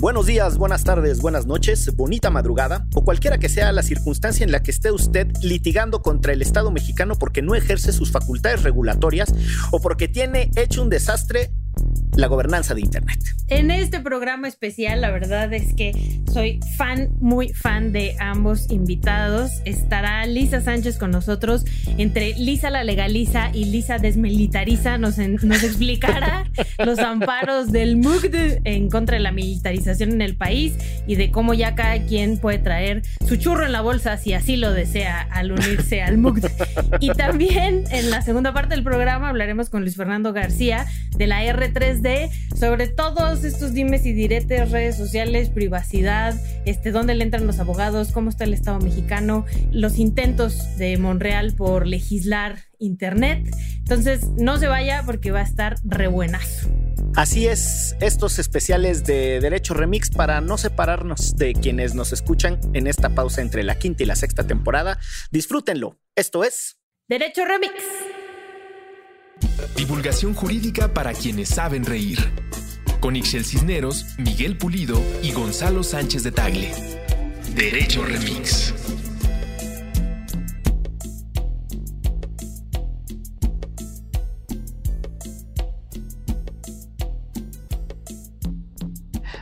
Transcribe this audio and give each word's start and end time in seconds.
Buenos 0.00 0.26
días, 0.26 0.58
buenas 0.58 0.84
tardes, 0.84 1.20
buenas 1.20 1.46
noches, 1.46 1.96
bonita 1.96 2.30
madrugada 2.30 2.86
o 2.94 3.02
cualquiera 3.02 3.38
que 3.38 3.48
sea 3.48 3.72
la 3.72 3.82
circunstancia 3.82 4.44
en 4.44 4.52
la 4.52 4.62
que 4.62 4.70
esté 4.70 4.92
usted 4.92 5.26
litigando 5.42 6.02
contra 6.02 6.32
el 6.32 6.40
Estado 6.40 6.70
mexicano 6.70 7.16
porque 7.16 7.42
no 7.42 7.56
ejerce 7.56 7.90
sus 7.92 8.12
facultades 8.12 8.62
regulatorias 8.62 9.34
o 9.72 9.80
porque 9.80 10.06
tiene 10.06 10.52
hecho 10.54 10.82
un 10.82 10.88
desastre 10.88 11.50
la 12.18 12.26
gobernanza 12.26 12.74
de 12.74 12.80
Internet. 12.80 13.20
En 13.46 13.70
este 13.70 14.00
programa 14.00 14.48
especial, 14.48 15.00
la 15.00 15.12
verdad 15.12 15.54
es 15.54 15.72
que 15.72 15.92
soy 16.32 16.58
fan, 16.76 17.10
muy 17.20 17.50
fan 17.50 17.92
de 17.92 18.16
ambos 18.18 18.70
invitados. 18.70 19.62
Estará 19.64 20.26
Lisa 20.26 20.60
Sánchez 20.60 20.98
con 20.98 21.12
nosotros. 21.12 21.64
Entre 21.96 22.34
Lisa 22.34 22.70
la 22.70 22.82
legaliza 22.82 23.50
y 23.54 23.66
Lisa 23.66 23.98
desmilitariza, 23.98 24.98
nos, 24.98 25.16
nos 25.16 25.62
explicará 25.62 26.50
los 26.84 26.98
amparos 26.98 27.70
del 27.70 27.96
MUGD 27.96 28.62
en 28.64 28.90
contra 28.90 29.16
de 29.16 29.22
la 29.22 29.30
militarización 29.30 30.10
en 30.10 30.20
el 30.20 30.36
país 30.36 30.74
y 31.06 31.14
de 31.14 31.30
cómo 31.30 31.54
ya 31.54 31.76
cada 31.76 32.04
quien 32.04 32.38
puede 32.38 32.58
traer 32.58 33.02
su 33.28 33.36
churro 33.36 33.64
en 33.64 33.70
la 33.70 33.80
bolsa 33.80 34.16
si 34.16 34.32
así 34.32 34.56
lo 34.56 34.72
desea 34.72 35.20
al 35.20 35.52
unirse 35.52 36.02
al 36.02 36.18
MUGD. 36.18 36.46
Y 36.98 37.10
también 37.10 37.84
en 37.92 38.10
la 38.10 38.22
segunda 38.22 38.52
parte 38.52 38.74
del 38.74 38.82
programa 38.82 39.28
hablaremos 39.28 39.70
con 39.70 39.82
Luis 39.82 39.94
Fernando 39.94 40.32
García 40.32 40.84
de 41.16 41.28
la 41.28 41.44
R3D 41.44 42.07
sobre 42.58 42.88
todos 42.88 43.44
estos 43.44 43.72
dimes 43.72 44.06
y 44.06 44.12
diretes, 44.12 44.70
redes 44.70 44.96
sociales, 44.96 45.50
privacidad, 45.50 46.34
este, 46.64 46.90
dónde 46.90 47.14
le 47.14 47.24
entran 47.24 47.46
los 47.46 47.58
abogados, 47.58 48.12
cómo 48.12 48.30
está 48.30 48.44
el 48.44 48.54
Estado 48.54 48.78
mexicano, 48.80 49.44
los 49.70 49.98
intentos 49.98 50.76
de 50.76 50.96
Monreal 50.98 51.54
por 51.54 51.86
legislar 51.86 52.58
Internet. 52.78 53.48
Entonces, 53.78 54.28
no 54.36 54.58
se 54.58 54.66
vaya 54.66 55.02
porque 55.04 55.30
va 55.30 55.40
a 55.40 55.44
estar 55.44 55.76
re 55.84 56.06
buenazo. 56.06 56.68
Así 57.14 57.46
es, 57.46 57.96
estos 58.00 58.38
especiales 58.38 59.04
de 59.04 59.40
Derecho 59.40 59.74
Remix 59.74 60.10
para 60.10 60.40
no 60.40 60.58
separarnos 60.58 61.36
de 61.36 61.54
quienes 61.54 61.94
nos 61.94 62.12
escuchan 62.12 62.60
en 62.74 62.86
esta 62.86 63.10
pausa 63.10 63.40
entre 63.42 63.64
la 63.64 63.78
quinta 63.78 64.02
y 64.02 64.06
la 64.06 64.16
sexta 64.16 64.46
temporada. 64.46 64.98
Disfrútenlo. 65.30 65.98
Esto 66.14 66.44
es 66.44 66.78
Derecho 67.08 67.44
Remix. 67.44 67.72
Divulgación 69.76 70.34
jurídica 70.34 70.92
para 70.92 71.12
quienes 71.12 71.48
saben 71.48 71.84
reír. 71.84 72.18
Con 73.00 73.16
Ixel 73.16 73.44
Cisneros, 73.44 74.06
Miguel 74.18 74.58
Pulido 74.58 75.00
y 75.22 75.32
Gonzalo 75.32 75.82
Sánchez 75.82 76.24
de 76.24 76.32
Tagle. 76.32 76.72
Derecho 77.54 78.04
Remix. 78.04 78.74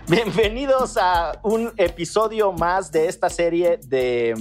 Bienvenidos 0.09 0.97
a 0.97 1.41
un 1.43 1.73
episodio 1.77 2.53
más 2.53 2.93
de 2.93 3.09
esta 3.09 3.29
serie 3.29 3.81
de 3.89 4.35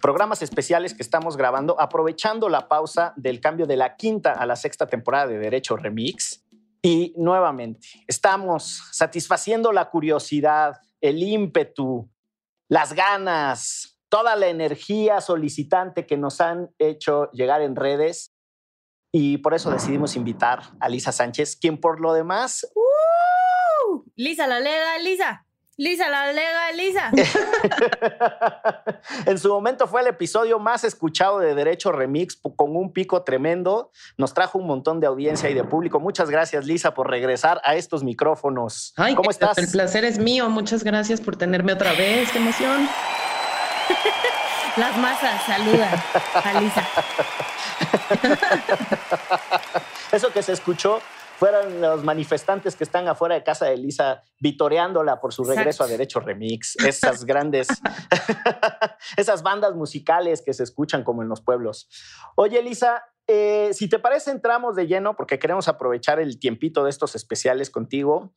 programas 0.00 0.42
especiales 0.42 0.94
que 0.94 1.02
estamos 1.02 1.36
grabando, 1.36 1.80
aprovechando 1.80 2.48
la 2.48 2.68
pausa 2.68 3.12
del 3.16 3.40
cambio 3.40 3.66
de 3.66 3.76
la 3.76 3.96
quinta 3.96 4.32
a 4.32 4.46
la 4.46 4.56
sexta 4.56 4.86
temporada 4.86 5.26
de 5.26 5.38
Derecho 5.38 5.76
Remix. 5.76 6.44
Y 6.82 7.14
nuevamente, 7.16 7.88
estamos 8.06 8.82
satisfaciendo 8.92 9.72
la 9.72 9.90
curiosidad, 9.90 10.80
el 11.00 11.22
ímpetu, 11.22 12.08
las 12.68 12.92
ganas, 12.92 13.98
toda 14.08 14.36
la 14.36 14.48
energía 14.48 15.20
solicitante 15.20 16.06
que 16.06 16.16
nos 16.16 16.40
han 16.40 16.70
hecho 16.78 17.30
llegar 17.32 17.62
en 17.62 17.76
redes. 17.76 18.34
Y 19.12 19.38
por 19.38 19.54
eso 19.54 19.70
decidimos 19.70 20.16
invitar 20.16 20.62
a 20.80 20.88
Lisa 20.88 21.12
Sánchez, 21.12 21.56
quien 21.56 21.80
por 21.80 22.00
lo 22.00 22.12
demás... 22.12 22.70
¡Uh! 22.74 24.04
Lisa, 24.14 24.46
la 24.46 24.60
lega, 24.60 24.98
Lisa. 24.98 25.45
Lisa, 25.78 26.08
la 26.08 26.32
lega 26.32 26.72
Lisa. 26.72 27.10
en 29.26 29.38
su 29.38 29.50
momento 29.50 29.86
fue 29.86 30.00
el 30.00 30.06
episodio 30.06 30.58
más 30.58 30.84
escuchado 30.84 31.38
de 31.38 31.54
Derecho 31.54 31.92
Remix 31.92 32.38
con 32.56 32.74
un 32.76 32.94
pico 32.94 33.22
tremendo. 33.24 33.90
Nos 34.16 34.32
trajo 34.32 34.58
un 34.58 34.66
montón 34.66 35.00
de 35.00 35.06
audiencia 35.06 35.50
y 35.50 35.54
de 35.54 35.64
público. 35.64 36.00
Muchas 36.00 36.30
gracias, 36.30 36.64
Lisa, 36.64 36.94
por 36.94 37.10
regresar 37.10 37.60
a 37.62 37.74
estos 37.74 38.02
micrófonos. 38.04 38.94
¿Cómo 39.16 39.30
estás? 39.30 39.58
El 39.58 39.68
placer 39.68 40.06
es 40.06 40.18
mío. 40.18 40.48
Muchas 40.48 40.82
gracias 40.82 41.20
por 41.20 41.36
tenerme 41.36 41.74
otra 41.74 41.92
vez. 41.92 42.30
¡Qué 42.32 42.38
emoción! 42.38 42.88
Las 44.76 44.96
masas 44.96 45.42
saludan 45.46 46.02
a 46.34 46.60
Lisa. 46.60 46.86
Eso 50.12 50.32
que 50.32 50.42
se 50.42 50.52
escuchó 50.52 51.00
fueron 51.36 51.80
los 51.80 52.02
manifestantes 52.02 52.76
que 52.76 52.84
están 52.84 53.08
afuera 53.08 53.34
de 53.34 53.44
casa 53.44 53.66
de 53.66 53.74
Elisa 53.74 54.22
vitoreándola 54.40 55.20
por 55.20 55.32
su 55.32 55.44
regreso 55.44 55.84
a 55.84 55.86
Derecho 55.86 56.20
Remix, 56.20 56.76
esas 56.76 57.24
grandes, 57.24 57.68
esas 59.16 59.42
bandas 59.42 59.74
musicales 59.74 60.42
que 60.42 60.54
se 60.54 60.62
escuchan 60.62 61.04
como 61.04 61.22
en 61.22 61.28
los 61.28 61.42
pueblos. 61.42 61.88
Oye, 62.36 62.58
Elisa, 62.60 63.04
eh, 63.28 63.70
si 63.72 63.88
te 63.88 63.98
parece, 63.98 64.30
entramos 64.30 64.76
de 64.76 64.86
lleno 64.86 65.16
porque 65.16 65.38
queremos 65.38 65.66
aprovechar 65.66 66.20
el 66.20 66.38
tiempito 66.38 66.84
de 66.84 66.90
estos 66.90 67.16
especiales 67.16 67.70
contigo 67.70 68.32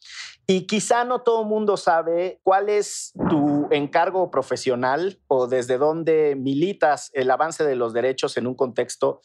y 0.48 0.66
quizá 0.66 1.06
no 1.06 1.22
todo 1.22 1.44
el 1.44 1.48
mundo 1.48 1.78
sabe 1.78 2.40
cuál 2.44 2.70
es 2.70 3.14
tu 3.30 3.68
encargo 3.70 4.32
profesional 4.32 5.20
o 5.28 5.48
desde 5.48 5.78
dónde 5.78 6.36
militas 6.36 7.12
el 7.14 7.30
avance 7.30 7.64
de 7.64 7.76
los 7.76 7.94
derechos 7.94 8.36
en 8.38 8.48
un 8.48 8.56
contexto 8.56 9.22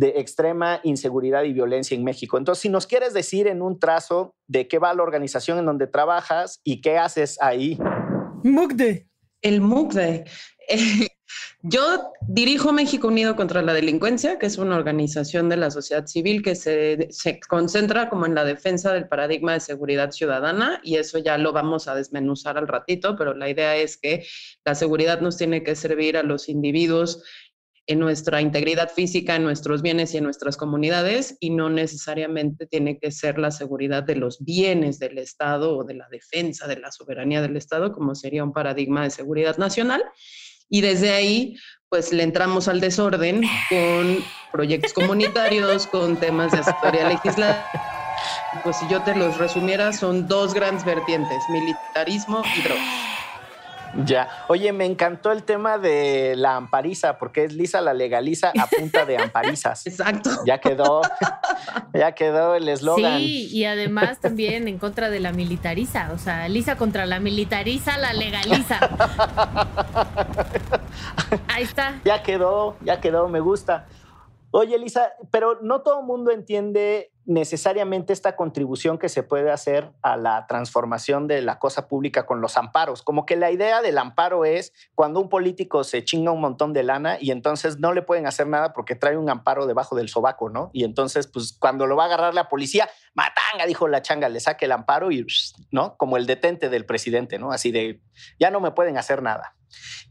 de 0.00 0.14
extrema 0.16 0.80
inseguridad 0.82 1.44
y 1.44 1.52
violencia 1.52 1.94
en 1.94 2.04
México. 2.04 2.38
Entonces, 2.38 2.62
si 2.62 2.70
nos 2.70 2.86
quieres 2.86 3.12
decir 3.12 3.46
en 3.46 3.60
un 3.60 3.78
trazo 3.78 4.34
de 4.46 4.66
qué 4.66 4.78
va 4.78 4.94
la 4.94 5.02
organización 5.02 5.58
en 5.58 5.66
donde 5.66 5.86
trabajas 5.86 6.62
y 6.64 6.80
qué 6.80 6.96
haces 6.96 7.36
ahí. 7.42 7.78
MUCDE. 8.42 9.06
El 9.42 9.60
MUCDE. 9.60 10.24
yo 11.62 12.12
dirijo 12.22 12.72
México 12.72 13.08
Unido 13.08 13.36
contra 13.36 13.60
la 13.60 13.74
Delincuencia, 13.74 14.38
que 14.38 14.46
es 14.46 14.56
una 14.56 14.76
organización 14.76 15.50
de 15.50 15.58
la 15.58 15.70
sociedad 15.70 16.06
civil 16.06 16.42
que 16.42 16.54
se, 16.54 17.08
se, 17.10 17.38
concentra 17.38 18.08
como 18.08 18.24
en 18.24 18.34
la 18.34 18.44
defensa 18.46 18.94
del 18.94 19.06
paradigma 19.06 19.52
de 19.52 19.60
seguridad 19.60 20.12
ciudadana 20.12 20.80
y 20.82 20.96
eso 20.96 21.18
ya 21.18 21.36
lo 21.36 21.52
vamos 21.52 21.88
a 21.88 21.94
desmenuzar 21.94 22.56
al 22.56 22.68
ratito, 22.68 23.16
pero 23.16 23.34
la 23.34 23.50
idea 23.50 23.76
es 23.76 23.98
que 23.98 24.24
la 24.64 24.74
seguridad 24.74 25.20
nos 25.20 25.36
tiene 25.36 25.62
que 25.62 25.76
servir 25.76 26.16
a 26.16 26.22
los 26.22 26.48
individuos 26.48 27.22
en 27.90 27.98
nuestra 27.98 28.40
integridad 28.40 28.88
física, 28.88 29.34
en 29.34 29.42
nuestros 29.42 29.82
bienes 29.82 30.14
y 30.14 30.18
en 30.18 30.24
nuestras 30.24 30.56
comunidades, 30.56 31.36
y 31.40 31.50
no 31.50 31.68
necesariamente 31.68 32.66
tiene 32.66 33.00
que 33.00 33.10
ser 33.10 33.36
la 33.36 33.50
seguridad 33.50 34.04
de 34.04 34.14
los 34.14 34.44
bienes 34.44 35.00
del 35.00 35.18
Estado 35.18 35.76
o 35.76 35.82
de 35.82 35.94
la 35.94 36.06
defensa 36.08 36.68
de 36.68 36.76
la 36.76 36.92
soberanía 36.92 37.42
del 37.42 37.56
Estado, 37.56 37.92
como 37.92 38.14
sería 38.14 38.44
un 38.44 38.52
paradigma 38.52 39.02
de 39.02 39.10
seguridad 39.10 39.58
nacional. 39.58 40.04
Y 40.68 40.82
desde 40.82 41.10
ahí, 41.10 41.56
pues 41.88 42.12
le 42.12 42.22
entramos 42.22 42.68
al 42.68 42.78
desorden 42.78 43.42
con 43.68 44.24
proyectos 44.52 44.92
comunitarios, 44.92 45.88
con 45.88 46.16
temas 46.16 46.52
de 46.52 46.58
asesoría 46.58 47.08
legislativa. 47.08 47.66
Pues 48.62 48.76
si 48.76 48.86
yo 48.88 49.02
te 49.02 49.16
los 49.16 49.36
resumiera, 49.38 49.92
son 49.92 50.28
dos 50.28 50.54
grandes 50.54 50.84
vertientes, 50.84 51.42
militarismo 51.48 52.44
y 52.56 52.62
drogas. 52.62 53.19
Ya. 54.04 54.28
Oye, 54.48 54.72
me 54.72 54.86
encantó 54.86 55.32
el 55.32 55.42
tema 55.42 55.78
de 55.78 56.34
la 56.36 56.56
ampariza, 56.56 57.18
porque 57.18 57.44
es 57.44 57.52
lisa 57.52 57.80
la 57.80 57.94
legaliza 57.94 58.52
a 58.58 58.66
punta 58.66 59.04
de 59.04 59.18
amparizas. 59.22 59.86
Exacto. 59.86 60.30
Ya 60.46 60.58
quedó, 60.58 61.02
ya 61.92 62.12
quedó 62.12 62.54
el 62.54 62.68
eslogan. 62.68 63.18
Sí, 63.18 63.48
y 63.50 63.64
además 63.64 64.20
también 64.20 64.68
en 64.68 64.78
contra 64.78 65.10
de 65.10 65.20
la 65.20 65.32
militariza. 65.32 66.10
O 66.12 66.18
sea, 66.18 66.48
lisa 66.48 66.76
contra 66.76 67.06
la 67.06 67.20
militariza, 67.20 67.98
la 67.98 68.12
legaliza. 68.12 68.78
Ahí 71.48 71.64
está. 71.64 72.00
Ya 72.04 72.22
quedó, 72.22 72.76
ya 72.82 73.00
quedó, 73.00 73.28
me 73.28 73.40
gusta. 73.40 73.86
Oye, 74.52 74.78
Lisa, 74.78 75.12
pero 75.30 75.60
no 75.62 75.82
todo 75.82 76.00
el 76.00 76.06
mundo 76.06 76.32
entiende 76.32 77.12
necesariamente 77.24 78.12
esta 78.12 78.34
contribución 78.34 78.98
que 78.98 79.08
se 79.08 79.22
puede 79.22 79.52
hacer 79.52 79.92
a 80.02 80.16
la 80.16 80.46
transformación 80.48 81.28
de 81.28 81.42
la 81.42 81.60
cosa 81.60 81.86
pública 81.86 82.26
con 82.26 82.40
los 82.40 82.56
amparos. 82.56 83.02
Como 83.02 83.24
que 83.24 83.36
la 83.36 83.52
idea 83.52 83.82
del 83.82 83.98
amparo 83.98 84.44
es 84.44 84.72
cuando 84.96 85.20
un 85.20 85.28
político 85.28 85.84
se 85.84 86.04
chinga 86.04 86.32
un 86.32 86.40
montón 86.40 86.72
de 86.72 86.82
lana 86.82 87.18
y 87.20 87.30
entonces 87.30 87.78
no 87.78 87.92
le 87.92 88.02
pueden 88.02 88.26
hacer 88.26 88.48
nada 88.48 88.72
porque 88.72 88.96
trae 88.96 89.16
un 89.16 89.30
amparo 89.30 89.66
debajo 89.66 89.94
del 89.94 90.08
sobaco, 90.08 90.50
¿no? 90.50 90.70
Y 90.72 90.82
entonces, 90.82 91.28
pues 91.28 91.56
cuando 91.56 91.86
lo 91.86 91.94
va 91.94 92.04
a 92.04 92.06
agarrar 92.06 92.34
la 92.34 92.48
policía, 92.48 92.88
matanga, 93.14 93.66
dijo 93.66 93.86
la 93.86 94.02
changa, 94.02 94.28
le 94.28 94.40
saque 94.40 94.64
el 94.64 94.72
amparo 94.72 95.12
y, 95.12 95.24
¿no? 95.70 95.96
Como 95.96 96.16
el 96.16 96.26
detente 96.26 96.68
del 96.68 96.84
presidente, 96.84 97.38
¿no? 97.38 97.52
Así 97.52 97.70
de, 97.70 98.02
ya 98.40 98.50
no 98.50 98.60
me 98.60 98.72
pueden 98.72 98.98
hacer 98.98 99.22
nada. 99.22 99.54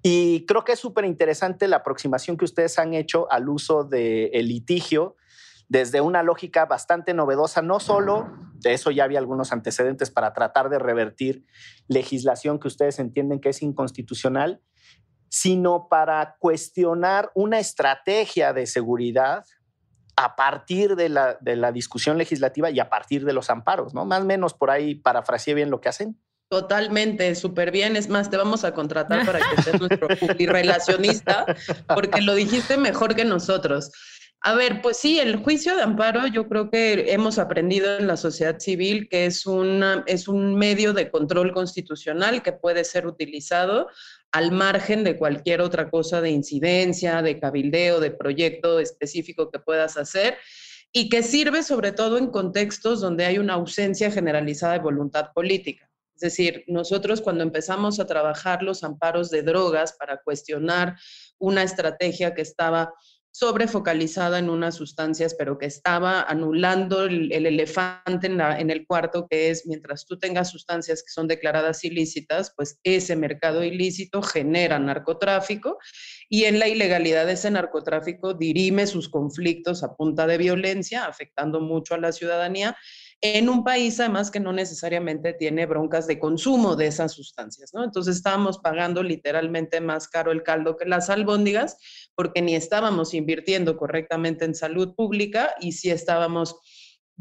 Y 0.02 0.46
creo 0.46 0.64
que 0.64 0.74
es 0.74 0.80
súper 0.80 1.06
interesante 1.06 1.68
la 1.68 1.78
aproximación 1.78 2.38
que 2.38 2.46
ustedes 2.46 2.80
han 2.80 2.94
hecho 2.94 3.32
al 3.32 3.50
uso 3.50 3.84
del 3.84 4.48
litigio 4.48 5.16
desde 5.70 6.02
una 6.02 6.24
lógica 6.24 6.66
bastante 6.66 7.14
novedosa, 7.14 7.62
no 7.62 7.80
solo, 7.80 8.28
de 8.56 8.74
eso 8.74 8.90
ya 8.90 9.04
había 9.04 9.20
algunos 9.20 9.54
antecedentes 9.54 10.10
para 10.10 10.34
tratar 10.34 10.70
de 10.70 10.80
revertir 10.80 11.46
legislación 11.88 12.60
que 12.60 12.68
ustedes 12.68 12.98
entienden 12.98 13.40
que 13.40 13.50
es 13.50 13.62
inconstitucional, 13.62 14.62
sino 15.30 15.88
para 15.88 16.38
cuestionar 16.40 17.32
una 17.36 17.60
estrategia 17.60 18.52
de 18.52 18.66
seguridad 18.66 19.46
a 20.16 20.36
partir 20.36 20.96
de 20.96 21.08
la, 21.08 21.72
discusión 21.72 22.18
legislativa 22.18 22.72
y 22.72 22.80
a 22.80 22.90
partir 22.90 23.24
de 23.24 23.32
los 23.32 23.50
amparos, 23.50 23.94
¿no? 23.94 24.06
Más 24.06 24.22
o 24.22 24.26
menos 24.26 24.54
por 24.54 24.72
ahí 24.72 24.96
parafraseé 24.96 25.54
bien 25.54 25.70
lo 25.70 25.80
que 25.80 25.90
hacen. 25.90 26.20
Totalmente, 26.50 27.36
súper 27.36 27.70
bien. 27.70 27.96
Es 27.96 28.10
más, 28.10 28.32
te 28.32 28.38
vamos 28.38 28.64
a 28.64 28.74
contratar 28.74 29.24
para 29.24 29.40
que 29.40 29.62
seas 29.62 29.80
nuestro 29.80 30.08
relacionista, 30.40 31.46
porque 31.94 32.22
lo 32.22 32.34
dijiste 32.34 32.76
mejor 32.76 33.16
que 33.16 33.24
nosotros. 33.24 33.92
A 34.42 34.56
ver, 34.56 34.82
pues 34.82 34.98
sí, 34.98 35.20
el 35.20 35.36
juicio 35.36 35.76
de 35.76 35.84
amparo 35.84 36.26
yo 36.26 36.48
creo 36.48 36.72
que 36.72 37.12
hemos 37.12 37.38
aprendido 37.38 37.98
en 37.98 38.08
la 38.08 38.16
sociedad 38.16 38.58
civil 38.58 39.10
que 39.10 39.26
es, 39.26 39.46
una, 39.46 40.04
es 40.08 40.30
un 40.30 40.56
medio 40.56 40.94
de 40.94 41.12
control 41.12 41.52
constitucional 41.54 42.42
que 42.42 42.54
puede 42.54 42.86
ser 42.86 43.06
utilizado 43.06 43.88
al 44.32 44.52
margen 44.52 45.04
de 45.04 45.18
cualquier 45.18 45.62
otra 45.62 45.90
cosa 45.90 46.22
de 46.22 46.32
incidencia, 46.32 47.22
de 47.22 47.38
cabildeo, 47.38 48.00
de 48.00 48.12
proyecto 48.12 48.80
específico 48.80 49.52
que 49.52 49.60
puedas 49.60 49.98
hacer 49.98 50.38
y 50.94 51.10
que 51.10 51.22
sirve 51.22 51.62
sobre 51.62 51.92
todo 51.92 52.18
en 52.18 52.28
contextos 52.28 53.02
donde 53.02 53.26
hay 53.26 53.38
una 53.38 53.56
ausencia 53.56 54.10
generalizada 54.10 54.74
de 54.74 54.80
voluntad 54.80 55.32
política. 55.34 55.90
Es 56.20 56.34
decir, 56.36 56.66
nosotros 56.68 57.22
cuando 57.22 57.44
empezamos 57.44 57.98
a 58.02 58.06
trabajar 58.06 58.62
los 58.62 58.84
amparos 58.84 59.30
de 59.30 59.42
drogas 59.42 59.94
para 59.94 60.18
cuestionar 60.22 60.98
una 61.38 61.64
estrategia 61.64 62.34
que 62.34 62.42
estaba 62.42 62.94
sobrefocalizada 63.32 64.38
en 64.38 64.50
unas 64.50 64.76
sustancias, 64.76 65.34
pero 65.34 65.58
que 65.58 65.68
estaba 65.68 66.24
anulando 66.24 67.06
el, 67.06 67.32
elefante 67.32 68.28
en, 68.28 68.42
en, 68.42 68.70
el 68.70 68.86
cuarto, 68.86 69.28
que 69.30 69.50
es 69.50 69.66
mientras 69.66 70.06
tú 70.06 70.20
tengas 70.20 70.50
sustancias 70.50 71.04
que 71.04 71.10
son 71.10 71.30
declaradas 71.30 71.86
ilícitas, 71.86 72.52
pues 72.54 72.82
ese 72.84 73.16
mercado 73.16 73.64
ilícito 73.64 74.22
genera 74.22 74.78
narcotráfico 74.78 75.78
y 76.28 76.46
en 76.46 76.60
la 76.60 76.68
ilegalidad 76.68 77.28
de 77.28 77.34
ese 77.34 77.50
narcotráfico 77.50 78.34
dirime 78.34 78.88
sus 78.88 79.08
conflictos 79.08 79.84
a 79.84 79.96
punta 79.96 80.28
de 80.28 80.38
violencia, 80.38 81.06
afectando 81.06 81.62
mucho 81.62 81.94
a 81.94 81.98
la 81.98 82.12
ciudadanía 82.12 82.76
en 83.22 83.50
un 83.50 83.64
país 83.64 84.00
además 84.00 84.32
que 84.32 84.40
no 84.40 84.54
necesariamente 84.54 85.34
tiene 85.34 85.66
broncas 85.66 86.08
de 86.08 86.20
consumo 86.20 86.76
de 86.76 86.88
esas 86.88 87.12
sustancias, 87.12 87.74
¿no? 87.74 87.84
Entonces 87.84 88.16
estábamos 88.16 88.60
pagando 88.60 89.04
literalmente 89.04 89.82
más 89.82 90.08
caro 90.08 90.32
el 90.32 90.44
caldo 90.44 90.78
que 90.78 90.86
las 90.86 91.10
albóndigas 91.10 91.78
porque 92.16 92.42
ni 92.42 92.56
estábamos 92.56 93.14
invirtiendo 93.14 93.76
correctamente 93.78 94.46
en 94.46 94.56
salud 94.56 94.96
pública 94.96 95.54
y 95.60 95.74
sí 95.74 95.90
estábamos 95.90 96.56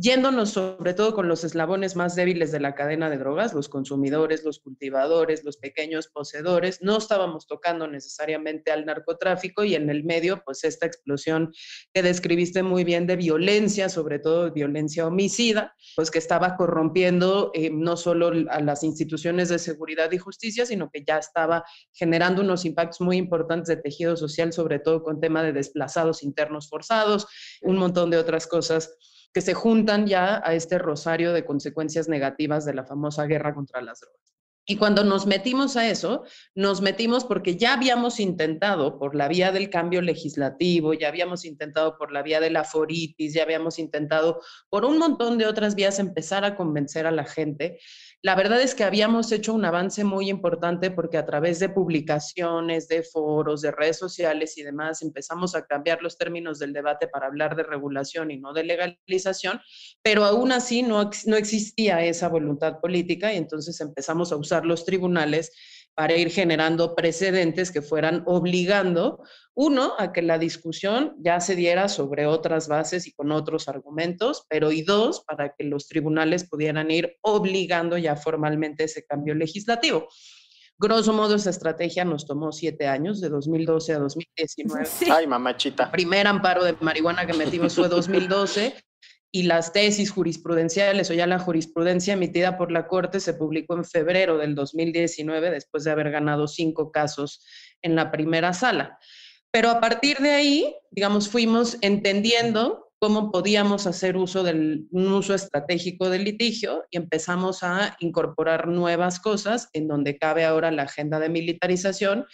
yéndonos 0.01 0.51
sobre 0.51 0.95
todo 0.95 1.13
con 1.13 1.27
los 1.27 1.43
eslabones 1.43 1.97
más 1.97 2.15
débiles 2.15 2.53
de 2.53 2.61
la 2.61 2.77
cadena 2.77 3.11
de 3.11 3.19
drogas, 3.19 3.53
los 3.53 3.69
consumidores, 3.69 4.45
los 4.45 4.61
cultivadores, 4.61 5.43
los 5.43 5.57
pequeños 5.57 6.07
poseedores, 6.07 6.81
no 6.83 6.99
estábamos 6.99 7.49
tocando 7.49 7.89
necesariamente 7.89 8.71
al 8.71 8.87
narcotráfico 8.87 9.65
y 9.65 9.75
en 9.75 9.91
el 9.91 10.05
medio, 10.05 10.45
pues 10.45 10.63
esta 10.63 10.87
explosión 10.87 11.53
que 11.93 12.05
describiste 12.05 12.63
muy 12.63 12.85
bien 12.85 13.09
de 13.09 13.17
violencia, 13.17 13.89
sobre 13.89 14.21
todo 14.21 14.53
violencia 14.53 15.05
homicida, 15.05 15.75
pues 15.97 16.13
que 16.13 16.19
estaba 16.19 16.57
corrompiendo 16.57 17.51
eh, 17.53 17.71
no 17.71 17.97
solo 17.97 18.31
a 18.51 18.61
las 18.61 18.85
instituciones 18.85 19.49
de 19.49 19.59
seguridad 19.59 20.13
y 20.13 20.19
justicia, 20.19 20.65
sino 20.65 20.91
que 20.91 21.03
ya 21.05 21.19
estaba 21.19 21.65
generando 21.93 22.43
unos 22.43 22.65
impactos 22.65 23.01
muy 23.01 23.17
importantes 23.17 23.67
de 23.67 23.83
tejido 23.83 24.17
social, 24.17 24.53
sobre 24.53 24.79
todo 24.79 25.03
con 25.03 25.21
tema 25.21 25.43
de 25.43 25.53
desplazados 25.53 26.23
internos 26.23 26.69
forzados, 26.69 27.27
un 27.63 27.79
montón 27.79 28.11
de 28.11 28.19
otras 28.19 28.47
cosas 28.47 28.97
que 29.33 29.41
se 29.41 29.55
juntan 29.55 30.07
ya 30.07 30.43
a 30.45 30.55
este 30.55 30.79
rosario 30.79 31.33
de 31.33 31.45
consecuencias 31.45 32.09
negativas 32.09 32.65
de 32.65 32.75
la 32.75 32.85
famosa 32.85 33.27
guerra 33.27 33.55
contra 33.55 33.81
las 33.83 34.01
drogas. 34.01 34.29
Y 34.71 34.77
cuando 34.77 35.03
nos 35.03 35.27
metimos 35.27 35.79
a 35.79 35.89
eso, 35.89 36.25
nos 36.55 36.83
metimos 36.83 37.25
porque 37.25 37.57
ya 37.57 37.73
habíamos 37.73 38.21
intentado 38.21 38.99
por 38.99 39.15
la 39.15 39.27
vía 39.27 39.51
del 39.51 39.71
cambio 39.71 40.03
legislativo, 40.03 40.93
ya 40.93 41.09
habíamos 41.09 41.47
intentado 41.47 41.97
por 41.97 42.13
la 42.13 42.23
vía 42.23 42.39
de 42.39 42.51
la 42.51 42.65
foritis, 42.65 43.33
ya 43.33 43.45
habíamos 43.45 43.79
intentado 43.79 44.43
por 44.69 44.85
un 44.85 44.99
montón 44.99 45.39
de 45.39 45.47
otras 45.47 45.75
vías 45.75 45.99
empezar 45.99 46.45
a 46.45 46.55
convencer 46.55 47.07
a 47.07 47.11
la 47.11 47.25
gente 47.25 47.79
la 48.21 48.35
verdad 48.35 48.61
es 48.61 48.75
que 48.75 48.83
habíamos 48.83 49.31
hecho 49.31 49.55
un 49.55 49.65
avance 49.65 50.03
muy 50.03 50.29
importante 50.29 50.91
porque 50.91 51.19
a 51.19 51.25
través 51.25 51.61
de 51.61 51.69
publicaciones, 51.69 52.89
de 52.89 53.05
foros, 53.05 53.61
de 53.61 53.71
redes 53.71 53.97
sociales 53.97 54.59
y 54.59 54.65
demás, 54.65 55.03
empezamos 55.03 55.55
a 55.55 55.67
cambiar 55.67 56.03
los 56.03 56.19
términos 56.19 56.59
del 56.59 56.73
debate 56.73 57.07
para 57.07 57.27
hablar 57.27 57.55
de 57.55 57.63
regulación 57.63 58.33
y 58.33 58.39
no 58.39 58.53
de 58.53 58.65
legalización, 58.65 59.61
pero 60.03 60.25
aún 60.25 60.51
así 60.51 60.83
no, 60.83 61.11
no 61.27 61.37
existía 61.37 62.05
esa 62.05 62.29
voluntad 62.29 62.81
política 62.81 63.33
y 63.33 63.37
entonces 63.37 63.81
empezamos 63.81 64.33
a 64.33 64.37
usar 64.37 64.67
los 64.67 64.85
tribunales 64.85 65.53
para 65.99 66.15
ir 66.15 66.31
generando 66.31 66.95
precedentes 66.95 67.73
que 67.73 67.83
fueran 67.83 68.23
obligando, 68.27 69.21
uno, 69.55 69.95
a 69.99 70.13
que 70.13 70.23
la 70.23 70.39
discusión 70.39 71.17
ya 71.19 71.41
se 71.41 71.57
diera 71.57 71.89
sobre 71.89 72.25
otras 72.25 72.69
bases 72.69 73.09
y 73.09 73.13
con 73.13 73.33
otros 73.33 73.67
argumentos, 73.67 74.45
pero 74.49 74.71
y 74.71 74.83
dos, 74.83 75.25
para 75.27 75.57
que 75.59 75.65
los 75.65 75.89
tribunales 75.89 76.49
pudieran 76.49 76.93
ir 76.93 77.17
obligando 77.21 77.99
ya 77.99 78.15
formalmente 78.15 78.85
ese 78.85 79.05
cambio 79.07 79.35
legislativo. 79.35 80.07
Grosso 80.79 81.13
modo, 81.13 81.35
esa 81.35 81.51
estrategia 81.51 82.05
nos 82.05 82.29
tomó 82.29 82.53
siete 82.53 82.87
años, 82.87 83.21
de 83.21 83.31
2012 83.31 83.95
a 83.95 83.99
2019. 83.99 84.89
Ay, 85.11 85.27
mamachita. 85.27 85.87
El 85.87 85.91
primer 85.91 86.29
amparo 86.29 86.63
de 86.63 86.77
marihuana 86.81 87.27
que 87.27 87.33
metimos 87.33 87.75
fue 87.75 87.89
2012 87.89 88.73
y 89.31 89.43
las 89.43 89.73
tesis 89.73 90.11
jurisprudenciales 90.11 91.11
o 91.11 91.15
ya 91.15 91.27
la 91.27 91.39
jurisprudencia 91.39 92.15
emitida 92.15 92.57
por 92.57 92.73
la 92.73 92.87
Corte 92.87 93.21
se 93.21 93.35
publicó 93.35 93.77
en 93.77 93.85
febrero 93.85 94.39
del 94.39 94.55
2019 94.55 95.51
después 95.51 95.85
de 95.85 95.91
haber 95.91 96.11
ganado 96.11 96.49
cinco 96.49 96.91
casos 96.91 97.45
en 97.83 97.95
la 97.95 98.11
primera 98.11 98.53
sala. 98.53 98.99
Pero 99.51 99.71
a 99.71 99.81
partir 99.81 100.19
de 100.19 100.31
ahí, 100.31 100.75
digamos, 100.91 101.29
fuimos 101.29 101.79
entendiendo 101.83 102.91
cómo 102.99 103.31
podíamos 103.31 103.87
hacer 103.87 104.17
uso 104.17 104.43
del 104.43 104.89
uso 104.91 105.35
estratégico 105.35 106.11
del 106.11 106.25
litigio 106.25 106.85
y 106.91 106.97
empezamos 106.97 107.63
a 107.63 107.97
incorporar 108.01 108.67
nuevas 108.67 109.21
cosas 109.21 109.69
en 109.73 109.89
donde 109.89 110.19
cabe 110.19 110.45
ahora 110.45 110.71
la 110.71 110.83
agenda 110.83 111.21
de 111.21 111.29
militarización 111.29 112.27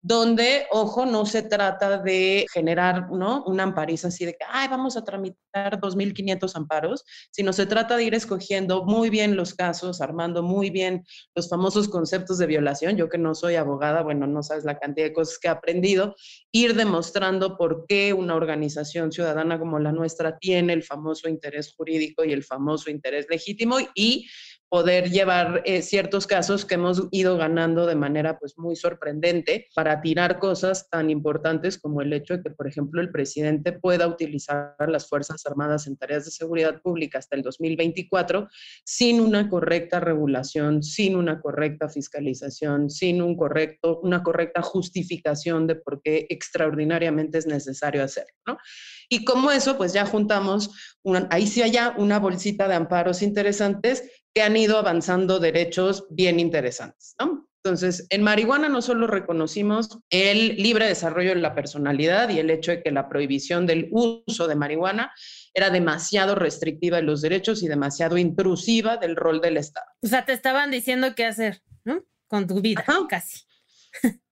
donde, 0.00 0.66
ojo, 0.70 1.06
no 1.06 1.26
se 1.26 1.42
trata 1.42 1.98
de 1.98 2.46
generar 2.52 3.10
¿no? 3.10 3.44
una 3.44 3.64
ampariza 3.64 4.08
así 4.08 4.24
de 4.24 4.32
que, 4.32 4.44
ay, 4.48 4.68
vamos 4.68 4.96
a 4.96 5.04
tramitar 5.04 5.80
2.500 5.80 6.54
amparos, 6.54 7.04
sino 7.30 7.52
se 7.52 7.66
trata 7.66 7.96
de 7.96 8.04
ir 8.04 8.14
escogiendo 8.14 8.84
muy 8.84 9.10
bien 9.10 9.36
los 9.36 9.54
casos, 9.54 10.00
armando 10.00 10.42
muy 10.42 10.70
bien 10.70 11.04
los 11.34 11.48
famosos 11.48 11.88
conceptos 11.88 12.38
de 12.38 12.46
violación. 12.46 12.96
Yo 12.96 13.08
que 13.08 13.18
no 13.18 13.34
soy 13.34 13.56
abogada, 13.56 14.02
bueno, 14.02 14.26
no 14.26 14.42
sabes 14.42 14.64
la 14.64 14.78
cantidad 14.78 15.06
de 15.06 15.12
cosas 15.12 15.38
que 15.38 15.48
he 15.48 15.50
aprendido, 15.50 16.14
ir 16.52 16.74
demostrando 16.74 17.56
por 17.56 17.84
qué 17.88 18.12
una 18.12 18.36
organización 18.36 19.10
ciudadana 19.10 19.58
como 19.58 19.78
la 19.78 19.92
nuestra 19.92 20.38
tiene 20.38 20.74
el 20.74 20.84
famoso 20.84 21.28
interés 21.28 21.74
jurídico 21.76 22.24
y 22.24 22.32
el 22.32 22.44
famoso 22.44 22.90
interés 22.90 23.26
legítimo 23.28 23.78
y 23.94 24.28
poder 24.68 25.10
llevar 25.10 25.62
eh, 25.64 25.82
ciertos 25.82 26.26
casos 26.26 26.64
que 26.64 26.74
hemos 26.74 27.08
ido 27.10 27.36
ganando 27.36 27.86
de 27.86 27.94
manera 27.94 28.38
pues 28.38 28.58
muy 28.58 28.76
sorprendente 28.76 29.68
para 29.74 30.00
tirar 30.00 30.38
cosas 30.38 30.88
tan 30.90 31.10
importantes 31.10 31.78
como 31.78 32.02
el 32.02 32.12
hecho 32.12 32.36
de 32.36 32.42
que, 32.42 32.50
por 32.50 32.66
ejemplo, 32.66 33.00
el 33.00 33.10
presidente 33.10 33.72
pueda 33.72 34.06
utilizar 34.06 34.74
las 34.88 35.08
Fuerzas 35.08 35.44
Armadas 35.46 35.86
en 35.86 35.96
tareas 35.96 36.26
de 36.26 36.30
seguridad 36.30 36.82
pública 36.82 37.18
hasta 37.18 37.36
el 37.36 37.42
2024 37.42 38.48
sin 38.84 39.20
una 39.20 39.48
correcta 39.48 40.00
regulación, 40.00 40.82
sin 40.82 41.16
una 41.16 41.40
correcta 41.40 41.88
fiscalización, 41.88 42.90
sin 42.90 43.22
un 43.22 43.36
correcto, 43.36 44.00
una 44.02 44.22
correcta 44.22 44.62
justificación 44.62 45.66
de 45.66 45.76
por 45.76 46.02
qué 46.02 46.26
extraordinariamente 46.28 47.38
es 47.38 47.46
necesario 47.46 48.04
hacerlo, 48.04 48.34
¿no? 48.46 48.58
Y 49.08 49.24
como 49.24 49.50
eso, 49.50 49.78
pues 49.78 49.94
ya 49.94 50.04
juntamos, 50.04 50.70
ahí 51.30 51.46
sí 51.46 51.62
allá, 51.62 51.94
una 51.96 52.18
bolsita 52.18 52.68
de 52.68 52.74
amparos 52.74 53.22
interesantes 53.22 54.04
que 54.34 54.42
han 54.42 54.56
ido 54.56 54.78
avanzando 54.78 55.38
derechos 55.40 56.06
bien 56.10 56.40
interesantes, 56.40 57.14
¿no? 57.18 57.48
Entonces, 57.64 58.06
en 58.10 58.22
marihuana 58.22 58.68
no 58.68 58.80
solo 58.80 59.06
reconocimos 59.06 59.98
el 60.10 60.56
libre 60.56 60.86
desarrollo 60.86 61.30
de 61.30 61.40
la 61.40 61.54
personalidad 61.54 62.28
y 62.30 62.38
el 62.38 62.50
hecho 62.50 62.70
de 62.70 62.82
que 62.82 62.92
la 62.92 63.08
prohibición 63.08 63.66
del 63.66 63.88
uso 63.90 64.46
de 64.46 64.54
marihuana 64.54 65.12
era 65.52 65.70
demasiado 65.70 66.34
restrictiva 66.36 66.98
de 66.98 67.02
los 67.02 67.20
derechos 67.20 67.62
y 67.62 67.68
demasiado 67.68 68.16
intrusiva 68.16 68.96
del 68.96 69.16
rol 69.16 69.40
del 69.40 69.56
Estado. 69.56 69.86
O 70.02 70.06
sea, 70.06 70.24
te 70.24 70.32
estaban 70.32 70.70
diciendo 70.70 71.14
qué 71.16 71.24
hacer, 71.24 71.60
¿no? 71.84 72.04
Con 72.28 72.46
tu 72.46 72.60
vida, 72.60 72.84
casi. 73.08 73.47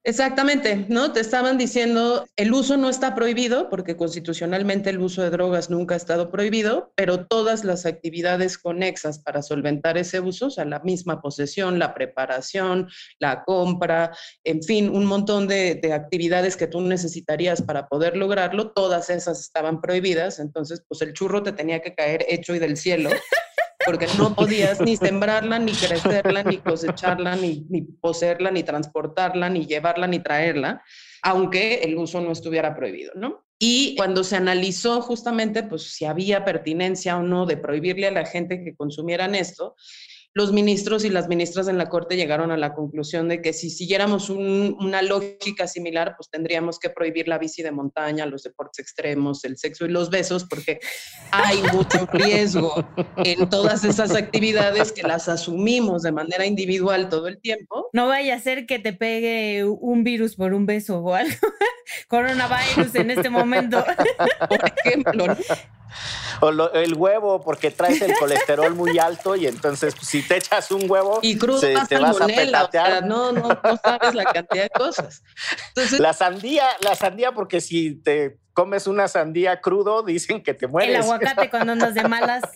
Exactamente, 0.06 0.86
¿no? 0.88 1.12
Te 1.12 1.18
estaban 1.18 1.58
diciendo, 1.58 2.26
el 2.36 2.52
uso 2.52 2.76
no 2.76 2.88
está 2.88 3.16
prohibido, 3.16 3.68
porque 3.68 3.96
constitucionalmente 3.96 4.90
el 4.90 5.00
uso 5.00 5.20
de 5.20 5.30
drogas 5.30 5.68
nunca 5.68 5.94
ha 5.94 5.96
estado 5.96 6.30
prohibido, 6.30 6.92
pero 6.94 7.26
todas 7.26 7.64
las 7.64 7.86
actividades 7.86 8.56
conexas 8.56 9.18
para 9.18 9.42
solventar 9.42 9.98
ese 9.98 10.20
uso, 10.20 10.46
o 10.46 10.50
sea, 10.50 10.64
la 10.64 10.78
misma 10.78 11.20
posesión, 11.20 11.80
la 11.80 11.92
preparación, 11.92 12.88
la 13.18 13.42
compra, 13.42 14.16
en 14.44 14.62
fin, 14.62 14.90
un 14.90 15.06
montón 15.06 15.48
de, 15.48 15.74
de 15.74 15.92
actividades 15.92 16.56
que 16.56 16.68
tú 16.68 16.80
necesitarías 16.82 17.60
para 17.60 17.88
poder 17.88 18.16
lograrlo, 18.16 18.70
todas 18.70 19.10
esas 19.10 19.40
estaban 19.40 19.80
prohibidas, 19.80 20.38
entonces, 20.38 20.84
pues 20.86 21.02
el 21.02 21.14
churro 21.14 21.42
te 21.42 21.50
tenía 21.50 21.82
que 21.82 21.96
caer 21.96 22.24
hecho 22.28 22.54
y 22.54 22.60
del 22.60 22.76
cielo 22.76 23.10
porque 23.86 24.08
no 24.18 24.34
podías 24.34 24.80
ni 24.80 24.96
sembrarla, 24.96 25.58
ni 25.58 25.72
crecerla, 25.72 26.42
ni 26.42 26.58
cosecharla, 26.58 27.36
ni, 27.36 27.64
ni 27.68 27.82
poseerla, 27.82 28.50
ni 28.50 28.62
transportarla, 28.62 29.48
ni 29.48 29.66
llevarla, 29.66 30.06
ni 30.06 30.18
traerla, 30.18 30.82
aunque 31.22 31.76
el 31.76 31.96
uso 31.96 32.20
no 32.20 32.32
estuviera 32.32 32.74
prohibido, 32.74 33.12
¿no? 33.14 33.46
Y 33.58 33.96
cuando 33.96 34.22
se 34.22 34.36
analizó 34.36 35.00
justamente, 35.00 35.62
pues 35.62 35.94
si 35.94 36.04
había 36.04 36.44
pertinencia 36.44 37.16
o 37.16 37.22
no 37.22 37.46
de 37.46 37.56
prohibirle 37.56 38.08
a 38.08 38.10
la 38.10 38.26
gente 38.26 38.62
que 38.62 38.74
consumieran 38.74 39.34
esto, 39.34 39.76
los 40.36 40.52
ministros 40.52 41.06
y 41.06 41.08
las 41.08 41.28
ministras 41.28 41.66
en 41.66 41.78
la 41.78 41.88
Corte 41.88 42.14
llegaron 42.14 42.50
a 42.50 42.58
la 42.58 42.74
conclusión 42.74 43.26
de 43.26 43.40
que 43.40 43.54
si 43.54 43.70
siguiéramos 43.70 44.28
una 44.28 45.00
lógica 45.00 45.66
similar, 45.66 46.14
pues 46.14 46.28
tendríamos 46.28 46.78
que 46.78 46.90
prohibir 46.90 47.26
la 47.26 47.38
bici 47.38 47.62
de 47.62 47.70
montaña, 47.70 48.26
los 48.26 48.42
deportes 48.42 48.80
extremos, 48.80 49.46
el 49.46 49.56
sexo 49.56 49.86
y 49.86 49.88
los 49.88 50.10
besos, 50.10 50.44
porque 50.44 50.78
hay 51.30 51.62
mucho 51.72 52.04
riesgo 52.12 52.86
en 53.16 53.48
todas 53.48 53.82
esas 53.84 54.14
actividades 54.14 54.92
que 54.92 55.04
las 55.04 55.26
asumimos 55.30 56.02
de 56.02 56.12
manera 56.12 56.44
individual 56.44 57.08
todo 57.08 57.28
el 57.28 57.40
tiempo. 57.40 57.88
No 57.94 58.06
vaya 58.06 58.34
a 58.34 58.38
ser 58.38 58.66
que 58.66 58.78
te 58.78 58.92
pegue 58.92 59.64
un 59.64 60.04
virus 60.04 60.36
por 60.36 60.52
un 60.52 60.66
beso 60.66 60.98
o 60.98 61.14
algo. 61.14 61.34
Coronavirus 62.08 62.94
en 62.94 63.10
este 63.10 63.28
momento. 63.28 63.84
Por 64.48 64.72
ejemplo, 64.76 65.26
¿no? 65.26 65.36
O 66.40 66.50
el 66.74 66.94
huevo, 66.94 67.40
porque 67.42 67.70
traes 67.70 68.02
el 68.02 68.14
colesterol 68.18 68.74
muy 68.74 68.98
alto 68.98 69.34
y 69.36 69.46
entonces 69.46 69.94
pues, 69.94 70.08
si 70.08 70.22
te 70.22 70.36
echas 70.36 70.70
un 70.70 70.90
huevo, 70.90 71.20
y 71.22 71.38
crudo 71.38 71.60
te 71.60 71.98
vas 71.98 72.20
a 72.20 72.26
petatear. 72.26 73.06
no, 73.06 73.32
no, 73.32 73.48
no 73.48 73.76
sabes 73.82 74.14
la 74.14 74.24
cantidad 74.24 74.64
de 74.64 74.70
cosas. 74.70 75.22
la 75.98 76.12
sandía, 76.12 76.64
la 76.80 76.94
sandía, 76.94 77.32
porque 77.32 77.60
si 77.60 77.94
te 77.96 78.38
comes 78.52 78.86
una 78.86 79.06
sandía 79.06 79.60
crudo, 79.60 80.02
dicen 80.02 80.42
que 80.42 80.54
te 80.54 80.66
mueres. 80.66 80.96
El 80.96 81.02
aguacate 81.02 81.50
cuando 81.50 81.72
andas 81.72 81.94
de 81.94 82.02
malas. 82.04 82.42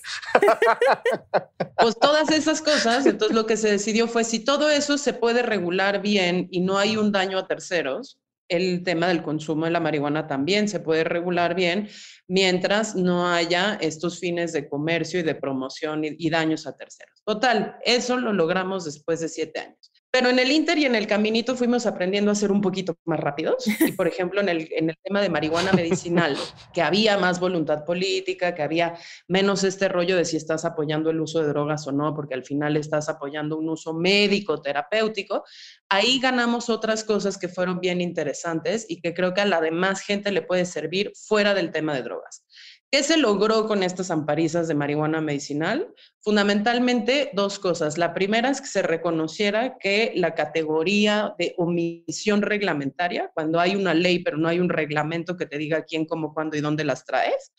Pues 1.77 1.99
todas 1.99 2.31
esas 2.31 2.61
cosas, 2.61 3.07
entonces 3.07 3.35
lo 3.35 3.47
que 3.47 3.57
se 3.57 3.71
decidió 3.71 4.07
fue 4.07 4.23
si 4.23 4.39
todo 4.39 4.69
eso 4.69 4.99
se 4.99 5.15
puede 5.15 5.41
regular 5.41 6.03
bien 6.03 6.47
y 6.51 6.61
no 6.61 6.77
hay 6.77 6.99
un 6.99 7.11
daño 7.11 7.39
a 7.39 7.47
terceros, 7.47 8.19
el 8.51 8.83
tema 8.83 9.09
del 9.09 9.23
consumo 9.23 9.65
de 9.65 9.71
la 9.71 9.81
marihuana 9.81 10.27
también 10.27 10.69
se 10.69 10.81
puede 10.81 11.05
regular 11.05 11.55
bien 11.55 11.89
mientras 12.29 12.95
no 12.95 13.33
haya 13.33 13.79
estos 13.81 14.19
fines 14.19 14.53
de 14.53 14.69
comercio 14.69 15.21
y 15.21 15.23
de 15.23 15.35
promoción 15.35 16.03
y, 16.05 16.31
daños 16.31 16.67
a 16.67 16.77
terceros. 16.77 17.23
Total, 17.25 17.77
eso 17.85 18.17
lo 18.19 18.33
logramos 18.33 18.85
después 18.85 19.21
de 19.21 19.29
siete 19.29 19.61
años. 19.61 19.91
Pero 20.13 20.29
en 20.29 20.39
el 20.41 20.51
Inter 20.51 20.77
y 20.79 20.87
en 20.87 20.97
el 20.97 21.07
caminito 21.07 21.55
fuimos 21.55 21.87
aprendiendo 21.87 22.33
a 22.33 22.35
ser 22.35 22.51
un 22.51 22.61
poquito 22.61 22.97
más 23.05 23.21
rápidos. 23.21 23.65
Y 23.81 23.93
por 23.93 24.09
ejemplo, 24.09 24.41
en 24.41 24.49
el, 24.49 24.69
en 24.73 24.91
el 24.91 24.97
tema 25.03 25.21
de 25.21 25.29
marihuana 25.29 25.73
medicinal, 25.73 26.37
que 26.75 26.83
había 26.83 27.17
más 27.17 27.39
voluntad 27.39 27.85
política, 27.85 28.55
que 28.55 28.63
había 28.63 28.97
menos 29.29 29.63
este 29.63 29.89
rollo 29.89 30.17
de 30.17 30.25
si 30.25 30.37
estás 30.37 30.65
apoyando 30.65 31.11
el 31.11 31.21
uso 31.21 31.41
de 31.41 31.49
drogas 31.49 31.87
o 31.87 31.93
no, 31.93 32.15
porque 32.15 32.35
al 32.35 32.45
final 32.45 32.77
estás 32.77 33.09
apoyando 33.09 33.57
un 33.57 33.69
uso 33.69 33.95
médico, 33.95 34.61
terapéutico, 34.61 35.45
ahí 35.89 36.19
ganamos 36.19 36.71
otras 36.71 37.05
cosas 37.05 37.39
que 37.39 37.49
fueron 37.49 37.81
bien 37.81 38.01
interesantes 38.01 38.87
y 38.89 39.01
que 39.01 39.15
creo 39.15 39.33
que 39.33 39.43
a 39.43 39.47
la 39.47 39.61
demás 39.61 40.01
gente 40.01 40.33
le 40.33 40.43
puede 40.43 40.65
servir 40.65 41.13
fuera 41.15 41.55
del 41.55 41.71
tema 41.71 41.95
de 41.95 42.03
drogas. 42.03 42.45
¿Qué 42.93 43.05
se 43.05 43.17
logró 43.17 43.69
con 43.69 43.85
estas 43.85 44.11
amparizas 44.11 44.67
de 44.67 44.75
marihuana 44.75 45.21
medicinal? 45.21 45.95
Fundamentalmente 46.23 47.31
dos 47.35 47.61
cosas. 47.61 47.99
La 47.99 48.13
primera 48.15 48.51
es 48.51 48.61
que 48.61 48.67
se 48.67 48.83
reconociera 48.83 49.79
que 49.79 50.13
la 50.17 50.35
categoría 50.35 51.37
de 51.39 51.55
omisión 51.57 52.43
reglamentaria, 52.43 53.31
cuando 53.33 53.61
hay 53.61 53.77
una 53.77 53.95
ley 53.95 54.19
pero 54.19 54.39
no 54.39 54.49
hay 54.49 54.59
un 54.59 54.71
reglamento 54.71 55.37
que 55.37 55.47
te 55.47 55.57
diga 55.57 55.85
quién, 55.85 56.05
cómo, 56.05 56.35
cuándo 56.35 56.57
y 56.57 56.61
dónde 56.61 56.83
las 56.83 57.05
traes, 57.05 57.53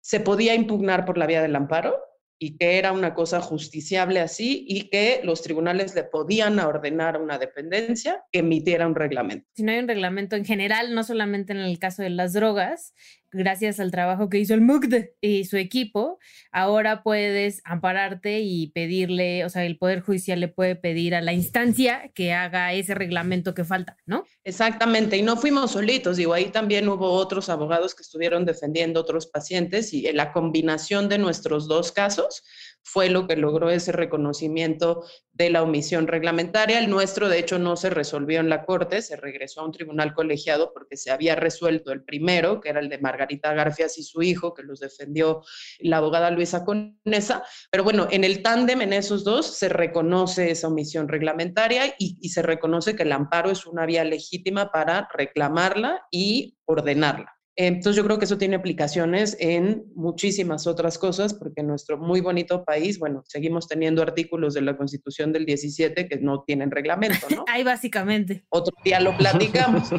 se 0.00 0.20
podía 0.20 0.54
impugnar 0.54 1.04
por 1.04 1.18
la 1.18 1.26
vía 1.26 1.42
del 1.42 1.56
amparo 1.56 1.96
y 2.42 2.56
que 2.56 2.78
era 2.78 2.92
una 2.92 3.12
cosa 3.12 3.40
justiciable 3.42 4.18
así 4.18 4.64
y 4.66 4.88
que 4.88 5.20
los 5.24 5.42
tribunales 5.42 5.94
le 5.94 6.04
podían 6.04 6.58
ordenar 6.58 7.16
a 7.16 7.18
una 7.18 7.38
dependencia 7.38 8.24
que 8.32 8.38
emitiera 8.38 8.86
un 8.86 8.94
reglamento. 8.94 9.46
Si 9.54 9.62
no 9.62 9.72
hay 9.72 9.78
un 9.78 9.88
reglamento 9.88 10.36
en 10.36 10.46
general, 10.46 10.94
no 10.94 11.04
solamente 11.04 11.52
en 11.52 11.58
el 11.58 11.78
caso 11.78 12.02
de 12.02 12.08
las 12.08 12.32
drogas, 12.32 12.94
gracias 13.32 13.80
al 13.80 13.90
trabajo 13.90 14.28
que 14.28 14.38
hizo 14.38 14.54
el 14.54 14.60
MUCD 14.60 15.10
y 15.20 15.44
su 15.44 15.56
equipo, 15.56 16.18
ahora 16.52 17.02
puedes 17.02 17.60
ampararte 17.64 18.40
y 18.40 18.68
pedirle, 18.68 19.44
o 19.44 19.48
sea, 19.48 19.64
el 19.64 19.78
Poder 19.78 20.00
Judicial 20.00 20.40
le 20.40 20.48
puede 20.48 20.76
pedir 20.76 21.14
a 21.14 21.20
la 21.20 21.32
instancia 21.32 22.10
que 22.14 22.32
haga 22.32 22.72
ese 22.72 22.94
reglamento 22.94 23.54
que 23.54 23.64
falta, 23.64 23.96
¿no? 24.06 24.24
Exactamente, 24.44 25.16
y 25.16 25.22
no 25.22 25.36
fuimos 25.36 25.72
solitos, 25.72 26.16
digo, 26.16 26.34
ahí 26.34 26.46
también 26.46 26.88
hubo 26.88 27.10
otros 27.10 27.48
abogados 27.48 27.94
que 27.94 28.02
estuvieron 28.02 28.44
defendiendo 28.44 29.00
otros 29.00 29.26
pacientes 29.26 29.92
y 29.92 30.10
la 30.12 30.32
combinación 30.32 31.08
de 31.08 31.18
nuestros 31.18 31.68
dos 31.68 31.92
casos 31.92 32.42
fue 32.82 33.08
lo 33.08 33.26
que 33.26 33.36
logró 33.36 33.70
ese 33.70 33.92
reconocimiento 33.92 35.04
de 35.32 35.50
la 35.50 35.62
omisión 35.62 36.06
reglamentaria. 36.06 36.78
El 36.78 36.90
nuestro, 36.90 37.28
de 37.28 37.38
hecho, 37.38 37.58
no 37.58 37.76
se 37.76 37.90
resolvió 37.90 38.40
en 38.40 38.48
la 38.48 38.64
Corte, 38.64 39.02
se 39.02 39.16
regresó 39.16 39.60
a 39.60 39.64
un 39.64 39.72
tribunal 39.72 40.14
colegiado 40.14 40.72
porque 40.72 40.96
se 40.96 41.10
había 41.10 41.36
resuelto 41.36 41.92
el 41.92 42.02
primero, 42.02 42.60
que 42.60 42.68
era 42.70 42.80
el 42.80 42.88
de 42.88 42.98
Margarita 42.98 43.54
Garfias 43.54 43.98
y 43.98 44.02
su 44.02 44.22
hijo, 44.22 44.54
que 44.54 44.62
los 44.62 44.80
defendió 44.80 45.42
la 45.78 45.98
abogada 45.98 46.30
Luisa 46.30 46.64
Conesa. 46.64 47.44
Pero 47.70 47.84
bueno, 47.84 48.08
en 48.10 48.24
el 48.24 48.42
tándem, 48.42 48.82
en 48.82 48.92
esos 48.92 49.24
dos, 49.24 49.46
se 49.58 49.68
reconoce 49.68 50.50
esa 50.50 50.68
omisión 50.68 51.08
reglamentaria 51.08 51.94
y, 51.98 52.18
y 52.20 52.28
se 52.30 52.42
reconoce 52.42 52.96
que 52.96 53.04
el 53.04 53.12
amparo 53.12 53.50
es 53.50 53.66
una 53.66 53.86
vía 53.86 54.04
legítima 54.04 54.70
para 54.72 55.08
reclamarla 55.14 56.06
y 56.10 56.58
ordenarla. 56.64 57.39
Entonces 57.56 57.96
yo 57.96 58.04
creo 58.04 58.18
que 58.18 58.24
eso 58.24 58.38
tiene 58.38 58.56
aplicaciones 58.56 59.36
en 59.40 59.84
muchísimas 59.94 60.66
otras 60.66 60.98
cosas, 60.98 61.34
porque 61.34 61.60
en 61.60 61.66
nuestro 61.66 61.98
muy 61.98 62.20
bonito 62.20 62.64
país, 62.64 62.98
bueno, 62.98 63.22
seguimos 63.26 63.68
teniendo 63.68 64.02
artículos 64.02 64.54
de 64.54 64.62
la 64.62 64.76
Constitución 64.76 65.32
del 65.32 65.44
17 65.46 66.08
que 66.08 66.16
no 66.18 66.42
tienen 66.44 66.70
reglamento, 66.70 67.26
¿no? 67.34 67.44
Ahí 67.48 67.62
básicamente. 67.62 68.44
Otro 68.48 68.74
día 68.84 69.00
lo 69.00 69.16
platicamos. 69.16 69.90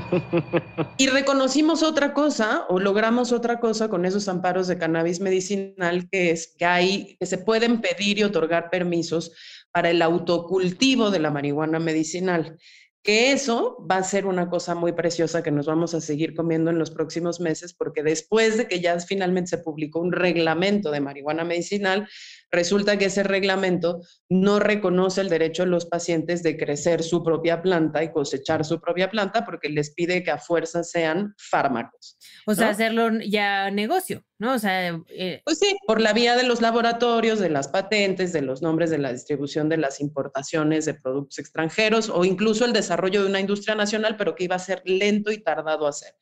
y 0.97 1.07
reconocimos 1.07 1.83
otra 1.83 2.13
cosa 2.13 2.65
o 2.69 2.79
logramos 2.79 3.31
otra 3.31 3.59
cosa 3.59 3.89
con 3.89 4.05
esos 4.05 4.27
amparos 4.27 4.67
de 4.67 4.77
cannabis 4.77 5.19
medicinal, 5.19 6.09
que 6.09 6.31
es 6.31 6.55
que 6.57 6.65
hay, 6.65 7.17
que 7.19 7.25
se 7.25 7.37
pueden 7.37 7.81
pedir 7.81 8.17
y 8.17 8.23
otorgar 8.23 8.69
permisos 8.69 9.33
para 9.71 9.89
el 9.89 10.01
autocultivo 10.01 11.11
de 11.11 11.19
la 11.19 11.31
marihuana 11.31 11.79
medicinal 11.79 12.57
que 13.03 13.31
eso 13.31 13.83
va 13.89 13.97
a 13.97 14.03
ser 14.03 14.27
una 14.27 14.49
cosa 14.49 14.75
muy 14.75 14.91
preciosa 14.91 15.41
que 15.41 15.49
nos 15.49 15.65
vamos 15.65 15.95
a 15.95 16.01
seguir 16.01 16.35
comiendo 16.35 16.69
en 16.69 16.77
los 16.77 16.91
próximos 16.91 17.39
meses, 17.39 17.73
porque 17.73 18.03
después 18.03 18.57
de 18.57 18.67
que 18.67 18.79
ya 18.79 18.99
finalmente 18.99 19.49
se 19.49 19.57
publicó 19.57 19.99
un 19.99 20.11
reglamento 20.11 20.91
de 20.91 21.01
marihuana 21.01 21.43
medicinal, 21.43 22.07
resulta 22.51 22.97
que 22.97 23.05
ese 23.05 23.23
reglamento 23.23 24.01
no 24.29 24.59
reconoce 24.59 25.21
el 25.21 25.29
derecho 25.29 25.63
de 25.63 25.69
los 25.69 25.87
pacientes 25.87 26.43
de 26.43 26.57
crecer 26.57 27.01
su 27.01 27.23
propia 27.23 27.63
planta 27.63 28.03
y 28.03 28.11
cosechar 28.11 28.65
su 28.65 28.79
propia 28.79 29.09
planta 29.09 29.45
porque 29.45 29.69
les 29.69 29.93
pide 29.93 30.23
que 30.23 30.31
a 30.31 30.37
fuerza 30.37 30.83
sean 30.83 31.33
fármacos. 31.37 32.17
O 32.45 32.53
sea, 32.53 32.69
hacerlo 32.69 33.09
ya 33.27 33.71
negocio, 33.71 34.23
¿no? 34.37 34.53
O 34.53 34.59
sea, 34.59 35.01
eh, 35.07 35.41
pues 35.43 35.57
sí, 35.57 35.75
por 35.87 36.01
la 36.01 36.13
vía 36.13 36.35
de 36.35 36.43
los 36.43 36.61
laboratorios, 36.61 37.39
de 37.39 37.49
las 37.49 37.67
patentes, 37.67 38.31
de 38.31 38.41
los 38.41 38.61
nombres 38.61 38.89
de 38.91 38.99
la 38.99 39.11
distribución 39.11 39.69
de 39.69 39.77
las 39.77 39.99
importaciones 40.01 40.85
de 40.85 40.93
productos 40.93 41.39
extranjeros 41.39 42.09
o 42.09 42.25
incluso 42.25 42.65
el 42.65 42.73
desarrollo 42.73 42.90
de 42.95 43.25
una 43.25 43.39
industria 43.39 43.75
nacional, 43.75 44.15
pero 44.17 44.35
que 44.35 44.45
iba 44.45 44.55
a 44.55 44.59
ser 44.59 44.81
lento 44.85 45.31
y 45.31 45.39
tardado 45.39 45.85
a 45.85 45.89
hacer. 45.89 46.15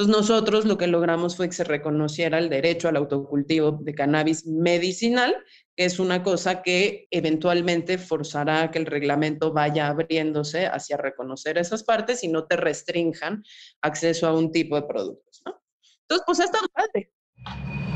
Entonces 0.00 0.16
nosotros 0.16 0.64
lo 0.64 0.78
que 0.78 0.86
logramos 0.86 1.36
fue 1.36 1.48
que 1.48 1.54
se 1.54 1.64
reconociera 1.64 2.38
el 2.38 2.48
derecho 2.48 2.88
al 2.88 2.96
autocultivo 2.96 3.72
de 3.72 3.94
cannabis 3.94 4.46
medicinal, 4.46 5.36
que 5.76 5.84
es 5.84 5.98
una 5.98 6.22
cosa 6.22 6.62
que 6.62 7.06
eventualmente 7.10 7.98
forzará 7.98 8.70
que 8.70 8.78
el 8.78 8.86
reglamento 8.86 9.52
vaya 9.52 9.88
abriéndose 9.88 10.66
hacia 10.66 10.96
reconocer 10.96 11.58
esas 11.58 11.84
partes 11.84 12.24
y 12.24 12.28
no 12.28 12.46
te 12.46 12.56
restrinjan 12.56 13.44
acceso 13.82 14.26
a 14.26 14.32
un 14.32 14.52
tipo 14.52 14.76
de 14.76 14.82
productos. 14.82 15.42
Entonces, 15.44 16.24
pues 16.24 16.40
está 16.40 16.60
padre. 16.72 17.12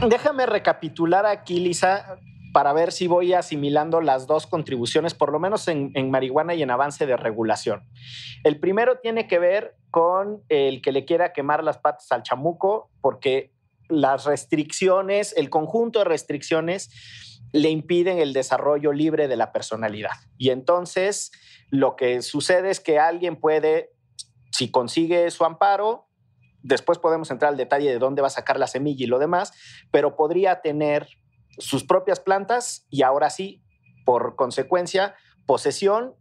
Déjame 0.06 0.44
recapitular 0.44 1.25
aquí, 1.25 1.59
Lisa, 1.59 2.18
para 2.55 2.73
ver 2.73 2.93
si 2.93 3.09
voy 3.09 3.35
asimilando 3.35 4.01
las 4.01 4.29
dos 4.29 4.47
contribuciones, 4.47 5.13
por 5.13 5.33
lo 5.33 5.41
menos 5.41 5.67
en, 5.67 5.93
marihuana 6.09 6.55
y 6.55 6.63
en 6.63 6.71
avance 6.71 7.05
de 7.05 7.17
regulación. 7.17 7.83
El 8.45 8.61
primero 8.61 9.01
tiene 9.01 9.27
que 9.27 9.41
ver 9.41 9.77
con 9.91 10.45
el 10.49 10.81
que 10.81 10.93
le 10.93 11.05
quiera 11.05 11.33
quemar 11.33 11.65
las 11.65 11.79
patas 11.79 12.13
al 12.13 12.23
chamuco, 12.23 12.93
porque 13.01 13.53
las 13.89 14.25
restricciones, 14.25 15.35
el 15.37 15.51
conjunto 15.51 15.99
de 15.99 16.05
restricciones 16.05 16.91
le 17.51 17.71
impiden 17.71 18.21
el 18.21 18.33
desarrollo 18.33 18.93
libre 18.93 19.27
de 19.27 19.35
la 19.37 19.51
personalidad. 19.51 20.15
Y 20.39 20.51
entonces 20.51 21.33
lo 21.71 21.97
que 21.97 22.23
sucede 22.23 22.71
es 22.71 22.79
que 22.79 23.01
alguien 23.01 23.35
puede, 23.35 23.91
si 24.53 24.71
consigue 24.71 25.29
su 25.33 25.45
amparo, 25.45 26.07
después 26.63 26.99
podemos 26.99 27.33
entrar 27.33 27.51
al 27.51 27.57
detalle 27.57 27.91
de 27.91 27.99
dónde 27.99 28.23
va 28.23 28.29
a 28.29 28.31
sacar 28.31 28.61
la 28.61 28.69
semilla 28.69 29.03
y 29.03 29.09
lo 29.09 29.19
demás, 29.19 29.53
pero 29.91 30.15
podría 30.15 30.61
tener 30.61 31.09
sus 31.59 31.85
propias 31.85 32.21
plantas 32.21 32.87
y 32.91 33.03
ahora 33.03 33.31
sí, 33.31 33.63
por 34.05 34.37
consecuencia, 34.37 35.15
posesión 35.47 36.15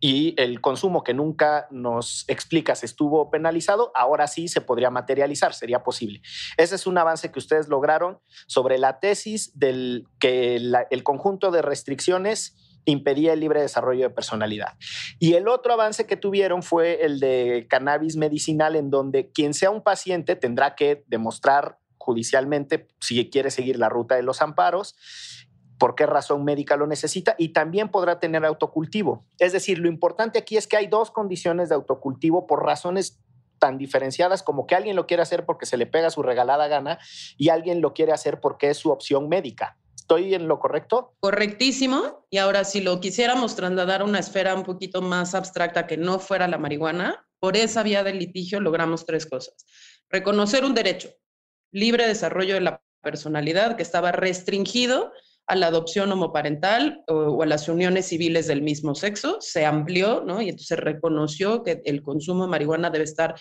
y 0.00 0.34
el 0.40 0.62
consumo 0.62 1.04
que 1.04 1.12
nunca 1.12 1.68
nos 1.70 2.24
explicas 2.26 2.82
estuvo 2.82 3.30
penalizado, 3.30 3.92
ahora 3.94 4.26
sí 4.26 4.48
se 4.48 4.62
podría 4.62 4.90
materializar, 4.90 5.52
sería 5.52 5.82
posible. 5.82 6.22
Ese 6.56 6.74
es 6.74 6.86
un 6.86 6.96
avance 6.96 7.30
que 7.30 7.38
ustedes 7.38 7.68
lograron 7.68 8.18
sobre 8.46 8.78
la 8.78 8.98
tesis 8.98 9.58
del 9.58 10.06
que 10.18 10.56
el 10.56 11.02
conjunto 11.04 11.50
de 11.50 11.60
restricciones 11.60 12.56
impedía 12.86 13.34
el 13.34 13.40
libre 13.40 13.60
desarrollo 13.60 14.04
de 14.04 14.14
personalidad. 14.14 14.78
Y 15.18 15.34
el 15.34 15.48
otro 15.48 15.74
avance 15.74 16.06
que 16.06 16.16
tuvieron 16.16 16.62
fue 16.62 17.04
el 17.04 17.20
de 17.20 17.66
cannabis 17.68 18.16
medicinal, 18.16 18.76
en 18.76 18.90
donde 18.90 19.30
quien 19.30 19.52
sea 19.52 19.70
un 19.70 19.82
paciente 19.82 20.34
tendrá 20.34 20.74
que 20.74 21.04
demostrar 21.08 21.78
judicialmente 22.00 22.88
si 23.00 23.30
quiere 23.30 23.50
seguir 23.52 23.78
la 23.78 23.88
ruta 23.88 24.16
de 24.16 24.22
los 24.22 24.42
amparos 24.42 24.96
por 25.78 25.94
qué 25.94 26.04
razón 26.04 26.44
médica 26.44 26.76
lo 26.76 26.86
necesita 26.86 27.34
y 27.38 27.48
también 27.54 27.88
podrá 27.88 28.20
tener 28.20 28.44
autocultivo. 28.44 29.24
Es 29.38 29.52
decir, 29.52 29.78
lo 29.78 29.88
importante 29.88 30.38
aquí 30.38 30.58
es 30.58 30.66
que 30.66 30.76
hay 30.76 30.86
dos 30.86 31.10
condiciones 31.10 31.70
de 31.70 31.74
autocultivo 31.74 32.46
por 32.46 32.64
razones 32.64 33.18
tan 33.58 33.78
diferenciadas 33.78 34.42
como 34.42 34.66
que 34.66 34.74
alguien 34.74 34.94
lo 34.94 35.06
quiere 35.06 35.22
hacer 35.22 35.46
porque 35.46 35.66
se 35.66 35.78
le 35.78 35.86
pega 35.86 36.10
su 36.10 36.22
regalada 36.22 36.68
gana 36.68 36.98
y 37.38 37.48
alguien 37.48 37.80
lo 37.80 37.94
quiere 37.94 38.12
hacer 38.12 38.40
porque 38.40 38.68
es 38.68 38.76
su 38.76 38.90
opción 38.90 39.28
médica. 39.28 39.78
¿Estoy 39.94 40.34
en 40.34 40.48
lo 40.48 40.58
correcto? 40.58 41.14
Correctísimo. 41.20 42.26
Y 42.30 42.38
ahora, 42.38 42.64
si 42.64 42.80
lo 42.82 43.00
quisiéramos 43.00 43.56
trasladar 43.56 44.02
a 44.02 44.04
una 44.04 44.18
esfera 44.18 44.54
un 44.54 44.64
poquito 44.64 45.00
más 45.00 45.34
abstracta 45.34 45.86
que 45.86 45.96
no 45.96 46.18
fuera 46.18 46.46
la 46.46 46.58
marihuana, 46.58 47.26
por 47.38 47.56
esa 47.56 47.82
vía 47.82 48.04
del 48.04 48.18
litigio 48.18 48.60
logramos 48.60 49.06
tres 49.06 49.24
cosas. 49.24 49.66
Reconocer 50.10 50.64
un 50.64 50.74
derecho, 50.74 51.10
libre 51.72 52.06
desarrollo 52.06 52.54
de 52.54 52.60
la 52.60 52.82
personalidad 53.02 53.76
que 53.76 53.82
estaba 53.82 54.12
restringido 54.12 55.12
a 55.46 55.56
la 55.56 55.66
adopción 55.66 56.12
homoparental 56.12 57.02
o, 57.08 57.42
a 57.42 57.46
las 57.46 57.68
uniones 57.68 58.06
civiles 58.06 58.46
del 58.46 58.62
mismo 58.62 58.94
sexo, 58.94 59.38
se 59.40 59.66
amplió, 59.66 60.22
¿no? 60.24 60.40
Y 60.40 60.48
entonces 60.48 60.78
reconoció 60.78 61.64
que 61.64 61.82
el 61.84 62.02
consumo 62.02 62.44
de 62.44 62.50
marihuana 62.50 62.90
debe 62.90 63.04
estar 63.04 63.34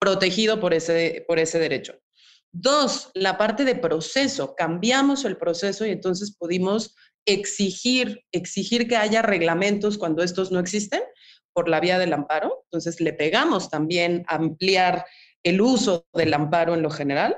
protegido 0.00 0.58
por 0.58 0.74
ese, 0.74 1.24
por 1.28 1.38
ese 1.38 1.58
derecho. 1.58 1.94
Dos, 2.50 3.10
la 3.14 3.38
parte 3.38 3.64
de 3.64 3.74
proceso. 3.74 4.54
Cambiamos 4.56 5.24
el 5.24 5.36
proceso 5.36 5.86
y 5.86 5.90
entonces 5.90 6.36
pudimos 6.36 6.94
exigir, 7.26 8.22
exigir 8.32 8.86
que 8.88 8.96
haya 8.96 9.22
reglamentos 9.22 9.96
cuando 9.98 10.22
estos 10.22 10.52
no 10.52 10.60
existen 10.60 11.02
por 11.52 11.68
la 11.68 11.80
vía 11.80 11.98
del 11.98 12.12
amparo. 12.12 12.64
Entonces 12.64 13.00
le 13.00 13.12
pegamos 13.12 13.70
también 13.70 14.24
ampliar 14.26 15.04
el 15.44 15.60
uso 15.60 16.06
del 16.12 16.34
amparo 16.34 16.74
en 16.74 16.82
lo 16.82 16.90
general. 16.90 17.36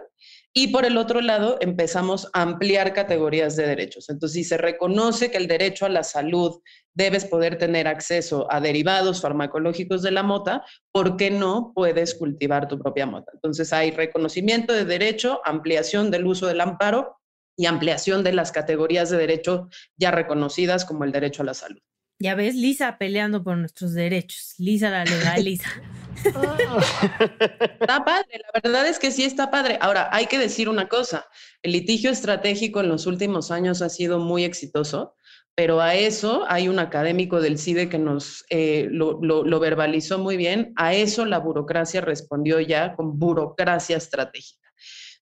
Y 0.58 0.68
por 0.68 0.86
el 0.86 0.96
otro 0.96 1.20
lado, 1.20 1.58
empezamos 1.60 2.30
a 2.32 2.40
ampliar 2.40 2.94
categorías 2.94 3.56
de 3.56 3.66
derechos. 3.66 4.08
Entonces, 4.08 4.36
si 4.36 4.42
se 4.42 4.56
reconoce 4.56 5.30
que 5.30 5.36
el 5.36 5.48
derecho 5.48 5.84
a 5.84 5.90
la 5.90 6.02
salud 6.02 6.62
debes 6.94 7.26
poder 7.26 7.58
tener 7.58 7.86
acceso 7.86 8.50
a 8.50 8.58
derivados 8.58 9.20
farmacológicos 9.20 10.00
de 10.00 10.12
la 10.12 10.22
mota, 10.22 10.64
¿por 10.92 11.18
qué 11.18 11.30
no 11.30 11.72
puedes 11.75 12.14
cultivar 12.14 12.68
tu 12.68 12.78
propia 12.78 13.04
mota? 13.04 13.32
Entonces, 13.34 13.70
hay 13.75 13.90
reconocimiento 13.90 14.72
de 14.72 14.86
derecho, 14.86 15.42
ampliación 15.44 16.10
del 16.10 16.26
uso 16.26 16.46
del 16.46 16.62
amparo 16.62 17.18
y 17.54 17.66
ampliación 17.66 18.25
de 18.25 18.32
las 18.32 18.50
categorías 18.50 19.10
de 19.10 19.18
derecho 19.18 19.68
ya 19.98 20.10
reconocidas 20.10 20.86
como 20.86 21.04
el 21.04 21.12
derecho 21.12 21.42
a 21.42 21.44
la 21.44 21.54
salud. 21.54 21.82
Ya 22.18 22.34
ves, 22.34 22.54
Lisa 22.54 22.96
peleando 22.96 23.44
por 23.44 23.58
nuestros 23.58 23.92
derechos. 23.92 24.54
Lisa 24.56 24.88
la 24.88 25.04
legaliza. 25.04 25.68
está 26.25 28.04
padre, 28.04 28.40
la 28.52 28.61
verdad 28.62 28.87
es 28.87 28.99
que 28.99 29.11
sí 29.11 29.25
está 29.25 29.50
padre. 29.50 29.78
Ahora, 29.80 30.08
hay 30.12 30.26
que 30.26 30.38
decir 30.38 30.68
una 30.68 30.88
cosa, 30.88 31.26
el 31.62 31.73
litigio 31.73 32.11
estratégico 32.11 32.80
en 32.80 32.88
los 32.88 33.06
últimos 33.06 33.50
años 33.50 33.82
ha 33.82 33.88
sido 33.88 34.18
muy 34.18 34.44
exitoso, 34.44 35.14
pero 35.54 35.80
a 35.80 35.94
eso 35.94 36.44
hay 36.49 36.68
un 36.68 36.78
académico 36.78 37.40
del 37.40 37.58
CIDE 37.58 37.88
que 37.88 37.99
nos 37.99 38.44
eh, 38.50 38.88
lo, 38.90 39.20
lo 39.23 39.61
verbalizó 39.61 40.18
muy 40.18 40.37
bien, 40.37 40.73
a 40.76 40.94
eso 40.94 41.25
la 41.25 41.38
burocracia 41.38 42.00
respondió 42.00 42.61
ya 42.61 42.94
con 42.94 43.18
burocracia 43.18 43.96
estratégica. 43.96 44.65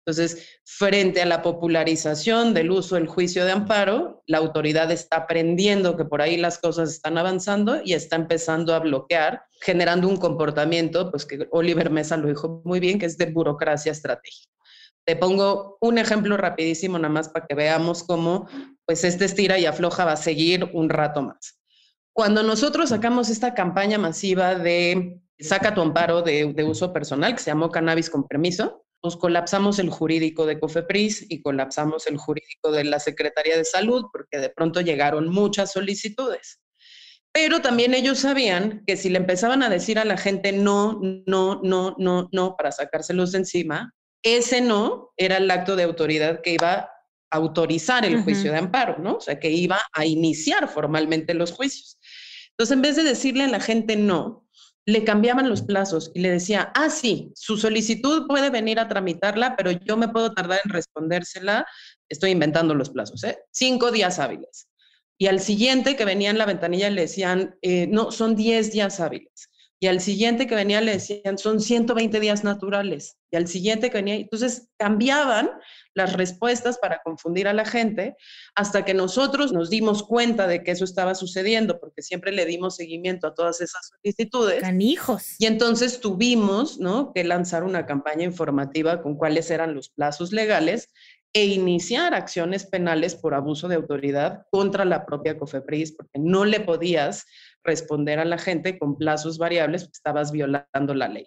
Entonces, 0.07 0.61
frente 0.65 1.23
a 1.23 1.27
la 1.27 1.41
popularización 1.41 2.53
del 2.53 2.71
uso 2.71 2.97
del 2.97 3.07
juicio 3.07 3.47
de 3.47 3.53
amparo, 3.53 4.23
la 4.27 4.37
autoridad 4.37 4.91
está 4.91 5.17
aprendiendo 5.17 5.97
que 5.97 6.05
por 6.05 6.21
ahí 6.21 6.37
las 6.37 6.59
cosas 6.59 6.91
están 6.91 7.17
avanzando 7.17 7.81
y 7.83 7.95
está 7.95 8.17
empezando 8.17 8.75
a 8.75 8.81
bloquear, 8.81 9.45
generando 9.63 10.07
un 10.07 10.19
comportamiento, 10.19 11.11
pues 11.11 11.25
que 11.25 11.49
Oliver 11.53 11.89
Mesa 11.89 12.19
lo 12.19 12.29
dijo 12.29 12.61
muy 12.67 12.81
bien, 12.81 12.99
que 12.99 13.07
es 13.07 13.17
de 13.17 13.27
burocracia 13.27 13.93
estratégica. 13.93 14.53
Te 15.07 15.17
pongo 15.17 15.79
un 15.81 15.97
ejemplo 15.97 16.37
rapidísimo 16.37 16.99
nada 16.99 17.13
más 17.13 17.31
para 17.31 17.47
que 17.47 17.55
veamos 17.55 18.03
cómo 18.03 18.47
pues 18.85 19.05
este 19.05 19.25
estira 19.25 19.59
y 19.59 19.65
afloja 19.65 20.05
va 20.05 20.13
a 20.13 20.17
seguir 20.17 20.69
un 20.75 20.91
rato 20.91 21.23
más. 21.23 21.59
Cuando 22.13 22.43
nosotros 22.43 22.91
sacamos 22.91 23.31
esta 23.31 23.55
campaña 23.55 23.97
masiva 23.97 24.55
de 24.55 25.19
saca 25.39 25.75
tu 25.75 25.81
amparo 25.81 26.23
de, 26.23 26.53
de 26.53 26.65
uso 26.65 26.93
personal, 26.93 27.35
que 27.35 27.43
se 27.43 27.51
llamó 27.51 27.71
Cannabis 27.71 28.09
con 28.09 28.29
Permiso, 28.29 28.84
pues 29.05 29.17
colapsamos 29.17 29.79
el 29.79 29.91
jurídico 29.91 30.47
de 30.47 30.59
COFEPRIS 30.59 31.27
y 31.29 31.43
colapsamos 31.43 32.07
el 32.07 32.17
jurídico 32.17 32.73
de 32.73 32.85
la 32.85 32.99
Secretaría 32.99 33.55
de 33.55 33.67
Salud 33.67 34.07
porque 34.11 34.39
de 34.39 34.49
pronto 34.49 34.81
llegaron 34.81 35.29
muchas 35.29 35.73
solicitudes. 35.73 36.63
Pero 37.31 37.61
también 37.61 37.93
ellos 37.93 38.21
sabían 38.21 38.83
que 38.87 38.97
si 38.97 39.11
le 39.11 39.19
empezaban 39.19 39.63
a 39.63 39.69
decir 39.69 39.99
a 39.99 40.07
la 40.07 40.17
gente 40.17 40.53
no, 40.53 41.01
no, 41.27 41.61
no, 41.63 41.95
no, 41.99 42.31
no 42.33 42.57
para 42.57 42.73
sacárselos 42.73 43.33
de 43.33 43.41
encima, 43.41 43.93
ese 44.23 44.63
no 44.63 45.13
era 45.19 45.37
el 45.37 45.51
acto 45.51 45.77
de 45.77 45.83
autoridad 45.83 46.41
que 46.41 46.55
iba 46.55 46.73
a 46.73 46.91
autorizar 47.31 48.07
el 48.07 48.23
juicio 48.23 48.53
de 48.53 48.59
amparo, 48.59 48.97
¿no? 49.01 49.17
O 49.17 49.21
sea, 49.21 49.39
que 49.39 49.51
iba 49.51 49.83
a 49.93 50.07
iniciar 50.07 50.67
formalmente 50.67 51.35
los 51.35 51.53
juicios. 51.53 51.99
Entonces, 52.53 52.75
en 52.75 52.81
vez 52.81 52.97
de 52.97 53.03
decirle 53.03 53.45
a 53.45 53.49
la 53.49 53.61
gente 53.61 53.97
no, 53.97 54.44
le 54.87 55.05
cambiaban 55.05 55.49
los 55.49 55.63
plazos 55.63 56.11
y 56.15 56.21
le 56.21 56.31
decía, 56.31 56.71
ah, 56.75 56.91
sí, 56.91 57.33
su 57.35 57.57
solicitud 57.57 58.27
puede 58.27 58.51
venir 58.51 58.79
a 58.79 58.89
tramitarla, 58.89 59.57
pero 59.57 59.71
yo 59.71 59.97
me 59.97 60.09
puedo 60.09 60.33
tardar 60.33 60.61
en 60.65 60.71
respondérsela, 60.71 61.67
estoy 62.09 62.33
inventando 62.33 62.75
los 62.75 62.91
plazos, 62.91 63.25
¿eh? 63.25 63.39
Cinco 63.51 63.91
días 63.91 64.19
hábiles. 64.19 64.69
Y 65.17 65.29
al 65.29 65.41
siguiente 65.41 65.97
que 65.97 66.05
venía 66.05 66.31
en 66.31 66.39
la 66.39 66.47
ventanilla 66.47 66.91
le 66.91 67.03
decían, 67.03 67.57
eh, 67.63 67.87
no, 67.87 68.11
son 68.11 68.37
diez 68.37 68.73
días 68.73 69.01
hábiles. 69.01 69.49
Y 69.81 69.87
al 69.87 70.01
siguiente 70.01 70.47
que 70.47 70.55
venía 70.55 70.81
le 70.81 70.93
decían, 70.93 71.39
son 71.39 71.61
120 71.61 72.19
días 72.21 72.43
naturales. 72.43 73.19
Y 73.31 73.37
al 73.37 73.49
siguiente 73.49 73.91
que 73.91 73.99
venía, 73.99 74.15
entonces 74.15 74.69
cambiaban 74.79 75.51
las 75.95 76.13
respuestas 76.15 76.79
para 76.79 77.01
confundir 77.03 77.49
a 77.49 77.53
la 77.53 77.65
gente 77.65 78.17
hasta 78.55 78.85
que 78.85 78.95
nosotros 78.95 79.53
nos 79.53 79.71
dimos 79.71 80.03
cuenta 80.03 80.47
de 80.47 80.63
que 80.63 80.73
eso 80.73 80.85
estaba 80.85 81.15
sucediendo, 81.15 81.79
porque 81.81 82.03
siempre 82.03 82.33
le 82.33 82.47
dimos 82.47 82.77
seguimiento 82.77 83.27
a 83.27 83.35
todas 83.35 83.61
esas 83.61 83.89
solicitudes. 83.89 84.61
Canijos. 84.61 85.37
Y 85.39 85.47
entonces 85.47 86.01
tuvimos 86.01 86.79
¿no? 86.79 87.13
que 87.13 87.25
lanzar 87.25 87.65
una 87.65 87.87
campaña 87.87 88.25
informativa 88.25 89.03
con 89.03 89.17
cuáles 89.17 89.51
eran 89.51 89.75
los 89.75 89.89
plazos 89.89 90.33
legales 90.33 90.91
e 91.33 91.47
iniciar 91.47 92.15
acciones 92.15 92.65
penales 92.65 93.17
por 93.17 93.35
abuso 93.35 93.67
de 93.67 93.75
autoridad 93.75 94.47
contra 94.51 94.85
la 94.85 95.05
propia 95.05 95.37
COFEPRIS, 95.37 95.93
porque 95.93 96.21
no 96.21 96.45
le 96.45 96.61
podías 96.61 97.27
responder 97.65 98.21
a 98.21 98.25
la 98.25 98.39
gente 98.39 98.79
con 98.79 98.97
plazos 98.97 99.37
variables, 99.37 99.89
estabas 99.93 100.31
violando 100.31 100.95
la 100.95 101.09
ley. 101.09 101.27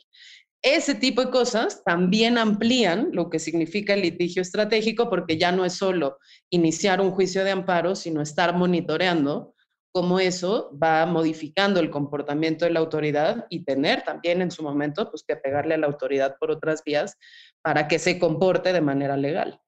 Ese 0.63 0.95
tipo 0.95 1.23
de 1.23 1.31
cosas 1.31 1.83
también 1.83 2.37
amplían 2.37 3.09
lo 3.13 3.29
que 3.29 3.39
significa 3.39 3.93
el 3.93 4.01
litigio 4.01 4.41
estratégico, 4.41 5.09
porque 5.09 5.37
ya 5.37 5.51
no 5.51 5.65
es 5.65 5.73
solo 5.73 6.17
iniciar 6.49 6.99
un 6.99 7.11
juicio 7.11 7.43
de 7.43 7.51
amparo, 7.51 7.95
sino 7.95 8.21
estar 8.21 8.55
monitoreando 8.55 9.53
cómo 9.93 10.19
eso 10.19 10.71
va 10.81 11.05
modificando 11.05 11.79
el 11.79 11.89
comportamiento 11.89 12.65
de 12.65 12.71
la 12.71 12.79
autoridad 12.79 13.45
y 13.49 13.63
tener 13.63 14.03
también 14.03 14.41
en 14.41 14.51
su 14.51 14.61
momento 14.61 15.09
pues, 15.09 15.23
que 15.27 15.35
pegarle 15.35 15.75
a 15.75 15.77
la 15.77 15.87
autoridad 15.87 16.35
por 16.39 16.51
otras 16.51 16.83
vías 16.83 17.17
para 17.61 17.87
que 17.87 17.97
se 17.97 18.19
comporte 18.19 18.73
de 18.73 18.81
manera 18.81 19.17
legal 19.17 19.59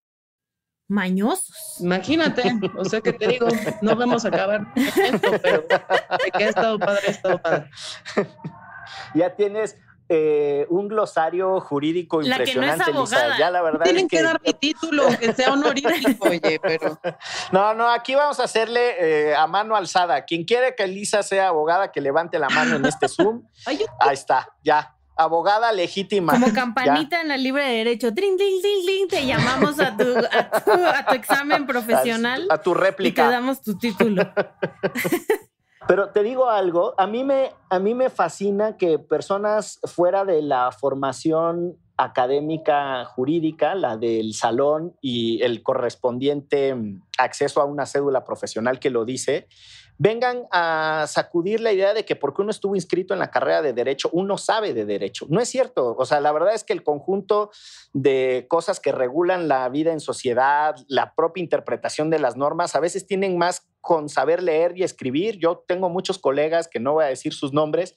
mañosos. 0.89 1.77
Imagínate, 1.79 2.43
o 2.77 2.83
sea 2.83 2.99
que 2.99 3.13
te 3.13 3.27
digo, 3.27 3.47
no 3.81 3.95
vamos 3.95 4.25
a 4.25 4.29
acabar 4.29 4.67
esto, 4.75 5.31
pero 5.41 5.61
de 5.61 6.31
que 6.35 6.43
ha 6.43 6.49
estado 6.49 6.79
padre, 6.79 7.01
ha 7.07 7.11
estado 7.11 7.41
padre. 7.41 7.69
Ya 9.13 9.35
tienes 9.35 9.77
eh, 10.11 10.65
un 10.69 10.87
glosario 10.87 11.61
jurídico 11.61 12.23
impresionante, 12.23 12.91
Lisa. 12.91 13.37
Ya 13.37 13.51
la 13.51 13.61
verdad 13.61 13.83
Tienen 13.83 14.05
es 14.05 14.09
que... 14.09 14.17
que 14.17 14.23
dar 14.23 14.41
mi 14.43 14.53
título, 14.53 15.07
que 15.19 15.33
sea 15.33 15.53
honorífico, 15.53 16.27
oye, 16.29 16.59
pero... 16.61 16.99
No, 17.51 17.75
no, 17.75 17.87
aquí 17.89 18.15
vamos 18.15 18.39
a 18.39 18.45
hacerle 18.45 19.29
eh, 19.29 19.35
a 19.35 19.45
mano 19.45 19.75
alzada. 19.75 20.25
Quien 20.25 20.45
quiere 20.45 20.73
que 20.75 20.87
Lisa 20.87 21.21
sea 21.21 21.49
abogada, 21.49 21.91
que 21.91 22.01
levante 22.01 22.39
la 22.39 22.49
mano 22.49 22.77
en 22.77 22.85
este 22.85 23.07
Zoom. 23.07 23.43
Ahí 23.65 23.79
está, 24.11 24.49
ya 24.63 24.95
abogada 25.19 25.71
legítima. 25.73 26.33
Como 26.33 26.53
campanita 26.53 27.21
en 27.21 27.27
la 27.27 27.37
libre 27.37 27.65
de 27.65 27.73
derecho. 27.73 28.13
Trin, 28.13 28.37
trin, 28.37 28.61
trin, 28.61 29.07
te 29.07 29.25
llamamos 29.25 29.79
a 29.79 29.95
tu, 29.95 30.15
a 30.17 31.05
tu, 31.05 31.13
examen 31.13 31.67
profesional. 31.67 32.47
A, 32.49 32.57
tu 32.57 32.73
réplica. 32.73 33.23
Y 33.23 33.25
te 33.25 33.31
damos 33.31 33.61
tu 33.61 33.77
título. 33.77 34.23
Pero 35.89 36.09
te 36.09 36.21
digo 36.21 36.51
algo, 36.51 36.93
a 36.99 37.07
mí, 37.07 37.23
me, 37.23 37.49
a 37.67 37.79
mí 37.79 37.95
me 37.95 38.11
fascina 38.11 38.77
que 38.77 38.99
personas 38.99 39.79
fuera 39.85 40.23
de 40.23 40.43
la 40.43 40.71
formación 40.71 41.79
académica 41.97 43.03
jurídica, 43.05 43.73
la 43.73 43.97
del 43.97 44.35
salón 44.35 44.95
y 45.01 45.41
el 45.41 45.63
correspondiente 45.63 46.75
acceso 47.17 47.59
a 47.59 47.65
una 47.65 47.87
cédula 47.87 48.23
profesional 48.23 48.79
que 48.79 48.91
lo 48.91 49.03
dice, 49.03 49.47
vengan 49.99 50.47
a 50.49 51.05
sacudir 51.07 51.59
la 51.59 51.73
idea 51.73 51.93
de 51.93 52.05
que 52.05 52.15
porque 52.15 52.41
uno 52.41 52.51
estuvo 52.51 52.73
inscrito 52.73 53.13
en 53.13 53.19
la 53.19 53.31
carrera 53.31 53.61
de 53.61 53.73
derecho, 53.73 54.09
uno 54.13 54.37
sabe 54.37 54.73
de 54.73 54.85
derecho. 54.85 55.27
No 55.29 55.41
es 55.41 55.49
cierto. 55.49 55.93
O 55.97 56.05
sea, 56.05 56.21
la 56.21 56.31
verdad 56.31 56.53
es 56.55 56.63
que 56.63 56.71
el 56.71 56.83
conjunto 56.83 57.51
de 57.91 58.45
cosas 58.49 58.79
que 58.79 58.93
regulan 58.93 59.49
la 59.49 59.67
vida 59.67 59.91
en 59.91 59.99
sociedad, 59.99 60.75
la 60.87 61.13
propia 61.15 61.43
interpretación 61.43 62.09
de 62.09 62.19
las 62.19 62.37
normas, 62.37 62.75
a 62.75 62.79
veces 62.79 63.05
tienen 63.05 63.37
más 63.37 63.67
con 63.81 64.07
saber 64.07 64.41
leer 64.41 64.77
y 64.77 64.83
escribir. 64.83 65.37
Yo 65.37 65.65
tengo 65.67 65.89
muchos 65.89 66.17
colegas 66.17 66.69
que 66.69 66.79
no 66.79 66.93
voy 66.93 67.03
a 67.03 67.07
decir 67.07 67.33
sus 67.33 67.51
nombres, 67.51 67.95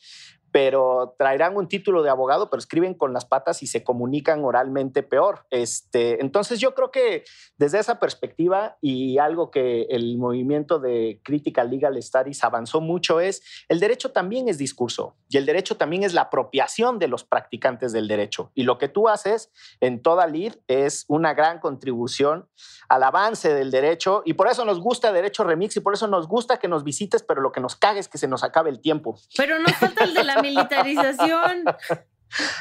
pero 0.53 1.15
traerán 1.19 1.57
un 1.57 1.67
título 1.67 2.03
de 2.03 2.11
abogado, 2.11 2.51
pero 2.51 2.59
escriben 2.59 2.95
con 2.95 3.13
las 3.13 3.25
patas 3.25 3.63
y 3.63 3.67
se 3.67 3.83
comunican 3.83 4.45
oralmente 4.45 5.03
peor. 5.03 5.47
Este, 5.51 6.21
entonces 6.21 6.61
yo 6.61 6.75
creo 6.75 6.91
que 6.91 7.25
desde 7.57 7.79
esa 7.79 7.99
perspectiva 7.99 8.77
y 8.83 9.19
algo 9.19 9.51
que 9.51 9.87
el 9.89 10.19
movimiento 10.19 10.79
de 10.79 11.21
Critical 11.25 11.71
Legal 11.71 12.01
Studies 12.01 12.45
avanzó 12.45 12.81
mucho 12.83 13.21
es 13.21 13.43
el 13.69 13.81
derecho 13.81 14.13
también 14.13 14.49
es 14.49 14.59
discurso 14.59 15.17
y 15.29 15.39
el 15.39 15.47
derecho 15.47 15.79
también 15.79 16.03
es 16.05 16.13
la 16.13 16.23
apropiación 16.23 16.99
de 16.99 17.09
los 17.09 17.25
practicantes 17.25 17.93
del 17.93 18.07
derecho. 18.07 18.53
Y 18.55 18.65
lo 18.65 18.77
que 18.77 18.89
tú 18.89 19.09
haces 19.09 19.51
en 19.81 20.03
toda 20.03 20.27
LID 20.27 20.57
es 20.69 21.07
una 21.09 21.33
gran 21.33 21.59
contribución 21.61 22.49
al 22.91 23.03
avance 23.05 23.55
del 23.55 23.71
derecho 23.71 24.23
y 24.27 24.35
por 24.35 24.49
eso 24.49 24.67
nos 24.67 24.81
gusta 24.81 25.13
Derecho 25.13 25.45
Remix 25.45 25.77
y 25.77 25.81
por 25.81 25.95
eso 25.95 26.07
nos 26.09 26.29
gusta 26.29 26.59
que 26.59 26.69
nos 26.69 26.85
visites, 26.85 27.23
pero 27.23 27.41
lo 27.41 27.53
que 27.53 27.61
nos 27.61 27.77
caga 27.77 27.99
es 27.99 28.09
que 28.09 28.19
se 28.19 28.29
nos 28.29 28.45
acabe 28.45 28.69
el 28.69 28.81
tiempo. 28.81 29.19
Pero 29.35 29.59
nos 29.59 29.73
falta 29.77 30.05
el 30.05 30.13
de 30.13 30.25
la 30.25 30.42
militarización. 30.43 31.65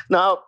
No. 0.10 0.40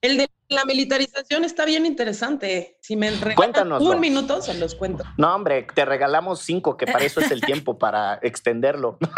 El 0.00 0.18
de 0.18 0.28
la 0.48 0.64
militarización 0.64 1.44
está 1.44 1.64
bien 1.64 1.86
interesante. 1.86 2.78
Si 2.80 2.94
me 2.94 3.10
Cuéntanos. 3.34 3.82
un 3.82 3.98
minuto, 3.98 4.40
se 4.40 4.54
los 4.54 4.76
cuento. 4.76 5.04
No, 5.18 5.34
hombre, 5.34 5.66
te 5.74 5.84
regalamos 5.84 6.40
cinco, 6.40 6.76
que 6.76 6.86
para 6.86 7.04
eso 7.04 7.20
es 7.20 7.30
el 7.32 7.40
tiempo, 7.40 7.78
para 7.78 8.18
extenderlo. 8.22 8.98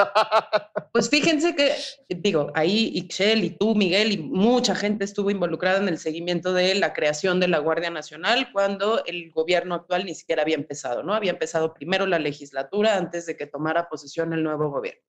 Pues 0.90 1.10
fíjense 1.10 1.54
que, 1.54 1.76
digo, 2.08 2.50
ahí 2.54 2.90
Ixchel 2.94 3.44
y 3.44 3.50
tú, 3.50 3.76
Miguel, 3.76 4.10
y 4.10 4.18
mucha 4.18 4.74
gente 4.74 5.04
estuvo 5.04 5.30
involucrada 5.30 5.78
en 5.78 5.86
el 5.86 5.98
seguimiento 5.98 6.54
de 6.54 6.74
la 6.74 6.92
creación 6.92 7.38
de 7.38 7.46
la 7.46 7.58
Guardia 7.58 7.90
Nacional 7.90 8.50
cuando 8.52 9.04
el 9.04 9.30
gobierno 9.30 9.76
actual 9.76 10.06
ni 10.06 10.14
siquiera 10.14 10.42
había 10.42 10.56
empezado, 10.56 11.04
¿no? 11.04 11.14
Había 11.14 11.30
empezado 11.30 11.72
primero 11.72 12.06
la 12.06 12.18
legislatura 12.18 12.96
antes 12.96 13.26
de 13.26 13.36
que 13.36 13.46
tomara 13.46 13.88
posesión 13.88 14.32
el 14.32 14.42
nuevo 14.42 14.70
gobierno. 14.70 15.02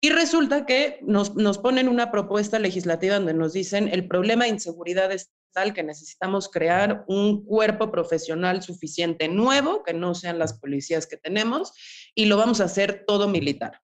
Y 0.00 0.10
resulta 0.10 0.66
que 0.66 0.98
nos, 1.02 1.34
nos 1.34 1.58
ponen 1.58 1.88
una 1.88 2.10
propuesta 2.10 2.58
legislativa 2.58 3.16
donde 3.16 3.34
nos 3.34 3.52
dicen 3.52 3.88
el 3.88 4.06
problema 4.06 4.44
de 4.44 4.50
inseguridad 4.50 5.10
es 5.10 5.32
tal 5.52 5.72
que 5.72 5.82
necesitamos 5.82 6.50
crear 6.50 7.04
un 7.08 7.44
cuerpo 7.44 7.90
profesional 7.90 8.62
suficiente 8.62 9.28
nuevo, 9.28 9.82
que 9.82 9.94
no 9.94 10.14
sean 10.14 10.38
las 10.38 10.52
policías 10.52 11.06
que 11.06 11.16
tenemos, 11.16 11.72
y 12.14 12.26
lo 12.26 12.36
vamos 12.36 12.60
a 12.60 12.64
hacer 12.64 13.04
todo 13.06 13.26
militar 13.26 13.80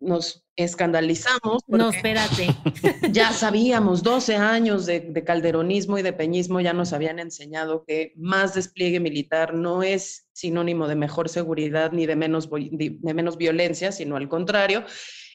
nos 0.00 0.44
escandalizamos. 0.56 1.62
No, 1.68 1.90
espérate. 1.90 2.48
Ya 3.12 3.32
sabíamos, 3.32 4.02
12 4.02 4.36
años 4.36 4.86
de, 4.86 5.00
de, 5.00 5.24
calderonismo 5.24 5.98
y 5.98 6.02
de 6.02 6.12
peñismo 6.12 6.60
ya 6.60 6.72
nos 6.72 6.92
habían 6.92 7.18
enseñado 7.18 7.84
que 7.84 8.12
más 8.16 8.54
despliegue 8.54 9.00
militar 9.00 9.54
no 9.54 9.82
es 9.82 10.28
sinónimo 10.32 10.88
de 10.88 10.96
mejor 10.96 11.28
seguridad 11.28 11.92
ni 11.92 12.06
de 12.06 12.16
menos, 12.16 12.48
de 12.50 13.14
menos 13.14 13.36
violencia, 13.36 13.92
sino 13.92 14.16
al 14.16 14.28
contrario, 14.28 14.84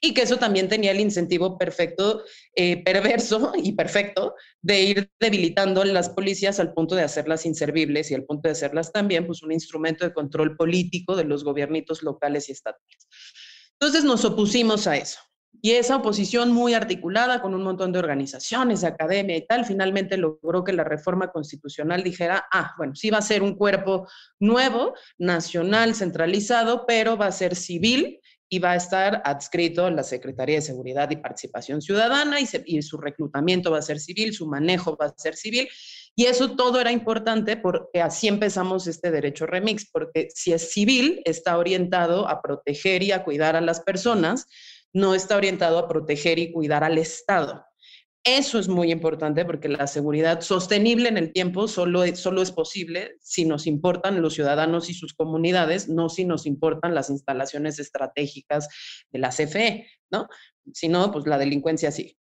y 0.01 0.13
que 0.13 0.23
eso 0.23 0.38
también 0.38 0.67
tenía 0.67 0.91
el 0.91 0.99
incentivo 0.99 1.58
perfecto, 1.58 2.23
eh, 2.56 2.84
perverso 2.84 3.54
y 3.63 3.73
perfecto 3.73 4.36
de 4.62 4.82
ir 4.82 5.10
debilitando 5.19 5.84
las 5.84 6.10
policías 6.10 6.60
al 6.60 6.73
punto 6.73 6.95
de 6.95 7.04
hacerlas 7.04 7.45
inservibles 7.45 8.12
y 8.12 8.15
al 8.15 8.23
punto 8.23 8.47
de 8.47 8.54
hacerlas 8.54 8.91
también 8.91 9.25
pues, 9.28 9.43
un 9.43 9.51
instrumento 9.51 10.06
de 10.06 10.13
control 10.13 10.56
político 10.58 11.15
de 11.15 11.25
los 11.25 11.43
gobiernitos 11.43 12.04
locales 12.04 12.49
y 12.49 12.54
estatales. 12.54 13.08
Entonces 13.79 14.03
nos 14.03 14.25
opusimos 14.25 14.88
a 14.88 14.97
eso. 14.97 15.19
Y 15.61 15.71
esa 15.71 15.95
oposición 15.95 16.51
muy 16.51 16.75
articulada 16.75 17.41
con 17.41 17.55
un 17.55 17.63
montón 17.63 17.91
de 17.91 17.97
organizaciones, 17.97 18.81
de 18.81 18.88
academia 18.88 19.35
y 19.35 19.47
tal, 19.47 19.65
finalmente 19.65 20.15
logró 20.15 20.63
que 20.63 20.73
la 20.73 20.83
reforma 20.83 21.31
constitucional 21.31 22.03
dijera, 22.03 22.45
ah, 22.51 22.75
bueno, 22.77 22.93
sí 22.95 23.09
va 23.09 23.17
a 23.17 23.23
ser 23.23 23.41
un 23.41 23.55
cuerpo 23.55 24.07
nuevo, 24.39 24.93
nacional, 25.17 25.95
centralizado, 25.95 26.85
pero 26.85 27.17
va 27.17 27.27
a 27.27 27.31
ser 27.31 27.55
civil 27.55 28.19
y 28.47 28.59
va 28.59 28.73
a 28.73 28.75
estar 28.75 29.23
adscrito 29.25 29.85
a 29.85 29.91
la 29.91 30.03
Secretaría 30.03 30.57
de 30.57 30.61
Seguridad 30.61 31.09
y 31.09 31.15
Participación 31.15 31.81
Ciudadana 31.81 32.39
y, 32.39 32.47
y 32.65 32.81
su 32.83 32.97
reclutamiento 32.97 33.71
va 33.71 33.79
a 33.79 33.81
ser 33.81 33.99
civil, 33.99 34.33
su 34.33 34.45
manejo 34.45 34.95
va 34.95 35.07
a 35.07 35.13
ser 35.17 35.35
civil. 35.35 35.67
Y 36.15 36.25
eso 36.25 36.56
todo 36.56 36.80
era 36.80 36.91
importante 36.91 37.58
porque 37.58 38.01
así 38.01 38.28
empezamos 38.28 38.88
este 38.88 39.12
derecho 39.12 39.45
remix, 39.45 39.89
porque 39.91 40.30
si 40.34 40.54
es 40.54 40.71
civil, 40.71 41.21
está 41.25 41.58
orientado 41.58 42.28
a 42.30 42.41
proteger 42.41 43.04
y 43.04 43.12
a 43.12 43.23
cuidar 43.23 43.58
a 43.58 43.62
las 43.62 43.82
personas, 43.82 44.47
no 44.93 45.13
está 45.13 45.36
orientado 45.36 45.78
a 45.78 45.89
proteger 45.89 46.39
y 46.39 46.54
cuidar 46.54 46.86
al 46.86 46.97
Estado. 46.97 47.65
Eso 48.23 48.58
es 48.58 48.67
muy 48.67 48.91
importante 48.91 49.45
porque 49.45 49.69
la 49.69 49.86
seguridad 49.86 50.41
sostenible 50.41 51.10
en 51.10 51.17
el 51.17 51.32
tiempo 51.32 51.67
solo 51.67 52.04
es, 52.04 52.19
solo 52.19 52.41
es 52.41 52.51
posible 52.51 53.17
si 53.19 53.45
nos 53.45 53.67
importan 53.67 54.19
los 54.21 54.34
ciudadanos 54.34 54.89
y 54.89 54.95
sus 54.95 55.13
comunidades, 55.13 55.89
no 55.89 56.10
si 56.10 56.25
nos 56.25 56.47
importan 56.47 56.95
las 56.95 57.12
instalaciones 57.12 57.78
estratégicas 57.78 58.67
de 59.12 59.19
la 59.19 59.30
CFE, 59.30 59.88
¿no? 60.10 60.28
Si 60.73 60.88
no, 60.88 61.12
pues 61.12 61.28
la 61.28 61.38
delincuencia 61.38 61.91
sí. 61.91 62.17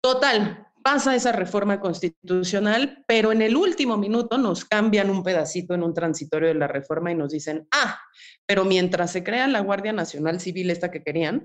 Total, 0.00 0.68
pasa 0.82 1.14
esa 1.14 1.32
reforma 1.32 1.80
constitucional, 1.80 3.04
pero 3.06 3.32
en 3.32 3.42
el 3.42 3.56
último 3.56 3.96
minuto 3.96 4.38
nos 4.38 4.64
cambian 4.64 5.10
un 5.10 5.22
pedacito 5.22 5.74
en 5.74 5.82
un 5.82 5.94
transitorio 5.94 6.48
de 6.48 6.54
la 6.54 6.66
reforma 6.66 7.10
y 7.12 7.14
nos 7.14 7.32
dicen, 7.32 7.66
ah, 7.70 8.00
pero 8.46 8.64
mientras 8.64 9.12
se 9.12 9.22
crea 9.24 9.46
la 9.48 9.60
Guardia 9.60 9.92
Nacional 9.92 10.40
Civil, 10.40 10.70
esta 10.70 10.90
que 10.90 11.02
querían, 11.02 11.44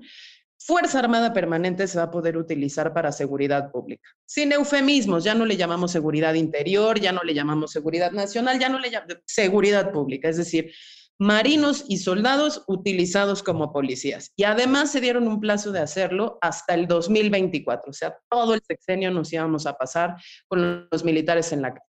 Fuerza 0.60 0.98
Armada 0.98 1.32
Permanente 1.32 1.86
se 1.86 1.98
va 1.98 2.04
a 2.04 2.10
poder 2.10 2.36
utilizar 2.36 2.92
para 2.92 3.12
seguridad 3.12 3.70
pública. 3.70 4.08
Sin 4.26 4.52
eufemismos, 4.52 5.22
ya 5.22 5.34
no 5.34 5.46
le 5.46 5.56
llamamos 5.56 5.92
seguridad 5.92 6.34
interior, 6.34 6.98
ya 7.00 7.12
no 7.12 7.22
le 7.22 7.32
llamamos 7.32 7.70
seguridad 7.70 8.10
nacional, 8.10 8.58
ya 8.58 8.68
no 8.68 8.78
le 8.78 8.90
llamamos 8.90 9.18
seguridad 9.24 9.92
pública, 9.92 10.28
es 10.28 10.36
decir, 10.36 10.72
marinos 11.18 11.84
y 11.88 11.98
soldados 11.98 12.62
utilizados 12.68 13.42
como 13.42 13.72
policías. 13.72 14.32
Y 14.36 14.44
además 14.44 14.92
se 14.92 15.00
dieron 15.00 15.26
un 15.26 15.40
plazo 15.40 15.72
de 15.72 15.80
hacerlo 15.80 16.38
hasta 16.40 16.74
el 16.74 16.86
2024, 16.86 17.90
o 17.90 17.92
sea, 17.92 18.16
todo 18.30 18.54
el 18.54 18.60
sexenio 18.66 19.10
nos 19.10 19.32
íbamos 19.32 19.66
a 19.66 19.76
pasar 19.76 20.16
con 20.46 20.88
los 20.90 21.04
militares 21.04 21.52
en 21.52 21.62
la 21.62 21.74
calle. 21.74 21.86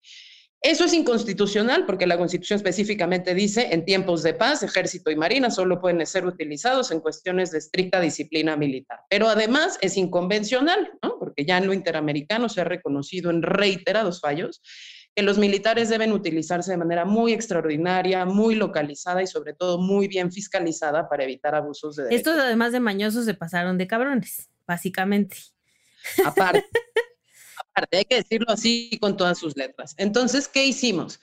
Eso 0.65 0.85
es 0.85 0.95
inconstitucional 0.95 1.87
porque 1.87 2.07
la 2.07 2.17
Constitución 2.17 2.57
específicamente 2.57 3.35
dice 3.35 3.71
en 3.73 3.85
tiempos 3.85 4.23
de 4.23 4.33
paz, 4.33 4.63
ejército 4.63 5.11
y 5.11 5.17
marina 5.17 5.51
solo 5.51 5.81
pueden 5.81 6.07
ser 6.07 6.25
utilizados 6.25 6.93
en 6.93 7.01
cuestiones 7.01 7.51
de 7.51 7.59
estricta 7.59 8.01
disciplina 8.01 8.57
militar. 8.57 9.01
Pero 9.11 9.29
además 9.29 9.77
es 9.81 9.97
inconvencional, 9.97 10.93
¿no? 11.03 11.19
porque 11.19 11.45
ya 11.45 11.59
en 11.59 11.67
lo 11.67 11.73
interamericano 11.73 12.49
se 12.49 12.61
ha 12.61 12.65
reconocido 12.65 13.31
en 13.31 13.43
reiterados 13.43 14.21
fallos 14.21 14.63
que 15.15 15.23
los 15.23 15.39
militares 15.39 15.89
deben 15.89 16.13
utilizarse 16.13 16.71
de 16.71 16.77
manera 16.79 17.05
muy 17.05 17.33
extraordinaria, 17.33 18.25
muy 18.25 18.55
localizada 18.55 19.23
y 19.23 19.27
sobre 19.27 19.53
todo 19.53 19.79
muy 19.79 20.09
bien 20.09 20.33
fiscalizada 20.33 21.09
para 21.09 21.25
evitar 21.25 21.55
abusos 21.55 21.97
de 21.97 22.05
derechos. 22.05 22.27
Estos 22.27 22.43
además 22.43 22.73
de 22.73 22.81
mañosos 22.81 23.25
se 23.27 23.35
pasaron 23.35 23.77
de 23.77 23.87
cabrones, 23.87 24.49
básicamente. 24.67 25.37
Aparte. 26.25 26.65
hay 27.93 28.05
que 28.05 28.17
decirlo 28.17 28.51
así 28.51 28.99
con 29.01 29.17
todas 29.17 29.39
sus 29.39 29.57
letras. 29.57 29.95
Entonces, 29.99 30.49
¿qué 30.49 30.65
hicimos? 30.65 31.21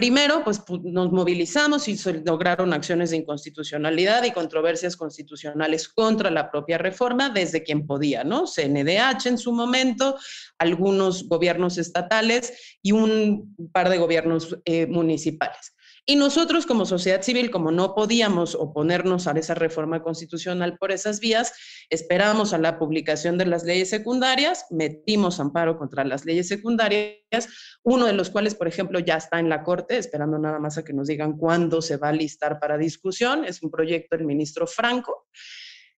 Primero, 0.00 0.42
pues 0.42 0.62
nos 0.82 1.12
movilizamos 1.12 1.86
y 1.86 1.94
se 1.94 2.22
lograron 2.24 2.72
acciones 2.72 3.10
de 3.10 3.18
inconstitucionalidad 3.18 4.24
y 4.24 4.30
controversias 4.30 4.96
constitucionales 4.96 5.90
contra 5.90 6.30
la 6.30 6.50
propia 6.50 6.78
reforma 6.78 7.28
desde 7.28 7.62
quien 7.62 7.86
podía, 7.86 8.24
¿no? 8.24 8.46
CNDH 8.46 9.26
en 9.26 9.36
su 9.36 9.52
momento, 9.52 10.16
algunos 10.56 11.28
gobiernos 11.28 11.76
estatales 11.76 12.78
y 12.80 12.92
un 12.92 13.54
par 13.72 13.90
de 13.90 13.98
gobiernos 13.98 14.56
eh, 14.64 14.86
municipales. 14.86 15.74
Y 16.06 16.16
nosotros 16.16 16.66
como 16.66 16.86
sociedad 16.86 17.22
civil, 17.22 17.50
como 17.50 17.70
no 17.70 17.94
podíamos 17.94 18.54
oponernos 18.54 19.26
a 19.26 19.32
esa 19.32 19.54
reforma 19.54 20.02
constitucional 20.02 20.76
por 20.78 20.92
esas 20.92 21.20
vías, 21.20 21.52
esperamos 21.90 22.52
a 22.52 22.58
la 22.58 22.78
publicación 22.78 23.38
de 23.38 23.46
las 23.46 23.64
leyes 23.64 23.90
secundarias, 23.90 24.66
metimos 24.70 25.40
amparo 25.40 25.78
contra 25.78 26.04
las 26.04 26.24
leyes 26.24 26.48
secundarias, 26.48 27.48
uno 27.82 28.06
de 28.06 28.12
los 28.12 28.30
cuales, 28.30 28.54
por 28.54 28.68
ejemplo, 28.68 28.98
ya 28.98 29.16
está 29.16 29.38
en 29.38 29.48
la 29.48 29.62
Corte, 29.62 29.98
esperando 29.98 30.38
nada 30.38 30.58
más 30.58 30.78
a 30.78 30.84
que 30.84 30.92
nos 30.92 31.08
digan 31.08 31.36
cuándo 31.36 31.82
se 31.82 31.96
va 31.96 32.08
a 32.08 32.12
listar 32.12 32.58
para 32.58 32.78
discusión, 32.78 33.44
es 33.44 33.62
un 33.62 33.70
proyecto 33.70 34.16
del 34.16 34.26
ministro 34.26 34.66
Franco. 34.66 35.26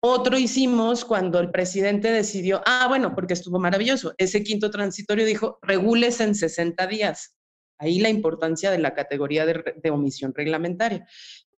Otro 0.03 0.35
hicimos 0.37 1.05
cuando 1.05 1.39
el 1.39 1.51
presidente 1.51 2.11
decidió, 2.11 2.63
ah, 2.65 2.87
bueno, 2.87 3.13
porque 3.13 3.33
estuvo 3.33 3.59
maravilloso, 3.59 4.15
ese 4.17 4.43
quinto 4.43 4.71
transitorio 4.71 5.25
dijo, 5.25 5.59
regules 5.61 6.19
en 6.21 6.33
60 6.33 6.87
días. 6.87 7.35
Ahí 7.81 7.99
la 7.99 8.09
importancia 8.09 8.69
de 8.69 8.77
la 8.77 8.93
categoría 8.93 9.45
de, 9.45 9.89
omisión 9.89 10.33
reglamentaria. 10.33 11.07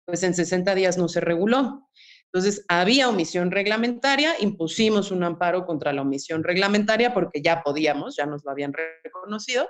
Pues 0.05 0.23
en 0.23 0.33
60 0.33 0.73
días 0.73 0.97
no 0.97 1.07
se 1.09 1.19
reguló. 1.19 1.89
Entonces, 2.31 2.65
había 2.67 3.09
omisión 3.09 3.51
reglamentaria, 3.51 4.33
impusimos 4.39 5.11
un 5.11 5.23
amparo 5.23 5.65
contra 5.65 5.93
la 5.93 6.01
omisión 6.01 6.43
reglamentaria 6.43 7.13
porque 7.13 7.41
ya 7.41 7.61
podíamos, 7.61 8.15
ya 8.15 8.25
nos 8.25 8.43
lo 8.43 8.51
habían 8.51 8.73
reconocido, 9.03 9.67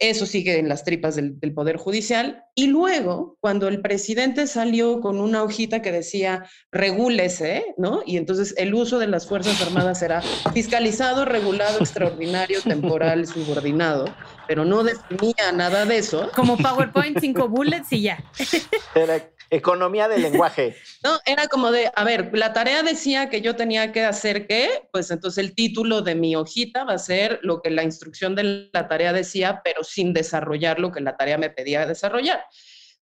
eso 0.00 0.26
sigue 0.26 0.58
en 0.58 0.68
las 0.68 0.84
tripas 0.84 1.14
del, 1.14 1.38
Poder 1.54 1.76
Judicial. 1.76 2.44
Y 2.54 2.66
luego, 2.66 3.36
cuando 3.40 3.68
el 3.68 3.80
presidente 3.80 4.46
salió 4.46 5.00
con 5.00 5.20
una 5.20 5.42
hojita 5.42 5.82
que 5.82 5.92
decía, 5.92 6.44
regúlese, 6.72 7.74
¿no? 7.78 8.02
Y 8.04 8.16
entonces 8.16 8.54
el 8.58 8.74
uso 8.74 8.98
de 8.98 9.06
las 9.06 9.26
Fuerzas 9.26 9.62
Armadas 9.62 10.00
será 10.00 10.20
fiscalizado, 10.52 11.24
regulado, 11.24 11.78
extraordinario, 11.80 12.60
temporal, 12.62 13.26
subordinado, 13.26 14.06
pero 14.46 14.64
no 14.64 14.82
definía 14.82 15.52
nada 15.52 15.84
de 15.84 15.98
eso. 15.98 16.30
Como 16.34 16.56
PowerPoint, 16.56 17.18
cinco 17.20 17.48
bullets 17.48 17.92
y 17.92 18.02
ya. 18.02 18.22
Economía 19.50 20.08
del 20.08 20.22
lenguaje. 20.22 20.74
No, 21.04 21.18
era 21.26 21.46
como 21.46 21.70
de, 21.70 21.90
a 21.94 22.04
ver, 22.04 22.30
la 22.32 22.52
tarea 22.52 22.82
decía 22.82 23.28
que 23.28 23.40
yo 23.40 23.54
tenía 23.54 23.92
que 23.92 24.04
hacer 24.04 24.46
qué, 24.46 24.88
pues 24.90 25.10
entonces 25.10 25.44
el 25.44 25.54
título 25.54 26.02
de 26.02 26.14
mi 26.14 26.34
hojita 26.34 26.84
va 26.84 26.94
a 26.94 26.98
ser 26.98 27.38
lo 27.42 27.62
que 27.62 27.70
la 27.70 27.84
instrucción 27.84 28.34
de 28.34 28.70
la 28.72 28.88
tarea 28.88 29.12
decía, 29.12 29.60
pero 29.62 29.84
sin 29.84 30.12
desarrollar 30.12 30.80
lo 30.80 30.90
que 30.90 31.00
la 31.00 31.16
tarea 31.16 31.38
me 31.38 31.50
pedía 31.50 31.86
desarrollar. 31.86 32.44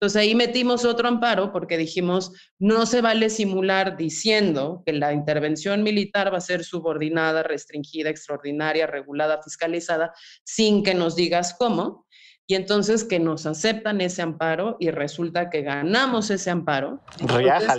Entonces 0.04 0.20
ahí 0.20 0.34
metimos 0.34 0.84
otro 0.84 1.08
amparo 1.08 1.50
porque 1.50 1.78
dijimos, 1.78 2.30
no 2.58 2.84
se 2.84 3.00
vale 3.00 3.30
simular 3.30 3.96
diciendo 3.96 4.82
que 4.84 4.92
la 4.92 5.14
intervención 5.14 5.82
militar 5.82 6.30
va 6.30 6.36
a 6.36 6.42
ser 6.42 6.62
subordinada, 6.62 7.42
restringida, 7.42 8.10
extraordinaria, 8.10 8.86
regulada, 8.86 9.42
fiscalizada, 9.42 10.12
sin 10.44 10.82
que 10.82 10.92
nos 10.92 11.16
digas 11.16 11.56
cómo. 11.58 12.06
Y 12.46 12.54
entonces 12.54 13.02
que 13.02 13.18
nos 13.18 13.46
aceptan 13.46 14.02
ese 14.02 14.20
amparo 14.20 14.76
y 14.78 14.90
resulta 14.90 15.48
que 15.48 15.62
ganamos 15.62 16.28
ese 16.28 16.50
amparo. 16.50 17.00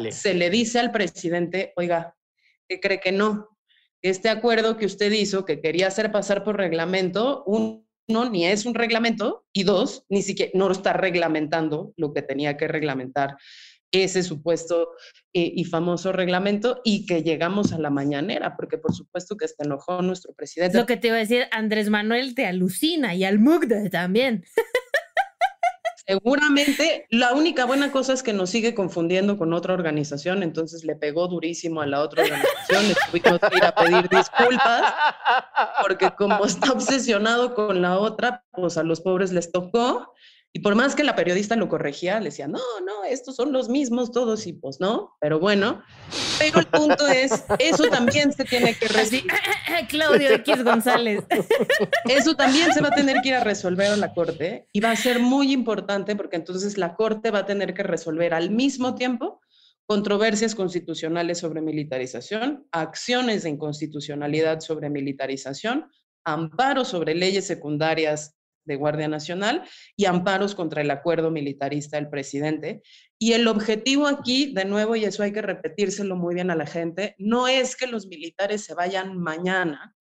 se 0.09 0.33
le 0.33 0.49
dice 0.49 0.79
al 0.79 0.91
presidente, 0.91 1.73
oiga, 1.75 2.15
que 2.67 2.79
cree 2.79 2.99
que 2.99 3.11
no. 3.11 3.49
Este 4.01 4.29
acuerdo 4.29 4.77
que 4.77 4.87
usted 4.87 5.11
hizo, 5.11 5.45
que 5.45 5.61
quería 5.61 5.89
hacer 5.89 6.11
pasar 6.11 6.43
por 6.43 6.57
reglamento, 6.57 7.43
un 7.45 7.84
uno, 8.07 8.29
ni 8.29 8.45
es 8.45 8.65
un 8.65 8.75
reglamento, 8.75 9.45
y 9.53 9.63
dos, 9.63 10.03
ni 10.09 10.21
siquiera 10.21 10.51
no 10.53 10.71
está 10.71 10.93
reglamentando 10.93 11.93
lo 11.97 12.13
que 12.13 12.21
tenía 12.21 12.57
que 12.57 12.67
reglamentar 12.67 13.37
ese 14.03 14.23
supuesto 14.23 14.89
eh, 15.33 15.51
y 15.55 15.63
famoso 15.65 16.11
reglamento 16.11 16.81
y 16.83 17.05
que 17.05 17.23
llegamos 17.23 17.71
a 17.73 17.79
la 17.79 17.89
mañanera, 17.89 18.55
porque 18.55 18.77
por 18.77 18.93
supuesto 18.93 19.37
que 19.37 19.47
se 19.47 19.55
enojó 19.59 20.01
nuestro 20.01 20.33
presidente. 20.33 20.77
Lo 20.77 20.85
que 20.85 20.97
te 20.97 21.07
iba 21.07 21.17
a 21.17 21.19
decir, 21.19 21.45
Andrés 21.51 21.89
Manuel 21.89 22.35
te 22.35 22.45
alucina 22.45 23.15
y 23.15 23.23
al 23.23 23.39
Mugde 23.39 23.89
también. 23.89 24.43
Seguramente 26.07 27.07
la 27.09 27.33
única 27.33 27.65
buena 27.65 27.91
cosa 27.91 28.13
es 28.13 28.21
que 28.21 28.31
nos 28.31 28.51
sigue 28.51 28.75
confundiendo 28.75 29.37
con 29.37 29.53
otra 29.53 29.73
organización, 29.73 30.43
entonces 30.43 30.83
le 30.83 30.95
pegó 30.95 31.27
durísimo 31.27 31.81
a 31.81 31.87
la 31.87 32.01
otra 32.01 32.23
organización, 32.23 32.87
le 32.87 32.95
tuvimos 32.95 33.39
que 33.39 33.57
ir 33.57 33.65
a 33.65 33.73
pedir 33.73 34.07
disculpas, 34.09 34.93
porque 35.81 36.11
como 36.15 36.45
está 36.45 36.73
obsesionado 36.73 37.55
con 37.55 37.81
la 37.81 37.97
otra, 37.97 38.43
pues 38.51 38.77
a 38.77 38.83
los 38.83 39.01
pobres 39.01 39.31
les 39.31 39.51
tocó 39.51 40.13
y 40.55 40.59
por 40.59 40.73
más 40.73 40.95
que 40.95 41.03
la 41.03 41.17
periodista 41.17 41.57
lo 41.57 41.67
corregía, 41.67 42.17
le 42.21 42.29
decía, 42.29 42.47
no, 42.47 42.61
no, 42.85 43.03
estos 43.03 43.35
son 43.35 43.51
los 43.51 43.67
mismos 43.67 44.13
todos 44.13 44.47
y 44.47 44.53
pues 44.53 44.79
no, 44.79 45.17
pero 45.19 45.37
bueno. 45.37 45.83
Pero 46.39 46.59
el 46.61 46.67
punto 46.67 47.09
es, 47.09 47.43
eso 47.59 47.89
también 47.89 48.31
se 48.31 48.45
tiene 48.45 48.73
que 48.73 48.87
resolver. 48.87 49.35
Claudio 49.89 50.29
X 50.29 50.63
González. 50.63 51.25
Eso 52.05 52.35
también 52.35 52.73
se 52.73 52.79
va 52.79 52.87
a 52.87 52.95
tener 52.95 53.17
que 53.21 53.29
ir 53.29 53.35
a 53.35 53.43
resolver 53.43 53.87
a 53.87 53.97
la 53.97 54.13
Corte 54.13 54.69
y 54.71 54.79
va 54.79 54.91
a 54.91 54.95
ser 54.95 55.19
muy 55.19 55.51
importante 55.51 56.15
porque 56.15 56.37
entonces 56.37 56.77
la 56.77 56.95
Corte 56.95 57.31
va 57.31 57.39
a 57.39 57.45
tener 57.45 57.73
que 57.73 57.83
resolver 57.83 58.33
al 58.33 58.49
mismo 58.49 58.95
tiempo 58.95 59.41
controversias 59.85 60.55
constitucionales 60.55 61.39
sobre 61.39 61.59
militarización, 61.59 62.65
acciones 62.71 63.43
de 63.43 63.49
inconstitucionalidad 63.49 64.61
sobre 64.61 64.89
militarización, 64.89 65.91
amparos 66.23 66.87
sobre 66.87 67.13
leyes 67.13 67.45
secundarias 67.45 68.37
de 68.65 68.75
Guardia 68.75 69.07
Nacional 69.07 69.63
y 69.95 70.05
amparos 70.05 70.55
contra 70.55 70.81
el 70.81 70.91
acuerdo 70.91 71.31
militarista 71.31 71.97
del 71.97 72.09
presidente. 72.09 72.81
Y 73.17 73.33
el 73.33 73.47
objetivo 73.47 74.07
aquí, 74.07 74.53
de 74.53 74.65
nuevo, 74.65 74.95
y 74.95 75.05
eso 75.05 75.23
hay 75.23 75.31
que 75.31 75.41
repetírselo 75.41 76.15
muy 76.15 76.35
bien 76.35 76.51
a 76.51 76.55
la 76.55 76.65
gente, 76.65 77.15
no 77.17 77.47
es 77.47 77.75
que 77.75 77.87
los 77.87 78.07
militares 78.07 78.63
se 78.63 78.73
vayan 78.73 79.17
mañana 79.17 79.95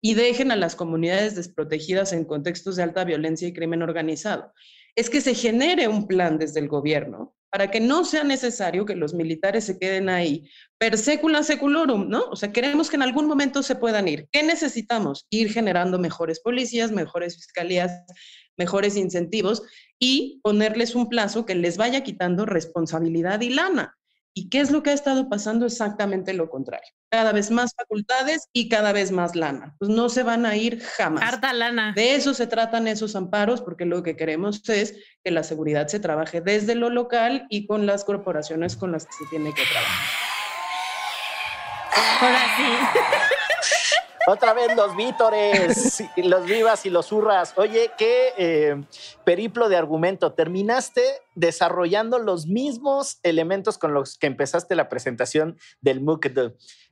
y 0.00 0.14
dejen 0.14 0.50
a 0.50 0.56
las 0.56 0.76
comunidades 0.76 1.34
desprotegidas 1.34 2.12
en 2.12 2.24
contextos 2.24 2.76
de 2.76 2.84
alta 2.84 3.04
violencia 3.04 3.48
y 3.48 3.52
crimen 3.52 3.82
organizado. 3.82 4.52
Es 4.94 5.10
que 5.10 5.20
se 5.20 5.34
genere 5.34 5.88
un 5.88 6.06
plan 6.06 6.38
desde 6.38 6.60
el 6.60 6.68
gobierno 6.68 7.34
para 7.50 7.70
que 7.70 7.80
no 7.80 8.04
sea 8.04 8.24
necesario 8.24 8.86
que 8.86 8.94
los 8.94 9.12
militares 9.12 9.64
se 9.64 9.78
queden 9.78 10.08
ahí 10.08 10.48
per 10.78 10.96
secula 10.96 11.42
seculorum, 11.42 12.08
¿no? 12.08 12.24
O 12.30 12.36
sea, 12.36 12.52
queremos 12.52 12.88
que 12.88 12.96
en 12.96 13.02
algún 13.02 13.26
momento 13.26 13.62
se 13.62 13.74
puedan 13.74 14.08
ir. 14.08 14.28
¿Qué 14.32 14.42
necesitamos? 14.42 15.26
Ir 15.30 15.52
generando 15.52 15.98
mejores 15.98 16.40
policías, 16.40 16.92
mejores 16.92 17.36
fiscalías, 17.36 17.92
mejores 18.56 18.96
incentivos 18.96 19.62
y 19.98 20.40
ponerles 20.42 20.94
un 20.94 21.08
plazo 21.08 21.44
que 21.44 21.54
les 21.54 21.76
vaya 21.76 22.02
quitando 22.02 22.46
responsabilidad 22.46 23.40
y 23.40 23.50
lana. 23.50 23.98
¿Y 24.32 24.48
qué 24.48 24.60
es 24.60 24.70
lo 24.70 24.82
que 24.82 24.90
ha 24.90 24.94
estado 24.94 25.28
pasando? 25.28 25.66
Exactamente 25.66 26.32
lo 26.32 26.48
contrario. 26.48 26.88
Cada 27.10 27.32
vez 27.32 27.50
más 27.50 27.74
facultades 27.76 28.48
y 28.52 28.68
cada 28.68 28.92
vez 28.92 29.10
más 29.10 29.34
lana. 29.34 29.74
Pues 29.78 29.90
no 29.90 30.08
se 30.08 30.22
van 30.22 30.46
a 30.46 30.56
ir 30.56 30.80
jamás. 30.80 31.24
Harta 31.24 31.52
lana. 31.52 31.92
De 31.96 32.14
eso 32.14 32.32
se 32.32 32.46
tratan 32.46 32.86
esos 32.86 33.16
amparos, 33.16 33.60
porque 33.60 33.86
lo 33.86 34.02
que 34.04 34.16
queremos 34.16 34.68
es 34.68 34.94
que 35.24 35.32
la 35.32 35.42
seguridad 35.42 35.88
se 35.88 35.98
trabaje 35.98 36.40
desde 36.40 36.76
lo 36.76 36.90
local 36.90 37.46
y 37.50 37.66
con 37.66 37.86
las 37.86 38.04
corporaciones 38.04 38.76
con 38.76 38.92
las 38.92 39.06
que 39.06 39.12
se 39.12 39.24
tiene 39.30 39.52
que 39.52 39.62
trabajar. 39.62 40.06
Ahora 42.20 42.40
sí. 42.56 43.30
Otra 44.26 44.52
vez 44.52 44.76
los 44.76 44.96
vítores, 44.96 46.02
los 46.16 46.44
vivas 46.44 46.84
y 46.84 46.90
los 46.90 47.10
hurras. 47.10 47.54
Oye, 47.56 47.90
qué 47.96 48.34
eh, 48.36 48.84
periplo 49.24 49.68
de 49.68 49.76
argumento. 49.76 50.34
Terminaste 50.34 51.02
desarrollando 51.34 52.18
los 52.18 52.46
mismos 52.46 53.18
elementos 53.22 53.78
con 53.78 53.94
los 53.94 54.18
que 54.18 54.26
empezaste 54.26 54.74
la 54.74 54.88
presentación 54.88 55.58
del 55.80 56.00
MOOC. 56.02 56.26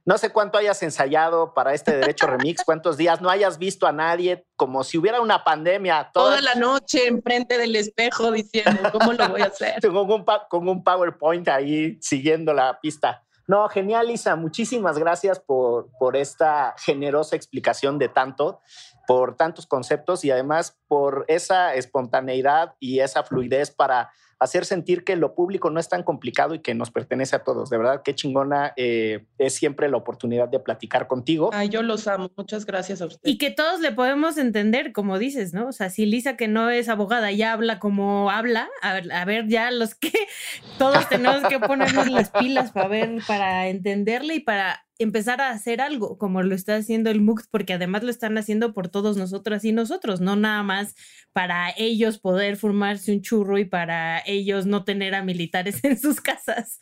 No 0.06 0.16
sé 0.16 0.30
cuánto 0.30 0.56
hayas 0.56 0.82
ensayado 0.82 1.52
para 1.52 1.74
este 1.74 1.94
derecho 1.94 2.26
remix, 2.26 2.64
cuántos 2.64 2.96
días 2.96 3.20
no 3.20 3.28
hayas 3.28 3.58
visto 3.58 3.86
a 3.86 3.92
nadie, 3.92 4.46
como 4.56 4.82
si 4.82 4.96
hubiera 4.96 5.20
una 5.20 5.44
pandemia. 5.44 6.10
Toda, 6.14 6.40
la 6.40 6.54
noche 6.54 7.06
enfrente 7.08 7.58
del 7.58 7.76
espejo 7.76 8.32
diciendo, 8.32 8.90
¿cómo 8.90 9.12
lo 9.12 9.28
voy 9.28 9.42
a 9.42 9.46
hacer? 9.46 9.74
con 10.48 10.68
un 10.68 10.82
PowerPoint 10.82 11.46
ahí 11.48 11.98
siguiendo 12.00 12.54
la 12.54 12.80
pista. 12.80 13.22
No, 13.48 13.66
genial, 13.70 14.08
Lisa. 14.08 14.37
Muchísimas 14.37 14.98
gracias 14.98 15.40
por, 15.40 15.88
por 15.98 16.18
esta 16.18 16.74
generosa 16.76 17.34
explicación 17.34 17.98
de 17.98 18.11
tanto, 18.11 18.61
por 19.06 19.37
tantos 19.37 19.66
conceptos 19.66 20.22
y 20.22 20.30
además 20.30 20.78
por 20.87 21.24
esa 21.28 21.74
espontaneidad 21.74 22.74
y 22.78 23.00
esa 23.00 23.22
fluidez 23.24 23.70
para 23.70 24.11
hacer 24.38 24.64
sentir 24.64 25.05
que 25.05 25.16
lo 25.16 25.35
público 25.35 25.70
no 25.70 25.81
es 25.81 25.88
tan 25.88 26.03
complicado 26.03 26.55
y 26.55 26.61
que 26.61 26.74
nos 26.74 26.90
pertenece 26.90 27.37
a 27.37 27.44
todos. 27.44 27.70
De 27.70 27.79
verdad, 27.79 28.03
qué 28.05 28.14
chingona 28.14 28.72
eh, 28.77 29.27
es 29.38 29.55
siempre 29.55 29.88
la 29.88 29.96
oportunidad 29.96 30.48
de 30.48 30.61
platicar 30.61 31.09
contigo. 31.09 31.51
Ay, 31.53 31.68
yo 31.68 31.83
los 31.83 32.07
amo. 32.07 32.31
Muchas 32.37 32.64
gracias 32.66 33.03
a 33.03 33.07
usted. 33.07 33.29
Y 33.29 33.38
que 33.38 33.51
todos 33.51 33.81
le 33.81 33.92
podemos 33.92 34.38
entender, 34.38 34.92
como 34.92 35.18
dices, 35.18 35.55
¿no? 35.55 35.68
O 35.68 35.72
sea, 35.72 35.90
si 35.90 36.07
Lisa, 36.07 36.37
que 36.37 36.48
no 36.48 36.70
es 36.70 36.88
abogada, 36.88 37.33
ya 37.33 37.53
habla 37.53 37.79
como 37.79 38.31
habla, 38.31 38.68
a 38.83 38.92
ver, 38.94 39.12
a 39.12 39.24
ver 39.24 39.48
ya 39.48 39.70
los 39.70 39.94
que 39.94 40.12
todos 40.79 41.09
tenemos 41.09 41.42
que 41.48 41.59
ponernos 41.59 42.09
las 42.09 42.31
pilas 42.31 42.70
para 42.72 42.88
ver, 42.88 43.18
para 43.27 43.68
entenderle 43.68 44.37
y 44.37 44.40
para 44.40 44.88
empezar 44.98 45.40
a 45.40 45.50
hacer 45.50 45.80
algo 45.80 46.18
como 46.18 46.42
lo 46.42 46.54
está 46.54 46.76
haciendo 46.76 47.11
el 47.11 47.20
MUX, 47.20 47.46
porque 47.48 47.74
además 47.74 48.02
lo 48.02 48.11
están 48.11 48.37
haciendo 48.37 48.72
por 48.74 48.88
todos 48.88 49.16
nosotras 49.16 49.64
y 49.64 49.72
nosotros, 49.72 50.20
no 50.20 50.37
nada 50.37 50.62
más 50.62 50.94
para 51.32 51.72
ellos 51.76 52.18
poder 52.18 52.56
formarse 52.56 53.12
un 53.12 53.22
churro 53.22 53.58
y 53.58 53.64
para 53.64 54.20
ellos 54.26 54.66
no 54.66 54.84
tener 54.84 55.14
a 55.14 55.22
militares 55.22 55.78
en 55.84 55.98
sus 55.98 56.20
casas. 56.20 56.80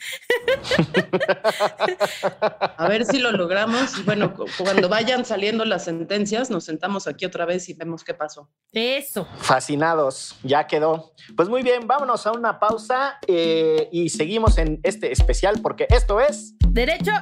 A 2.76 2.88
ver 2.88 3.04
si 3.04 3.18
lo 3.18 3.32
logramos. 3.32 4.04
Bueno, 4.04 4.34
cuando 4.58 4.88
vayan 4.88 5.24
saliendo 5.24 5.64
las 5.64 5.84
sentencias, 5.84 6.50
nos 6.50 6.64
sentamos 6.64 7.06
aquí 7.06 7.26
otra 7.26 7.44
vez 7.44 7.68
y 7.68 7.74
vemos 7.74 8.02
qué 8.02 8.14
pasó. 8.14 8.50
Eso. 8.72 9.28
Fascinados, 9.38 10.36
ya 10.42 10.66
quedó. 10.66 11.12
Pues 11.36 11.48
muy 11.48 11.62
bien, 11.62 11.86
vámonos 11.86 12.26
a 12.26 12.32
una 12.32 12.58
pausa 12.58 13.18
eh, 13.26 13.88
y 13.92 14.08
seguimos 14.08 14.56
en 14.58 14.80
este 14.82 15.12
especial 15.12 15.60
porque 15.62 15.86
esto 15.90 16.20
es... 16.20 16.54
Derecho 16.68 17.12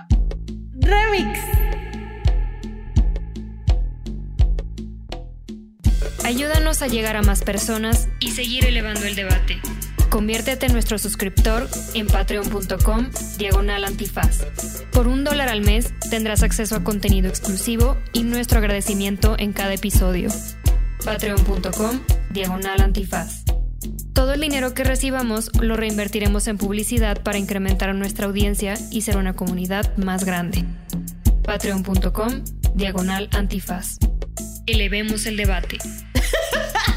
Remix. 0.85 1.40
Ayúdanos 6.25 6.83
a 6.83 6.87
llegar 6.87 7.16
a 7.16 7.23
más 7.23 7.42
personas 7.42 8.09
y 8.20 8.31
seguir 8.31 8.64
elevando 8.64 9.05
el 9.05 9.14
debate. 9.14 9.61
Conviértete 10.11 10.66
en 10.66 10.73
nuestro 10.73 10.97
suscriptor 10.99 11.68
en 11.94 12.07
patreon.com 12.07 13.11
diagonal 13.37 13.85
antifaz. 13.85 14.44
Por 14.92 15.09
un 15.09 15.25
dólar 15.25 15.49
al 15.49 15.61
mes 15.61 15.92
tendrás 16.09 16.42
acceso 16.42 16.77
a 16.77 16.85
contenido 16.85 17.29
exclusivo 17.29 17.97
y 18.12 18.23
nuestro 18.23 18.59
agradecimiento 18.59 19.37
en 19.38 19.53
cada 19.53 19.75
episodio. 19.75 20.31
Patreon.com 21.05 22.01
diagonal 22.31 22.81
antifaz. 22.81 23.43
Todo 24.14 24.33
el 24.33 24.40
dinero 24.40 24.74
que 24.74 24.85
recibamos 24.85 25.50
lo 25.61 25.77
reinvertiremos 25.77 26.46
en 26.46 26.57
publicidad 26.57 27.20
para 27.22 27.37
incrementar 27.37 27.94
nuestra 27.94 28.27
audiencia 28.27 28.74
y 28.90 29.03
ser 29.03 29.16
una 29.16 29.35
comunidad 29.35 29.96
más 29.96 30.24
grande. 30.24 30.64
Patreon.com 31.42 32.44
Diagonal 32.74 33.29
Antifaz. 33.33 33.98
Elevemos 34.66 35.27
el 35.27 35.37
debate. 35.37 35.79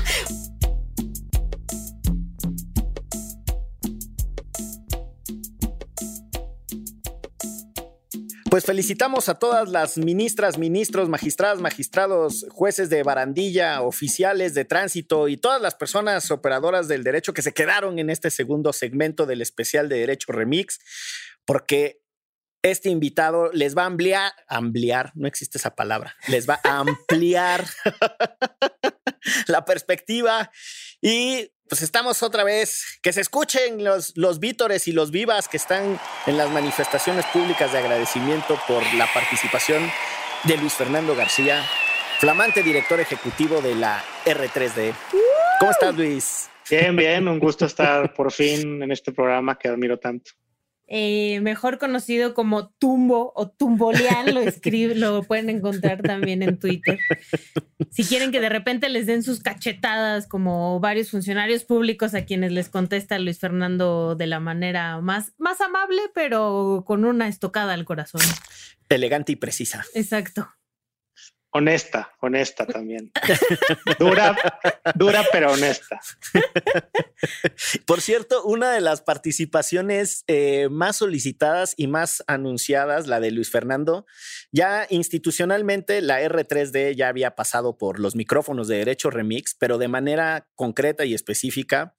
Pues 8.57 8.65
felicitamos 8.65 9.29
a 9.29 9.35
todas 9.35 9.69
las 9.69 9.99
ministras, 9.99 10.57
ministros, 10.57 11.09
magistradas, 11.09 11.61
magistrados, 11.61 12.43
jueces 12.49 12.89
de 12.89 13.03
barandilla, 13.03 13.83
oficiales 13.83 14.55
de 14.55 14.65
tránsito 14.65 15.27
y 15.27 15.37
todas 15.37 15.61
las 15.61 15.75
personas 15.75 16.31
operadoras 16.31 16.87
del 16.87 17.03
derecho 17.03 17.35
que 17.35 17.43
se 17.43 17.53
quedaron 17.53 17.99
en 17.99 18.09
este 18.09 18.31
segundo 18.31 18.73
segmento 18.73 19.27
del 19.27 19.43
especial 19.43 19.89
de 19.89 19.99
Derecho 19.99 20.31
Remix, 20.31 20.79
porque 21.45 22.01
este 22.63 22.89
invitado 22.89 23.51
les 23.53 23.77
va 23.77 23.83
a 23.83 23.85
ampliar, 23.85 24.31
ampliar, 24.47 25.11
no 25.13 25.27
existe 25.27 25.59
esa 25.59 25.75
palabra, 25.75 26.15
les 26.27 26.49
va 26.49 26.59
a 26.63 26.79
ampliar 26.79 27.63
la 29.47 29.65
perspectiva 29.65 30.49
y 30.99 31.51
pues 31.67 31.81
estamos 31.81 32.23
otra 32.23 32.43
vez, 32.43 32.99
que 33.01 33.13
se 33.13 33.21
escuchen 33.21 33.83
los, 33.83 34.13
los 34.15 34.39
vítores 34.39 34.87
y 34.87 34.91
los 34.91 35.11
vivas 35.11 35.47
que 35.47 35.57
están 35.57 35.99
en 36.25 36.37
las 36.37 36.49
manifestaciones 36.49 37.25
públicas 37.27 37.71
de 37.71 37.79
agradecimiento 37.79 38.59
por 38.67 38.81
la 38.95 39.07
participación 39.13 39.91
de 40.43 40.57
Luis 40.57 40.73
Fernando 40.73 41.15
García, 41.15 41.63
flamante 42.19 42.63
director 42.63 42.99
ejecutivo 42.99 43.61
de 43.61 43.75
la 43.75 44.03
R3D. 44.25 44.93
¿Cómo 45.59 45.71
estás, 45.71 45.95
Luis? 45.95 46.49
Bien, 46.69 46.95
bien, 46.95 47.27
un 47.27 47.39
gusto 47.39 47.65
estar 47.65 48.13
por 48.13 48.31
fin 48.31 48.81
en 48.83 48.91
este 48.91 49.11
programa 49.11 49.57
que 49.57 49.69
admiro 49.69 49.97
tanto. 49.97 50.31
Eh, 50.89 51.41
mejor 51.41 51.79
conocido 51.79 52.33
como 52.33 52.69
Tumbo 52.69 53.33
o 53.35 53.49
Tumbolian, 53.49 54.33
lo, 54.33 54.39
escribe, 54.39 54.95
lo 54.95 55.23
pueden 55.23 55.49
encontrar 55.49 56.01
también 56.01 56.41
en 56.43 56.57
Twitter. 56.59 56.97
Si 57.91 58.05
quieren 58.05 58.31
que 58.31 58.39
de 58.39 58.49
repente 58.49 58.87
les 58.87 59.05
den 59.05 59.21
sus 59.21 59.41
cachetadas 59.41 60.27
como 60.27 60.79
varios 60.79 61.11
funcionarios 61.11 61.65
públicos 61.65 62.13
a 62.13 62.25
quienes 62.25 62.53
les 62.53 62.69
contesta 62.69 63.19
Luis 63.19 63.39
Fernando 63.39 64.15
de 64.15 64.27
la 64.27 64.39
manera 64.39 65.01
más, 65.01 65.33
más 65.37 65.59
amable, 65.59 66.01
pero 66.15 66.83
con 66.85 67.03
una 67.03 67.27
estocada 67.27 67.73
al 67.73 67.83
corazón. 67.83 68.21
Elegante 68.89 69.33
y 69.33 69.35
precisa. 69.35 69.83
Exacto. 69.93 70.49
Honesta, 71.57 72.13
honesta 72.21 72.67
también. 72.67 73.11
dura, 73.99 74.37
dura, 74.93 75.25
pero 75.31 75.51
honesta. 75.51 75.99
Por 77.87 78.01
cierto, 78.01 78.43
una 78.43 78.71
de 78.71 78.79
las 78.79 79.01
participaciones 79.01 80.23
eh, 80.27 80.67
más 80.69 80.97
solicitadas 80.97 81.73
y 81.75 81.87
más 81.87 82.23
anunciadas, 82.27 83.07
la 83.07 83.19
de 83.19 83.31
Luis 83.31 83.49
Fernando, 83.49 84.05
ya 84.51 84.85
institucionalmente 84.91 85.99
la 86.01 86.21
R3D 86.21 86.95
ya 86.95 87.07
había 87.07 87.35
pasado 87.35 87.75
por 87.79 87.99
los 87.99 88.15
micrófonos 88.15 88.67
de 88.67 88.77
Derecho 88.77 89.09
Remix, 89.09 89.55
pero 89.55 89.79
de 89.79 89.87
manera 89.87 90.47
concreta 90.53 91.05
y 91.05 91.15
específica, 91.15 91.95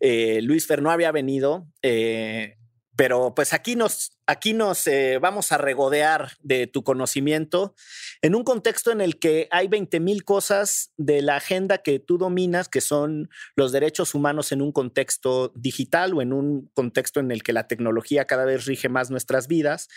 eh, 0.00 0.40
Luis 0.42 0.66
Fernando 0.66 0.90
había 0.90 1.12
venido. 1.12 1.68
Eh, 1.82 2.56
pero 2.96 3.34
pues 3.34 3.52
aquí 3.52 3.76
nos, 3.76 4.15
aquí 4.26 4.54
nos 4.54 4.86
eh, 4.86 5.18
vamos 5.20 5.52
a 5.52 5.58
regodear 5.58 6.32
de 6.42 6.66
tu 6.66 6.82
conocimiento 6.82 7.74
en 8.22 8.34
un 8.34 8.42
contexto 8.44 8.90
en 8.90 9.00
el 9.00 9.18
que 9.18 9.46
hay 9.50 9.68
20 9.68 10.00
mil 10.00 10.24
cosas 10.24 10.92
de 10.96 11.22
la 11.22 11.36
agenda 11.36 11.78
que 11.78 12.00
tú 12.00 12.18
dominas, 12.18 12.68
que 12.68 12.80
son 12.80 13.30
los 13.54 13.72
derechos 13.72 14.14
humanos 14.14 14.50
en 14.52 14.62
un 14.62 14.72
contexto 14.72 15.52
digital 15.54 16.14
o 16.14 16.22
en 16.22 16.32
un 16.32 16.70
contexto 16.74 17.20
en 17.20 17.30
el 17.30 17.42
que 17.42 17.52
la 17.52 17.68
tecnología 17.68 18.26
cada 18.26 18.44
vez 18.44 18.64
rige 18.66 18.88
más 18.88 19.10
nuestras 19.10 19.46
vidas 19.46 19.88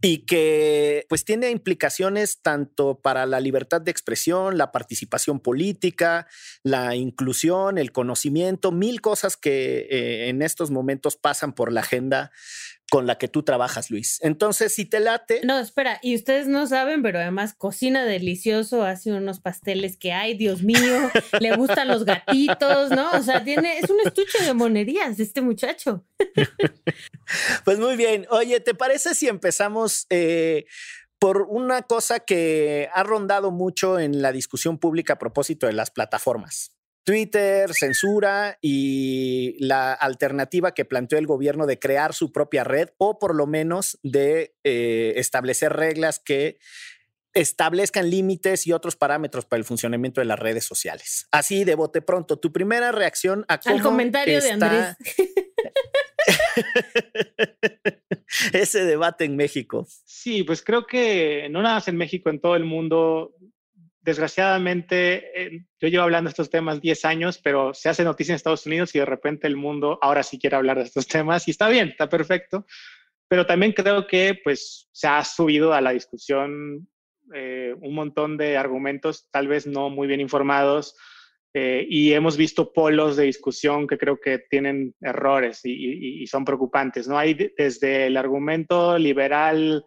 y 0.00 0.18
que 0.26 1.06
pues 1.08 1.24
tiene 1.24 1.50
implicaciones 1.50 2.40
tanto 2.42 3.00
para 3.00 3.26
la 3.26 3.40
libertad 3.40 3.80
de 3.80 3.90
expresión, 3.90 4.58
la 4.58 4.70
participación 4.70 5.40
política, 5.40 6.28
la 6.62 6.94
inclusión, 6.94 7.78
el 7.78 7.90
conocimiento, 7.90 8.70
mil 8.70 9.00
cosas 9.00 9.36
que 9.36 9.88
eh, 9.90 10.28
en 10.28 10.42
estos 10.42 10.70
momentos 10.70 11.16
pasan 11.16 11.52
por 11.52 11.72
la 11.72 11.80
agenda 11.80 12.30
con 12.90 13.06
la 13.06 13.18
que 13.18 13.28
tú 13.28 13.42
trabajas, 13.42 13.90
Luis. 13.90 14.18
Entonces, 14.22 14.74
si 14.74 14.84
te 14.84 15.00
late. 15.00 15.40
No, 15.44 15.58
espera, 15.58 15.98
y 16.02 16.14
ustedes 16.14 16.46
no 16.46 16.66
saben, 16.66 17.02
pero 17.02 17.18
además 17.18 17.54
cocina 17.54 18.04
delicioso, 18.04 18.84
hace 18.84 19.12
unos 19.12 19.40
pasteles 19.40 19.96
que 19.96 20.12
hay, 20.12 20.36
Dios 20.36 20.62
mío, 20.62 20.78
le 21.40 21.56
gustan 21.56 21.88
los 21.88 22.04
gatitos, 22.04 22.90
¿no? 22.90 23.10
O 23.10 23.22
sea, 23.22 23.42
tiene, 23.42 23.78
es 23.78 23.90
un 23.90 23.98
estuche 24.04 24.44
de 24.44 24.54
monerías 24.54 25.18
este 25.18 25.40
muchacho. 25.40 26.04
Pues 27.64 27.80
muy 27.80 27.96
bien. 27.96 28.24
Oye, 28.30 28.60
¿te 28.60 28.72
parece 28.72 29.16
si 29.16 29.26
empezamos 29.26 30.06
eh, 30.10 30.66
por 31.18 31.42
una 31.42 31.82
cosa 31.82 32.20
que 32.20 32.88
ha 32.94 33.02
rondado 33.02 33.50
mucho 33.50 33.98
en 33.98 34.22
la 34.22 34.30
discusión 34.30 34.78
pública 34.78 35.14
a 35.14 35.18
propósito 35.18 35.66
de 35.66 35.72
las 35.72 35.90
plataformas? 35.90 36.75
Twitter, 37.06 37.72
censura 37.72 38.58
y 38.60 39.54
la 39.60 39.92
alternativa 39.92 40.74
que 40.74 40.84
planteó 40.84 41.18
el 41.18 41.28
gobierno 41.28 41.66
de 41.66 41.78
crear 41.78 42.14
su 42.14 42.32
propia 42.32 42.64
red 42.64 42.88
o 42.98 43.20
por 43.20 43.36
lo 43.36 43.46
menos 43.46 43.96
de 44.02 44.56
eh, 44.64 45.12
establecer 45.14 45.72
reglas 45.72 46.18
que 46.18 46.58
establezcan 47.32 48.10
límites 48.10 48.66
y 48.66 48.72
otros 48.72 48.96
parámetros 48.96 49.44
para 49.44 49.58
el 49.58 49.64
funcionamiento 49.64 50.20
de 50.20 50.24
las 50.24 50.40
redes 50.40 50.64
sociales. 50.64 51.28
Así 51.30 51.62
de 51.62 51.76
bote 51.76 52.02
pronto, 52.02 52.40
tu 52.40 52.50
primera 52.50 52.90
reacción 52.90 53.44
a 53.46 53.60
cómo 53.60 53.76
Al 53.76 53.82
comentario 53.82 54.40
de 54.40 54.50
Andrés. 54.50 54.96
ese 58.52 58.84
debate 58.84 59.26
en 59.26 59.36
México. 59.36 59.86
Sí, 60.04 60.42
pues 60.42 60.64
creo 60.64 60.88
que 60.88 61.46
no 61.52 61.62
nada 61.62 61.76
más 61.76 61.86
en 61.86 61.96
México, 61.96 62.30
en 62.30 62.40
todo 62.40 62.56
el 62.56 62.64
mundo, 62.64 63.32
desgraciadamente, 64.06 65.32
eh, 65.34 65.64
yo 65.80 65.88
llevo 65.88 66.04
hablando 66.04 66.28
de 66.28 66.30
estos 66.30 66.48
temas 66.48 66.80
10 66.80 67.04
años, 67.04 67.40
pero 67.42 67.74
se 67.74 67.88
hace 67.88 68.04
noticia 68.04 68.32
en 68.32 68.36
Estados 68.36 68.64
Unidos 68.64 68.94
y 68.94 69.00
de 69.00 69.04
repente 69.04 69.48
el 69.48 69.56
mundo 69.56 69.98
ahora 70.00 70.22
sí 70.22 70.38
quiere 70.38 70.54
hablar 70.54 70.78
de 70.78 70.84
estos 70.84 71.08
temas 71.08 71.48
y 71.48 71.50
está 71.50 71.68
bien, 71.68 71.88
está 71.88 72.08
perfecto. 72.08 72.64
Pero 73.28 73.44
también 73.44 73.72
creo 73.72 74.06
que 74.06 74.38
pues 74.44 74.88
se 74.92 75.08
ha 75.08 75.24
subido 75.24 75.74
a 75.74 75.80
la 75.80 75.90
discusión 75.90 76.88
eh, 77.34 77.74
un 77.80 77.94
montón 77.94 78.36
de 78.36 78.56
argumentos 78.56 79.28
tal 79.32 79.48
vez 79.48 79.66
no 79.66 79.90
muy 79.90 80.06
bien 80.06 80.20
informados 80.20 80.94
eh, 81.52 81.84
y 81.90 82.12
hemos 82.12 82.36
visto 82.36 82.72
polos 82.72 83.16
de 83.16 83.24
discusión 83.24 83.88
que 83.88 83.98
creo 83.98 84.20
que 84.20 84.38
tienen 84.48 84.94
errores 85.00 85.62
y, 85.64 86.22
y 86.22 86.26
son 86.28 86.44
preocupantes. 86.44 87.08
¿no? 87.08 87.18
Hay 87.18 87.34
desde 87.58 88.06
el 88.06 88.16
argumento 88.16 88.96
liberal, 88.96 89.84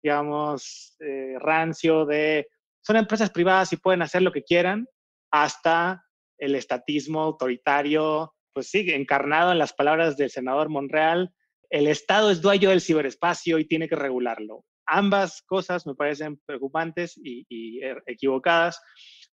digamos, 0.00 0.96
rancio 1.40 2.06
de 2.06 2.46
son 2.86 2.96
empresas 2.96 3.30
privadas 3.30 3.72
y 3.72 3.78
pueden 3.78 4.00
hacer 4.00 4.22
lo 4.22 4.30
que 4.30 4.44
quieran, 4.44 4.86
hasta 5.32 6.04
el 6.38 6.54
estatismo 6.54 7.20
autoritario, 7.20 8.32
pues 8.52 8.70
sí, 8.70 8.88
encarnado 8.92 9.50
en 9.50 9.58
las 9.58 9.72
palabras 9.72 10.16
del 10.16 10.30
senador 10.30 10.68
Monreal, 10.68 11.34
el 11.68 11.88
Estado 11.88 12.30
es 12.30 12.40
dueño 12.40 12.70
del 12.70 12.80
ciberespacio 12.80 13.58
y 13.58 13.66
tiene 13.66 13.88
que 13.88 13.96
regularlo. 13.96 14.64
Ambas 14.86 15.42
cosas 15.42 15.84
me 15.84 15.96
parecen 15.96 16.40
preocupantes 16.46 17.18
y, 17.20 17.80
er, 17.82 18.04
equivocadas, 18.06 18.80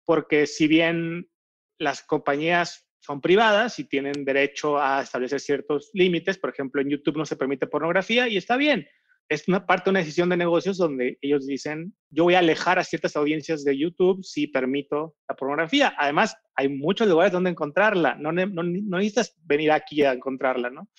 porque 0.04 0.46
si 0.46 0.68
bien 0.68 1.28
las 1.76 2.04
compañías 2.04 2.86
son 3.00 3.20
privadas 3.20 3.80
y 3.80 3.84
tienen 3.88 4.24
derecho 4.24 4.78
a 4.78 5.02
establecer 5.02 5.40
ciertos 5.40 5.90
límites, 5.92 6.38
por 6.38 6.50
ejemplo, 6.50 6.80
en 6.80 6.90
YouTube 6.90 7.16
no 7.16 7.26
se 7.26 7.34
permite 7.34 7.66
pornografía 7.66 8.28
y 8.28 8.36
está 8.36 8.56
bien, 8.56 8.86
es 9.30 9.46
una 9.46 9.64
parte 9.64 9.84
de 9.84 9.90
una 9.90 10.00
decisión 10.00 10.28
de 10.28 10.36
negocios 10.36 10.76
donde 10.76 11.16
ellos 11.20 11.46
dicen, 11.46 11.94
yo 12.10 12.24
voy 12.24 12.34
a 12.34 12.40
alejar 12.40 12.80
a 12.80 12.84
ciertas 12.84 13.14
audiencias 13.14 13.62
de 13.62 13.78
YouTube 13.78 14.24
si 14.24 14.48
permito 14.48 15.14
la 15.28 15.36
pornografía. 15.36 15.94
Además, 15.96 16.34
hay 16.56 16.68
muchos 16.68 17.06
lugares 17.06 17.32
donde 17.32 17.50
encontrarla, 17.50 18.16
no, 18.16 18.32
no, 18.32 18.62
necesitas 18.64 19.36
venir 19.44 19.70
aquí 19.70 20.02
a 20.02 20.12
encontrarla, 20.12 20.70
¿no? 20.70 20.90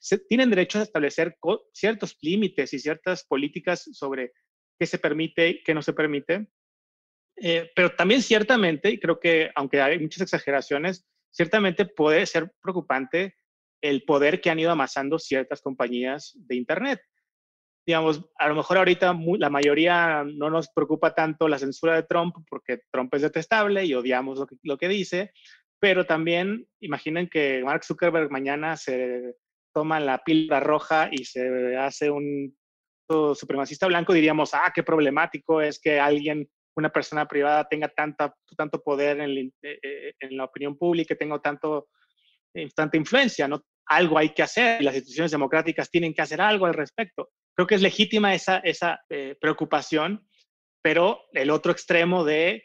Se, 0.00 0.18
tienen 0.18 0.50
derecho 0.50 0.78
a 0.78 0.82
establecer 0.82 1.36
ciertos 1.72 2.16
límites 2.22 2.72
y 2.72 2.78
ciertas 2.78 3.24
políticas 3.24 3.82
sobre 3.92 4.32
qué 4.78 4.86
se 4.86 4.98
permite 4.98 5.48
y 5.48 5.62
qué 5.64 5.74
no 5.74 5.82
se 5.82 5.92
permite. 5.92 6.46
Eh, 7.42 7.72
pero 7.74 7.90
también 7.96 8.22
ciertamente, 8.22 8.88
y 8.88 9.00
creo 9.00 9.18
que 9.18 9.50
aunque 9.56 9.80
hay 9.80 9.98
muchas 9.98 10.22
exageraciones, 10.22 11.08
ciertamente 11.32 11.86
puede 11.86 12.24
ser 12.26 12.52
preocupante 12.62 13.34
el 13.82 14.04
poder 14.04 14.40
que 14.40 14.50
han 14.50 14.60
ido 14.60 14.70
amasando 14.70 15.18
ciertas 15.18 15.60
compañías 15.60 16.34
de 16.36 16.54
Internet 16.54 17.00
digamos, 17.86 18.24
a 18.38 18.48
lo 18.48 18.54
mejor 18.54 18.78
ahorita 18.78 19.16
la 19.38 19.50
mayoría 19.50 20.24
no 20.24 20.50
nos 20.50 20.68
preocupa 20.68 21.14
tanto 21.14 21.48
la 21.48 21.58
censura 21.58 21.94
de 21.94 22.02
Trump 22.04 22.36
porque 22.48 22.82
Trump 22.90 23.12
es 23.14 23.22
detestable 23.22 23.84
y 23.84 23.94
odiamos 23.94 24.38
lo 24.38 24.46
que, 24.46 24.56
lo 24.62 24.78
que 24.78 24.88
dice, 24.88 25.32
pero 25.80 26.04
también 26.04 26.66
imaginen 26.80 27.28
que 27.28 27.62
Mark 27.64 27.84
Zuckerberg 27.84 28.30
mañana 28.30 28.76
se 28.76 29.34
toma 29.72 29.98
la 29.98 30.18
píldora 30.18 30.60
roja 30.60 31.08
y 31.10 31.24
se 31.24 31.76
hace 31.76 32.10
un 32.10 32.54
supremacista 33.34 33.86
blanco, 33.86 34.12
diríamos, 34.12 34.54
ah, 34.54 34.70
qué 34.74 34.82
problemático 34.82 35.60
es 35.60 35.80
que 35.80 35.98
alguien, 35.98 36.48
una 36.76 36.90
persona 36.90 37.26
privada 37.26 37.66
tenga 37.68 37.88
tanta, 37.88 38.34
tanto 38.56 38.80
poder 38.82 39.20
en, 39.20 39.52
eh, 39.62 39.78
eh, 39.82 40.12
en 40.20 40.36
la 40.36 40.44
opinión 40.44 40.76
pública, 40.78 41.16
tenga 41.16 41.38
tanto, 41.40 41.88
eh, 42.54 42.68
tanta 42.74 42.96
influencia, 42.96 43.48
¿no? 43.48 43.64
Algo 43.86 44.16
hay 44.16 44.30
que 44.30 44.42
hacer 44.42 44.80
y 44.80 44.84
las 44.84 44.94
instituciones 44.94 45.32
democráticas 45.32 45.90
tienen 45.90 46.14
que 46.14 46.22
hacer 46.22 46.40
algo 46.40 46.66
al 46.66 46.74
respecto. 46.74 47.30
Creo 47.54 47.66
que 47.66 47.74
es 47.74 47.82
legítima 47.82 48.34
esa, 48.34 48.58
esa 48.58 49.00
eh, 49.08 49.36
preocupación, 49.40 50.26
pero 50.82 51.20
el 51.32 51.50
otro 51.50 51.72
extremo 51.72 52.24
de, 52.24 52.64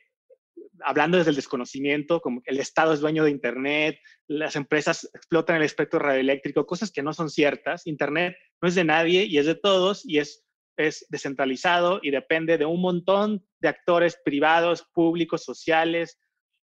hablando 0.82 1.18
desde 1.18 1.32
el 1.32 1.36
desconocimiento, 1.36 2.22
como 2.22 2.42
el 2.46 2.60
Estado 2.60 2.94
es 2.94 3.02
dueño 3.02 3.24
de 3.24 3.32
Internet, 3.32 4.00
las 4.28 4.56
empresas 4.56 5.10
explotan 5.14 5.58
el 5.58 5.64
espectro 5.64 6.00
radioeléctrico, 6.00 6.66
cosas 6.66 6.92
que 6.92 7.04
no 7.04 7.14
son 7.14 7.30
ciertas. 7.30 7.88
Internet 7.88 8.36
no 8.62 8.68
es 8.68 8.76
de 8.76 8.84
nadie 8.84 9.26
y 9.26 9.38
es 9.38 9.46
de 9.46 9.56
todos 9.56 10.04
y 10.06 10.20
es 10.20 10.46
es 10.78 11.06
descentralizado 11.10 12.00
y 12.02 12.12
depende 12.12 12.58
de 12.58 12.66
un 12.66 12.82
montón 12.82 13.46
de 13.60 13.70
actores 13.70 14.20
privados, 14.24 14.84
públicos, 14.94 15.44
sociales. 15.44 16.20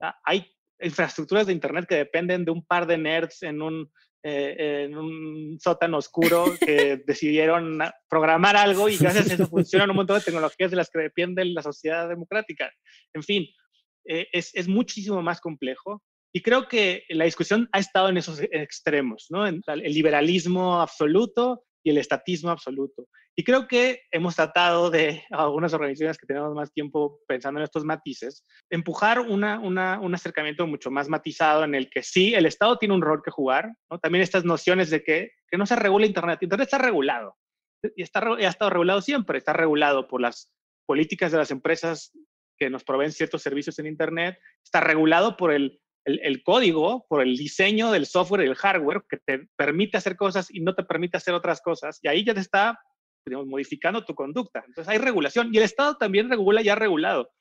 Ah, 0.01 0.18
hay 0.24 0.45
infraestructuras 0.80 1.47
de 1.47 1.53
Internet 1.53 1.86
que 1.88 1.95
dependen 1.95 2.45
de 2.45 2.51
un 2.51 2.66
par 2.66 2.88
de 2.88 2.97
nerds 2.97 3.43
en 3.43 3.62
un, 3.62 3.91
eh, 4.24 4.84
en 4.86 4.97
un 4.97 5.57
sótano 5.59 5.97
oscuro 5.97 6.45
que 6.59 6.97
decidieron 7.07 7.80
programar 8.09 8.57
algo 8.57 8.89
y 8.89 8.97
gracias 8.97 9.30
a 9.30 9.34
eso 9.36 9.47
funcionan 9.47 9.89
un 9.89 9.95
montón 9.95 10.17
de 10.17 10.26
tecnologías 10.26 10.72
de 10.72 10.78
las 10.78 10.89
que 10.89 10.99
depende 10.99 11.45
la 11.45 11.63
sociedad 11.63 12.09
democrática. 12.09 12.72
En 13.13 13.24
fin, 13.24 13.47
eh, 14.05 14.28
es, 14.34 14.53
es, 14.55 14.67
muchísimo 14.67 15.22
más 15.22 15.39
complejo. 15.39 16.03
Y 16.34 16.41
creo 16.41 16.67
que 16.67 17.05
la 17.09 17.26
discusión 17.26 17.70
ha 17.72 17.80
estado 17.80 18.09
en 18.09 18.17
esos 18.17 18.41
extremos, 18.51 19.28
¿no? 19.30 19.47
En 19.47 19.61
el 19.67 19.93
liberalismo 19.93 20.80
absoluto 20.80 21.63
el 21.90 21.98
estatismo 21.98 22.50
absoluto. 22.50 23.08
Y 23.36 23.44
creo 23.44 23.68
que 23.68 24.02
hemos 24.12 24.36
tratado 24.36 24.90
de, 24.90 25.24
algunas 25.32 25.74
organizaciones 25.74 26.18
que 26.18 26.28
tenemos 26.28 26.54
más 26.54 26.72
tiempo 26.74 27.20
pensando 27.28 27.60
en 27.60 27.64
estos 27.64 27.86
matices, 27.86 28.46
empujar 28.70 29.20
una, 29.20 29.60
una, 29.60 30.00
un 30.00 30.14
acercamiento 30.14 30.68
mucho 30.68 30.92
más 30.92 31.08
matizado 31.10 31.64
en 31.64 31.76
el 31.76 31.90
que 31.90 32.04
sí, 32.04 32.34
el 32.34 32.46
Estado 32.46 32.78
tiene 32.78 32.96
un 32.96 33.02
rol 33.02 33.22
que 33.24 33.32
jugar. 33.32 33.72
También 34.02 34.24
estas 34.24 34.46
nociones 34.46 34.90
de 34.90 35.04
que, 35.04 35.32
que 35.50 35.58
no 35.58 35.66
se 35.66 35.76
regula 35.76 36.06
Internet. 36.06 36.40
Internet 36.42 36.68
está 36.68 36.78
regulado 36.78 37.36
y 37.96 38.04
está, 38.04 38.20
ha 38.20 38.40
estado 38.40 38.72
regulado 38.72 39.02
siempre, 39.02 39.38
está 39.38 39.54
regulado 39.54 40.08
por 40.08 40.22
las 40.22 40.52
políticas 40.86 41.32
de 41.32 41.38
las 41.38 41.52
empresas 41.52 42.12
que 42.58 42.70
nos 42.70 42.84
proveen 42.84 43.12
ciertos 43.12 43.42
servicios 43.42 43.80
en 43.80 43.88
Internet, 43.88 44.38
está 44.64 44.82
regulado 44.82 45.38
por 45.38 45.54
el 45.54 45.80
el, 46.06 46.43
código, 46.43 47.06
por 47.08 47.22
el 47.22 47.38
diseño 47.38 47.91
del 47.91 48.06
software 48.06 48.41
y 48.41 48.50
el 48.50 48.56
hardware 48.56 49.04
que 49.08 49.18
te 49.18 49.47
permite 49.56 49.97
hacer 49.97 50.16
cosas 50.16 50.54
y 50.54 50.62
no 50.62 50.74
te 50.74 50.84
permite 50.84 51.18
hacer 51.18 51.34
otras 51.34 51.62
cosas. 51.62 52.00
Y 52.02 52.08
ahí 52.08 52.24
ya 52.24 52.34
te 52.34 52.39
está 52.39 52.80
modificando 53.26 54.04
tu 54.06 54.16
conducta. 54.16 54.64
Entonces 54.66 54.91
hay 54.91 54.97
regulación 54.97 55.50
y 55.54 55.58
el 55.58 55.64
Estado 55.64 55.97
también 55.97 56.30
regula 56.30 56.62
y 56.62 56.70
ha 56.70 56.76
regulado. 56.76 57.32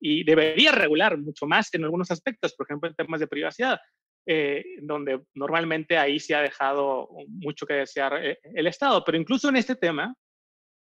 Y 0.00 0.24
debería 0.24 0.72
regular 0.72 1.16
mucho 1.18 1.46
más 1.46 1.72
en 1.74 1.84
algunos 1.84 2.10
aspectos, 2.10 2.54
por 2.54 2.66
ejemplo, 2.66 2.88
en 2.88 2.94
temas 2.94 3.18
de 3.18 3.26
privacidad, 3.26 3.80
eh, 4.26 4.64
donde 4.82 5.22
normalmente 5.34 5.96
ahí 5.96 6.20
se 6.20 6.34
ha 6.34 6.42
dejado 6.42 7.08
mucho 7.28 7.66
que 7.66 7.74
desear 7.74 8.24
eh, 8.24 8.38
el 8.54 8.66
Estado. 8.66 9.02
Pero 9.04 9.18
incluso 9.18 9.48
en 9.48 9.56
este 9.56 9.74
tema, 9.74 10.14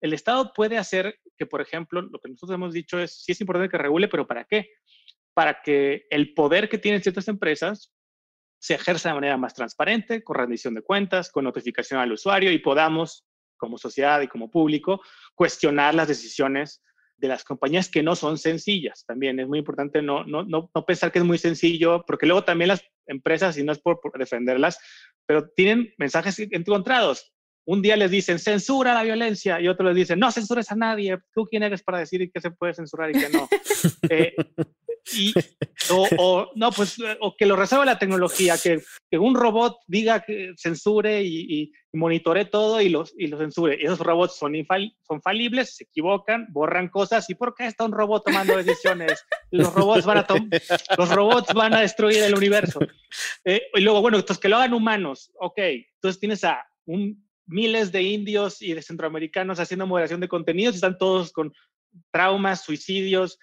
el 0.01 0.13
Estado 0.13 0.53
puede 0.53 0.77
hacer 0.77 1.19
que, 1.37 1.45
por 1.45 1.61
ejemplo, 1.61 2.01
lo 2.01 2.19
que 2.19 2.29
nosotros 2.29 2.55
hemos 2.55 2.73
dicho 2.73 2.99
es, 2.99 3.23
sí 3.23 3.31
es 3.31 3.41
importante 3.41 3.69
que 3.69 3.77
regule, 3.77 4.07
pero 4.07 4.27
¿para 4.27 4.45
qué? 4.45 4.69
Para 5.39 5.61
que 5.61 6.05
el 6.09 6.33
poder 6.33 6.67
que 6.67 6.77
tienen 6.77 7.01
ciertas 7.01 7.29
empresas 7.29 7.93
se 8.59 8.73
ejerza 8.73 9.07
de 9.07 9.15
manera 9.15 9.37
más 9.37 9.53
transparente, 9.53 10.21
con 10.21 10.35
rendición 10.35 10.73
de 10.73 10.81
cuentas, 10.81 11.31
con 11.31 11.45
notificación 11.45 11.97
al 11.97 12.11
usuario 12.11 12.51
y 12.51 12.59
podamos, 12.59 13.25
como 13.55 13.77
sociedad 13.77 14.19
y 14.19 14.27
como 14.27 14.51
público, 14.51 14.99
cuestionar 15.35 15.95
las 15.95 16.09
decisiones 16.09 16.83
de 17.15 17.29
las 17.29 17.45
compañías 17.45 17.87
que 17.87 18.03
no 18.03 18.17
son 18.17 18.37
sencillas. 18.37 19.05
También 19.05 19.39
es 19.39 19.47
muy 19.47 19.59
importante 19.59 20.01
no, 20.01 20.25
no, 20.25 20.43
no, 20.43 20.69
no 20.75 20.85
pensar 20.85 21.09
que 21.09 21.19
es 21.19 21.25
muy 21.25 21.37
sencillo, 21.37 22.03
porque 22.05 22.25
luego 22.25 22.43
también 22.43 22.67
las 22.67 22.83
empresas, 23.07 23.57
y 23.57 23.63
no 23.63 23.71
es 23.71 23.79
por, 23.79 24.01
por 24.01 24.19
defenderlas, 24.19 24.77
pero 25.25 25.47
tienen 25.51 25.93
mensajes 25.97 26.37
encontrados. 26.51 27.31
Un 27.65 27.81
día 27.81 27.95
les 27.95 28.11
dicen, 28.11 28.39
censura 28.39 28.93
la 28.93 29.03
violencia, 29.03 29.61
y 29.61 29.69
otro 29.69 29.85
les 29.87 29.95
dicen, 29.95 30.19
no 30.19 30.33
censures 30.33 30.69
a 30.69 30.75
nadie, 30.75 31.17
tú 31.33 31.45
quién 31.45 31.63
eres 31.63 31.81
para 31.81 31.99
decir 31.99 32.29
qué 32.29 32.41
se 32.41 32.51
puede 32.51 32.73
censurar 32.73 33.09
y 33.11 33.13
qué 33.13 33.29
no. 33.29 33.47
eh, 34.09 34.35
y, 35.13 35.33
o, 35.89 36.51
no, 36.55 36.71
pues, 36.71 36.97
o 37.19 37.35
que 37.35 37.45
lo 37.45 37.55
resuelva 37.55 37.85
la 37.85 37.99
tecnología, 37.99 38.57
que, 38.57 38.81
que 39.09 39.17
un 39.17 39.35
robot 39.35 39.79
diga 39.87 40.21
que 40.21 40.53
censure 40.57 41.23
y, 41.23 41.61
y, 41.61 41.71
monitore 41.91 42.45
todo 42.45 42.81
y 42.81 42.89
los, 42.89 43.13
y 43.17 43.27
lo 43.27 43.39
censure. 43.39 43.83
Esos 43.83 43.99
robots 43.99 44.37
son, 44.37 44.55
infal, 44.55 44.95
son 45.07 45.21
falibles, 45.21 45.75
se 45.75 45.85
equivocan, 45.85 46.47
borran 46.51 46.89
cosas. 46.89 47.29
¿Y 47.29 47.35
por 47.35 47.55
qué 47.55 47.65
está 47.65 47.85
un 47.85 47.91
robot 47.91 48.25
tomando 48.25 48.55
decisiones? 48.55 49.25
Los 49.51 49.73
robots 49.73 50.05
van 50.05 50.19
a, 50.19 50.27
los 50.97 51.09
robots 51.09 51.53
van 51.53 51.73
a 51.73 51.81
destruir 51.81 52.21
el 52.21 52.35
universo. 52.35 52.79
Eh, 53.43 53.63
y 53.73 53.81
luego, 53.81 54.01
bueno, 54.01 54.17
entonces 54.17 54.39
que 54.39 54.49
lo 54.49 54.57
hagan 54.57 54.73
humanos. 54.73 55.31
Ok, 55.39 55.57
entonces 55.57 56.19
tienes 56.19 56.43
a 56.43 56.63
un, 56.85 57.27
miles 57.49 57.91
de 57.91 58.03
indios 58.03 58.61
y 58.61 58.73
de 58.73 58.81
centroamericanos 58.81 59.59
haciendo 59.59 59.87
moderación 59.87 60.19
de 60.19 60.27
contenidos 60.27 60.75
y 60.75 60.77
están 60.77 60.97
todos 60.97 61.31
con 61.31 61.51
traumas, 62.11 62.63
suicidios, 62.63 63.39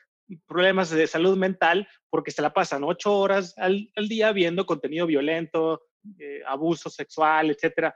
problemas 0.47 0.91
de 0.91 1.07
salud 1.07 1.37
mental 1.37 1.89
porque 2.11 2.31
se 2.31 2.43
la 2.43 2.53
pasan 2.53 2.85
ocho 2.85 3.17
horas 3.17 3.55
al, 3.59 3.91
día 4.09 4.33
viendo 4.33 4.67
contenido 4.67 5.07
violento, 5.07 5.83
eh, 6.19 6.43
abuso 6.47 6.91
sexual, 6.91 7.51
etcétera. 7.51 7.95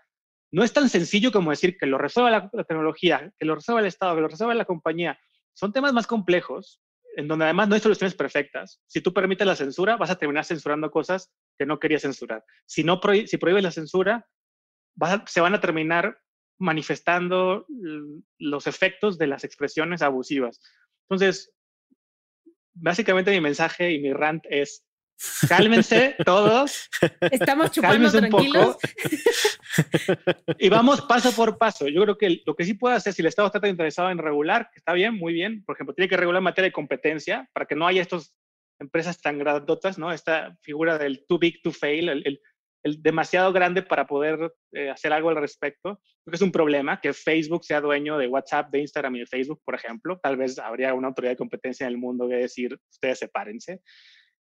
No 0.53 0.65
es 0.65 0.73
tan 0.73 0.89
sencillo 0.89 1.31
como 1.31 1.51
decir 1.51 1.77
que 1.79 1.87
lo 1.87 1.99
resuelva 1.99 2.31
la, 2.31 2.65
tecnología, 2.65 3.33
que 3.39 3.47
lo 3.47 3.55
resuelva 3.55 3.81
el 3.81 3.87
Estado, 3.87 4.15
que 4.17 4.23
lo 4.23 4.29
resuelva 4.29 4.55
la 4.55 4.65
compañía. 4.65 5.19
Son 5.55 5.73
temas 5.73 5.93
más 5.93 6.07
complejos, 6.07 6.81
en 7.17 7.29
donde 7.29 7.45
además 7.45 7.69
no 7.69 7.75
hay 7.75 7.81
soluciones 7.81 8.15
perfectas. 8.15 8.81
Si 8.87 9.01
tú 9.01 9.13
permites 9.13 9.47
la 9.47 9.57
censura, 9.57 9.97
vas 9.97 10.11
a 10.11 10.17
terminar 10.17 10.45
censurando 10.45 10.91
cosas 10.91 11.33
que 11.59 11.67
no 11.67 11.79
querías 11.79 12.03
censurar. 12.03 12.45
Si, 12.67 12.83
no 12.83 13.01
si 13.27 13.37
prohíbes 13.37 13.63
la 13.63 13.71
censura, 13.71 14.27
se 15.27 15.41
van 15.41 15.55
a 15.55 15.61
terminar 15.61 16.19
manifestando 16.59 17.67
los 18.39 18.67
efectos 18.67 19.19
de 19.19 19.27
las 19.27 19.45
expresiones 19.45 20.03
abusivas. 20.03 20.61
Entonces, 21.09 21.53
básicamente 22.75 23.31
mi 23.31 23.41
mensaje 23.41 23.93
y 23.93 24.01
mi 24.01 24.13
rant 24.13 24.45
es 24.49 24.85
cálmense 25.49 26.17
todos. 26.25 26.89
Estamos 27.31 27.71
chupando 27.71 28.11
tranquilos. 28.11 28.77
y 30.59 30.69
vamos 30.69 31.03
paso 31.03 31.33
por 31.33 31.59
paso. 31.59 31.89
Yo 31.89 32.03
creo 32.03 32.19
que 32.19 32.43
lo 32.45 32.55
que 32.55 32.65
sí 32.65 32.75
puede 32.75 32.97
hacer, 32.97 33.13
si 33.13 33.23
el 33.23 33.29
Estado 33.29 33.51
está 33.53 33.69
interesado 33.69 34.11
en 34.11 34.19
regular, 34.19 34.71
que 34.73 34.79
está 34.79 34.93
bien, 34.93 35.15
muy 35.15 35.33
bien, 35.33 35.65
por 35.65 35.77
ejemplo, 35.77 35.95
tiene 35.95 36.09
que 36.09 36.17
regular 36.17 36.41
en 36.41 36.45
materia 36.45 36.69
de 36.69 36.73
competencia 36.73 37.49
para 37.53 37.67
que 37.67 37.77
no 37.77 37.87
haya 37.87 38.03
estas 38.03 38.35
empresas 38.79 39.21
tan 39.21 39.39
grandotas, 39.39 39.99
¿no? 39.99 40.13
Esta 40.13 40.57
figura 40.63 40.99
del 40.99 41.27
too 41.27 41.39
big 41.39 41.61
to 41.63 41.71
fail, 41.71 42.09
el, 42.09 42.23
el 42.27 42.41
demasiado 42.83 43.53
grande 43.53 43.83
para 43.83 44.07
poder 44.07 44.53
eh, 44.73 44.91
hacer 44.91 45.13
algo 45.13 45.29
al 45.29 45.37
respecto. 45.37 46.01
Creo 46.25 46.31
que 46.31 46.37
es 46.37 46.43
un 46.43 46.53
problema 46.53 47.01
que 47.01 47.13
Facebook 47.13 47.65
sea 47.65 47.81
dueño 47.81 48.19
de 48.19 48.27
WhatsApp, 48.27 48.71
de 48.71 48.81
Instagram 48.81 49.17
y 49.17 49.21
de 49.21 49.27
Facebook, 49.27 49.61
por 49.65 49.75
ejemplo. 49.75 50.19
Tal 50.23 50.37
vez 50.37 50.59
habría 50.59 50.95
una 50.95 51.09
autoridad 51.09 51.33
de 51.33 51.37
competencia 51.37 51.87
en 51.87 51.93
el 51.93 51.99
mundo 51.99 52.29
que 52.29 52.37
decir, 52.37 52.79
ustedes 52.91 53.19
sepárense. 53.19 53.81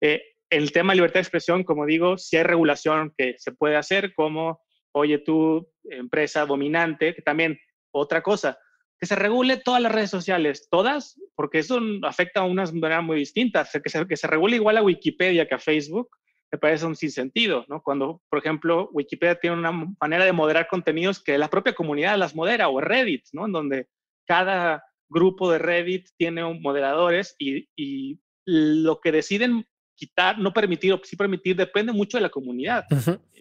Eh, 0.01 0.23
el 0.51 0.73
tema 0.73 0.93
de 0.93 0.97
libertad 0.97 1.15
de 1.15 1.23
expresión, 1.23 1.65
como 1.65 1.87
digo, 1.87 2.19
si 2.19 2.37
hay 2.37 2.45
regulación 2.45 3.13
que 3.17 3.35
se 3.39 3.53
puede 3.53 3.77
hacer, 3.77 4.15
como, 4.15 4.61
oye, 4.93 5.19
tú, 5.19 5.69
empresa 5.85 6.47
dominante, 6.47 7.15
que 7.15 7.23
también, 7.23 7.59
otra 7.91 8.23
cosa, 8.23 8.59
que 8.99 9.07
se 9.07 9.17
regule 9.17 9.59
todas 9.59 9.83
las 9.83 9.93
redes 9.93 10.11
sociales, 10.11 10.69
todas, 10.71 11.21
porque 11.35 11.59
eso 11.59 11.81
afecta 12.03 12.41
a 12.41 12.45
unas 12.45 12.73
maneras 12.73 13.05
muy 13.05 13.19
distintas. 13.19 13.71
Que 13.83 13.91
se, 13.91 14.07
que 14.07 14.17
se 14.17 14.27
regule 14.27 14.57
igual 14.57 14.77
a 14.77 14.83
Wikipedia 14.83 15.47
que 15.47 15.55
a 15.55 15.59
Facebook, 15.59 16.09
me 16.53 16.59
parece 16.59 16.87
un 16.87 16.97
sinsentido, 16.97 17.65
¿no? 17.69 17.83
Cuando, 17.83 18.23
por 18.29 18.39
ejemplo, 18.39 18.89
Wikipedia 18.93 19.39
tiene 19.39 19.57
una 19.57 19.73
manera 20.01 20.25
de 20.25 20.33
moderar 20.33 20.69
contenidos 20.69 21.23
que 21.23 21.39
la 21.39 21.51
propia 21.51 21.75
comunidad 21.75 22.19
las 22.19 22.35
modera, 22.35 22.69
o 22.69 22.81
Reddit, 22.81 23.25
¿no? 23.33 23.47
En 23.47 23.53
donde 23.53 23.89
cada 24.27 24.85
grupo 25.09 25.51
de 25.51 25.59
Reddit 25.59 26.09
tiene 26.17 26.45
un 26.45 26.61
moderadores 26.63 27.35
y, 27.39 27.69
y, 27.77 28.21
lo 28.49 29.01
que 29.01 29.11
deciden 29.11 29.67
quitar, 29.97 30.39
no 30.39 30.53
permitir 30.53 30.93
o 30.93 31.01
sí 31.03 31.17
permitir, 31.17 31.57
depende 31.57 31.93
mucho 31.93 32.17
de 32.17 32.23
la 32.23 32.31
comunidad. 32.31 32.85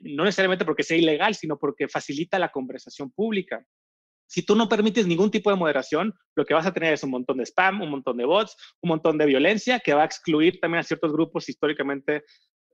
No 0.02 0.24
necesariamente 0.24 0.66
porque 0.66 0.82
sea 0.82 0.98
ilegal, 0.98 1.36
sino 1.36 1.60
porque 1.60 1.88
facilita 1.88 2.40
la 2.40 2.50
conversación 2.50 3.12
pública. 3.12 3.64
Si 4.28 4.44
tú 4.44 4.56
no 4.56 4.68
permites 4.68 5.06
ningún 5.06 5.30
tipo 5.30 5.52
de 5.52 5.58
moderación, 5.58 6.14
lo 6.36 6.46
que 6.46 6.56
vas 6.56 6.66
a 6.66 6.74
tener 6.74 6.94
es 6.94 7.04
un 7.04 7.12
montón 7.12 7.38
de 7.38 7.46
spam, 7.46 7.82
un 7.82 7.92
montón 7.92 8.18
de 8.18 8.26
bots, 8.26 8.56
un 8.82 8.90
montón 8.90 9.18
de 9.20 9.28
violencia 9.28 9.80
que 9.80 9.94
va 9.94 10.02
a 10.02 10.06
excluir 10.06 10.60
también 10.60 10.80
a 10.80 10.84
ciertos 10.84 11.12
grupos 11.12 11.48
históricamente 11.48 12.24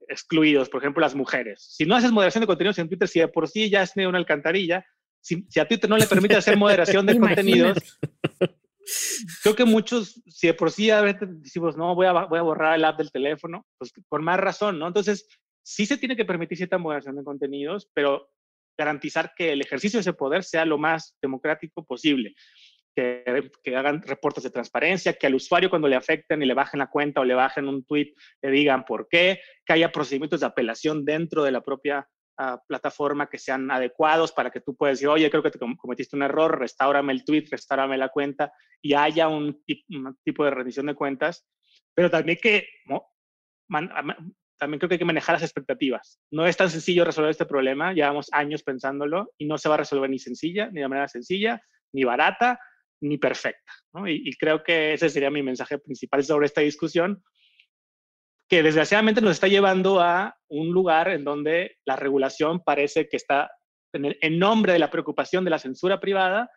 excluidos, 0.08 0.68
por 0.68 0.80
ejemplo, 0.80 1.00
las 1.00 1.14
mujeres. 1.14 1.64
Si 1.76 1.84
no 1.84 1.94
haces 1.94 2.12
moderación 2.12 2.42
de 2.42 2.46
contenidos 2.46 2.78
en 2.78 2.88
Twitter, 2.88 3.08
si 3.08 3.20
de 3.20 3.28
por 3.28 3.48
sí 3.48 3.70
ya 3.70 3.82
es 3.82 3.92
una 3.96 4.18
alcantarilla, 4.18 4.84
si, 5.20 5.46
a 5.58 5.66
Twitter 5.66 5.88
no 5.88 5.96
le 5.96 6.06
permite 6.06 6.36
hacer 6.36 6.56
moderación 6.56 7.06
de 7.06 7.18
contenidos, 7.18 7.78
creo 9.42 9.54
que 9.54 9.64
muchos, 9.64 10.20
si 10.26 10.48
de 10.48 10.54
por 10.54 10.70
sí 10.70 10.90
a 10.90 11.00
veces 11.00 11.28
decimos, 11.42 11.76
no, 11.76 11.94
voy 11.94 12.06
a, 12.06 12.12
voy 12.12 12.38
a 12.38 12.42
borrar 12.42 12.74
el 12.74 12.84
app 12.84 12.98
del 12.98 13.12
teléfono, 13.12 13.66
pues 13.78 13.92
por 14.08 14.22
más 14.22 14.38
razón, 14.38 14.78
¿no? 14.78 14.88
Entonces, 14.88 15.26
sí 15.62 15.86
se 15.86 15.96
tiene 15.96 16.16
que 16.16 16.24
permitir 16.24 16.58
cierta 16.58 16.78
moderación 16.78 17.16
de 17.16 17.24
contenidos, 17.24 17.88
pero 17.94 18.30
garantizar 18.76 19.32
que 19.36 19.52
el 19.52 19.60
ejercicio 19.60 19.98
de 19.98 20.02
ese 20.02 20.12
poder 20.12 20.44
sea 20.44 20.64
lo 20.64 20.78
más 20.78 21.16
democrático 21.20 21.84
posible 21.84 22.34
que, 22.94 23.76
hagan 23.76 24.02
reportes 24.02 24.44
de 24.44 24.50
transparencia, 24.50 25.14
que 25.14 25.26
al 25.26 25.34
usuario 25.34 25.70
cuando 25.70 25.88
le 25.88 25.96
afecten 25.96 26.42
y 26.42 26.46
le 26.46 26.54
bajen 26.54 26.78
la 26.78 26.90
cuenta 26.90 27.20
o 27.20 27.24
le 27.24 27.34
bajen 27.34 27.68
un 27.68 27.84
tweet 27.84 28.14
le 28.42 28.50
digan 28.50 28.84
por 28.84 29.08
qué, 29.08 29.40
que 29.64 29.72
haya 29.72 29.92
procedimientos 29.92 30.40
de 30.40 30.46
apelación 30.46 31.04
dentro 31.04 31.42
de 31.42 31.52
la 31.52 31.62
propia 31.62 32.08
uh, 32.38 32.56
plataforma 32.66 33.28
que 33.28 33.38
sean 33.38 33.70
adecuados 33.70 34.32
para 34.32 34.50
que 34.50 34.60
tú 34.60 34.76
puedas 34.76 34.98
decir, 34.98 35.08
oye, 35.08 35.30
creo 35.30 35.42
que 35.42 35.50
te 35.50 35.58
cometiste 35.58 36.16
un 36.16 36.22
error, 36.22 36.58
restaurame 36.58 37.12
el 37.12 37.24
tweet, 37.24 37.46
restaurame 37.50 37.96
la 37.96 38.08
cuenta 38.08 38.52
y 38.80 38.94
haya 38.94 39.28
un, 39.28 39.62
un 39.90 40.18
tipo 40.24 40.44
de 40.44 40.50
rendición 40.50 40.86
de 40.86 40.94
cuentas, 40.94 41.46
pero 41.94 42.10
también 42.10 42.38
que 42.42 42.66
man, 43.68 43.90
también 44.58 44.78
creo 44.78 44.88
que 44.88 44.94
hay 44.94 44.98
que 45.00 45.04
manejar 45.04 45.34
las 45.34 45.42
expectativas. 45.42 46.20
No 46.30 46.46
es 46.46 46.56
tan 46.56 46.70
sencillo 46.70 47.04
resolver 47.04 47.30
este 47.30 47.46
problema, 47.46 47.92
llevamos 47.92 48.28
años 48.32 48.62
pensándolo 48.62 49.32
y 49.36 49.46
no 49.46 49.58
se 49.58 49.68
va 49.68 49.74
a 49.74 49.78
resolver 49.78 50.08
ni 50.08 50.20
sencilla, 50.20 50.70
ni 50.70 50.80
de 50.80 50.88
manera 50.88 51.08
sencilla, 51.08 51.60
ni 51.92 52.04
barata, 52.04 52.60
ni 53.02 53.18
perfecta. 53.18 53.72
Y, 54.06 54.28
y, 54.28 54.32
creo 54.36 54.62
que 54.62 54.94
ese 54.94 55.10
sería 55.10 55.30
mi 55.30 55.42
mensaje 55.42 55.78
principal 55.78 56.24
sobre 56.24 56.46
esta 56.46 56.60
discusión, 56.60 57.22
que 58.48 58.62
desgraciadamente 58.62 59.20
nos 59.20 59.32
está 59.32 59.48
llevando 59.48 60.00
a 60.00 60.36
un 60.48 60.72
lugar 60.72 61.08
en 61.08 61.24
donde 61.24 61.76
la 61.84 61.96
regulación 61.96 62.62
parece 62.64 63.08
que 63.08 63.16
está, 63.16 63.50
en, 63.92 64.16
en 64.20 64.38
nombre 64.38 64.72
de 64.72 64.78
la 64.78 64.90
preocupación 64.90 65.44
de 65.44 65.50
la 65.50 65.58
censura 65.58 66.00
privada, 66.00 66.50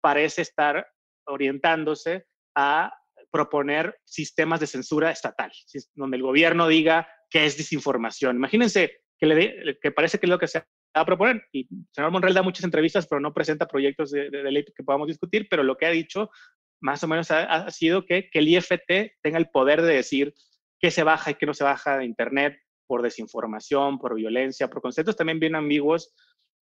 parece 0.00 0.42
estar 0.42 0.86
orientándose 1.26 2.26
a 2.54 2.92
proponer 3.30 3.98
sistemas 4.04 4.60
de 4.60 4.66
censura 4.66 5.10
estatal, 5.10 5.52
donde 5.94 6.16
el 6.16 6.22
gobierno 6.22 6.68
diga 6.68 7.08
que 7.30 7.44
es 7.44 7.56
desinformación. 7.56 8.36
Imagínense 8.36 9.02
que, 9.18 9.26
le 9.26 9.78
que 9.80 9.90
parece 9.90 10.18
que 10.18 10.26
es 10.26 10.30
lo 10.30 10.38
que 10.38 10.48
se 10.48 10.58
a 10.94 11.04
proponer. 11.04 11.44
Y 11.52 11.60
el 11.60 11.86
señor 11.92 12.10
Monreal 12.10 12.34
da 12.34 12.42
muchas 12.42 12.64
entrevistas, 12.64 13.06
pero 13.06 13.20
no 13.20 13.34
presenta 13.34 13.66
proyectos 13.66 14.10
de, 14.10 14.30
ley 14.30 14.64
que 14.64 14.84
podamos 14.84 15.08
discutir, 15.08 15.46
pero 15.48 15.62
lo 15.62 15.76
que 15.76 15.86
ha 15.86 15.90
dicho 15.90 16.30
más 16.80 17.02
o 17.02 17.08
menos 17.08 17.30
ha, 17.30 17.68
sido 17.70 18.06
que, 18.06 18.30
que 18.30 18.38
el 18.38 18.48
IFT 18.48 19.16
tenga 19.20 19.38
el 19.38 19.50
poder 19.50 19.82
de 19.82 19.94
decir 19.94 20.34
qué 20.80 20.90
se 20.90 21.02
baja 21.02 21.32
y 21.32 21.34
qué 21.34 21.46
no 21.46 21.54
se 21.54 21.64
baja 21.64 21.98
de 21.98 22.04
Internet 22.04 22.56
por 22.86 23.02
desinformación, 23.02 23.98
por 23.98 24.14
violencia, 24.14 24.68
por 24.68 24.80
conceptos 24.80 25.16
también 25.16 25.40
bien 25.40 25.56
ambiguos 25.56 26.14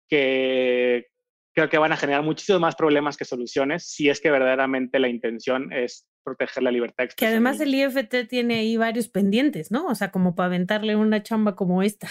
que, 0.09 1.07
creo 1.55 1.69
que 1.69 1.79
van 1.79 1.93
a 1.93 1.97
generar 1.97 2.23
muchísimos 2.23 2.61
más 2.61 2.77
problemas 2.77 3.17
que 3.17 3.25
soluciones 3.25 3.87
si 3.87 4.09
es 4.09 4.21
que 4.21 4.31
verdaderamente 4.31 4.99
la 4.99 5.09
intención 5.09 5.73
es 5.73 6.09
proteger 6.23 6.63
la 6.63 6.71
libertad 6.71 6.99
de 6.99 7.05
expresión. 7.07 7.31
Que 7.31 7.35
además 7.35 7.61
el 7.61 7.75
IFT 7.75 8.29
tiene 8.29 8.57
ahí 8.57 8.77
varios 8.77 9.09
pendientes, 9.09 9.71
¿no? 9.71 9.87
O 9.87 9.95
sea, 9.95 10.11
como 10.11 10.35
para 10.35 10.49
aventarle 10.49 10.97
una 10.97 11.23
chamba 11.23 11.57
como 11.57 11.83
esta. 11.83 12.09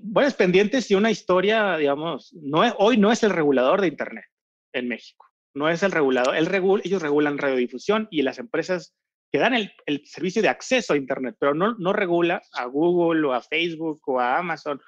Buenos 0.00 0.34
pendientes 0.34 0.90
y 0.90 0.94
una 0.94 1.10
historia, 1.10 1.76
digamos, 1.76 2.32
no 2.34 2.64
es, 2.64 2.72
hoy 2.78 2.96
no 2.96 3.12
es 3.12 3.22
el 3.22 3.30
regulador 3.30 3.80
de 3.80 3.88
Internet 3.88 4.24
en 4.72 4.88
México. 4.88 5.26
No 5.54 5.68
es 5.68 5.82
el 5.82 5.92
regulador. 5.92 6.34
El 6.34 6.48
ellos 6.84 7.02
regulan 7.02 7.36
radiodifusión 7.36 8.08
y 8.10 8.22
las 8.22 8.38
empresas 8.38 8.94
que 9.30 9.38
dan 9.38 9.54
el, 9.54 9.72
el, 9.86 10.06
servicio 10.06 10.40
de 10.40 10.48
acceso 10.48 10.94
a 10.94 10.96
Internet, 10.96 11.36
pero 11.38 11.54
no, 11.54 11.74
no 11.74 11.92
regula 11.92 12.42
a 12.52 12.64
Google 12.66 13.26
o 13.26 13.32
a 13.32 13.42
Facebook 13.42 14.00
o 14.06 14.20
a 14.20 14.38
Amazon 14.38 14.80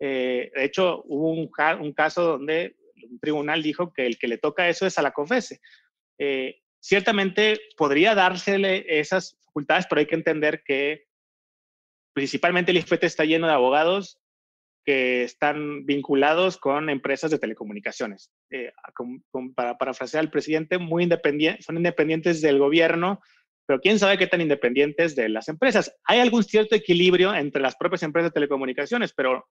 eh, 0.00 0.50
de 0.54 0.64
hecho, 0.64 1.02
hubo 1.06 1.30
un, 1.30 1.50
un, 1.80 1.92
caso 1.92 2.22
donde 2.22 2.76
un 3.10 3.18
tribunal 3.18 3.62
dijo 3.62 3.92
que 3.92 4.06
el 4.06 4.18
que 4.18 4.28
le 4.28 4.38
toca 4.38 4.68
eso 4.68 4.86
es 4.86 4.98
a 4.98 5.02
la 5.02 5.12
COFESE. 5.12 5.60
Eh, 6.18 6.60
ciertamente 6.80 7.60
podría 7.76 8.14
dársele 8.14 8.84
esas 8.86 9.38
facultades, 9.46 9.86
pero 9.88 10.00
hay 10.00 10.06
que 10.06 10.14
entender 10.14 10.62
que 10.64 11.06
principalmente 12.12 12.70
el 12.70 12.78
IFT 12.78 13.04
está 13.04 13.24
lleno 13.24 13.46
de 13.46 13.54
abogados 13.54 14.20
que 14.84 15.24
están 15.24 15.86
vinculados 15.86 16.58
con 16.58 16.90
empresas 16.90 17.30
de 17.30 17.38
telecomunicaciones. 17.38 18.30
Eh, 18.50 18.72
para 19.54 19.78
parafrasear 19.78 20.22
al 20.22 20.30
presidente, 20.30 20.78
muy 20.78 21.04
independientes, 21.04 21.64
son 21.64 21.76
independientes 21.76 22.40
del 22.40 22.58
gobierno, 22.58 23.20
pero 23.66 23.80
quién 23.80 23.98
sabe 23.98 24.18
qué 24.18 24.26
tan 24.26 24.42
independientes 24.42 25.16
de 25.16 25.28
las 25.28 25.48
empresas. 25.48 25.94
Hay 26.04 26.20
algún 26.20 26.44
cierto 26.44 26.74
equilibrio 26.74 27.34
entre 27.34 27.62
las 27.62 27.76
propias 27.76 28.02
empresas 28.02 28.30
de 28.30 28.34
telecomunicaciones, 28.34 29.12
pero 29.14 29.48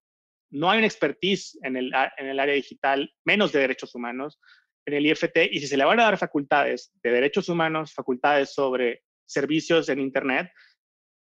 no 0.52 0.70
hay 0.70 0.78
una 0.78 0.88
expertise 0.88 1.58
en 1.64 1.78
el, 1.78 1.92
en 2.18 2.28
el 2.28 2.40
área 2.40 2.54
digital, 2.54 3.12
menos 3.26 3.52
de 3.52 3.60
derechos 3.60 3.96
humanos, 3.96 4.40
en 4.86 4.94
el 4.94 5.06
IFT, 5.06 5.50
y 5.52 5.60
si 5.60 5.68
se 5.68 5.78
le 5.78 5.86
van 5.86 6.00
a 6.00 6.04
dar 6.04 6.18
facultades 6.18 6.92
de 7.02 7.12
derechos 7.12 7.50
humanos, 7.50 7.94
facultades 7.94 8.54
sobre 8.54 9.02
servicios 9.26 9.90
en 9.90 10.00
Internet, 10.00 10.52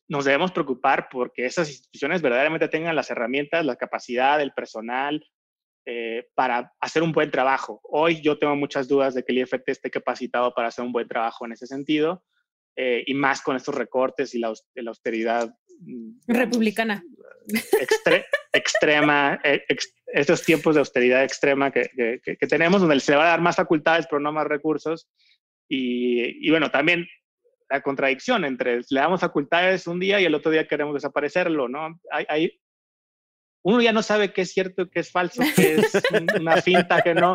nos 0.07 0.25
debemos 0.25 0.51
preocupar 0.51 1.09
porque 1.11 1.45
esas 1.45 1.69
instituciones 1.69 2.21
verdaderamente 2.21 2.67
tengan 2.67 2.95
las 2.95 3.09
herramientas, 3.11 3.65
la 3.65 3.75
capacidad, 3.75 4.41
el 4.41 4.53
personal 4.53 5.25
eh, 5.85 6.27
para 6.35 6.73
hacer 6.79 7.03
un 7.03 7.11
buen 7.11 7.31
trabajo. 7.31 7.79
Hoy 7.83 8.21
yo 8.21 8.37
tengo 8.37 8.55
muchas 8.55 8.87
dudas 8.87 9.13
de 9.13 9.23
que 9.23 9.31
el 9.31 9.39
IFT 9.39 9.67
esté 9.67 9.89
capacitado 9.89 10.53
para 10.53 10.69
hacer 10.69 10.85
un 10.85 10.91
buen 10.91 11.07
trabajo 11.07 11.45
en 11.45 11.53
ese 11.53 11.67
sentido, 11.67 12.23
eh, 12.75 13.03
y 13.05 13.13
más 13.13 13.41
con 13.41 13.55
estos 13.55 13.75
recortes 13.75 14.35
y 14.35 14.39
la, 14.39 14.53
la 14.75 14.89
austeridad. 14.89 15.53
Mm, 15.79 16.19
Republicana 16.27 17.03
extrema, 18.53 19.39
eh, 19.43 19.63
estos 20.07 20.43
tiempos 20.43 20.75
de 20.75 20.79
austeridad 20.79 21.23
extrema 21.23 21.71
que, 21.71 22.19
que, 22.23 22.47
tenemos, 22.47 22.81
donde 22.81 22.99
se 22.99 23.11
le 23.11 23.17
va 23.17 23.25
a 23.25 23.29
dar 23.29 23.41
más 23.41 23.55
facultades, 23.55 24.07
pero 24.09 24.19
no 24.19 24.31
más 24.31 24.47
recursos. 24.47 25.07
Y, 25.69 26.47
y, 26.47 26.49
bueno, 26.49 26.71
también 26.71 27.07
la 27.69 27.81
contradicción 27.81 28.45
entre 28.45 28.77
le 28.89 28.99
damos 28.99 29.21
facultades 29.21 29.87
un 29.87 29.99
día 29.99 30.19
y 30.19 30.25
el 30.25 30.35
otro 30.35 30.51
día 30.51 30.67
queremos 30.67 30.93
desaparecerlo, 30.93 31.67
¿no? 31.67 31.99
Hay, 32.11 32.25
hay 32.29 32.61
uno 33.67 33.81
ya 33.81 33.91
no 33.91 34.01
sabe 34.01 34.31
qué 34.31 34.43
es 34.43 34.53
cierto, 34.53 34.89
qué 34.89 35.01
es 35.01 35.11
falso, 35.11 35.43
qué 35.53 35.75
es 35.75 35.91
una 36.39 36.61
finta, 36.61 37.01
que 37.01 37.13
no. 37.13 37.33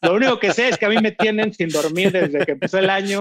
Lo 0.00 0.14
único 0.14 0.38
que 0.38 0.54
sé 0.54 0.68
es 0.70 0.78
que 0.78 0.86
a 0.86 0.88
mí 0.88 0.96
me 0.96 1.12
tienen 1.12 1.52
sin 1.52 1.68
dormir 1.68 2.10
desde 2.10 2.46
que 2.46 2.52
empezó 2.52 2.78
el 2.78 2.88
año 2.88 3.20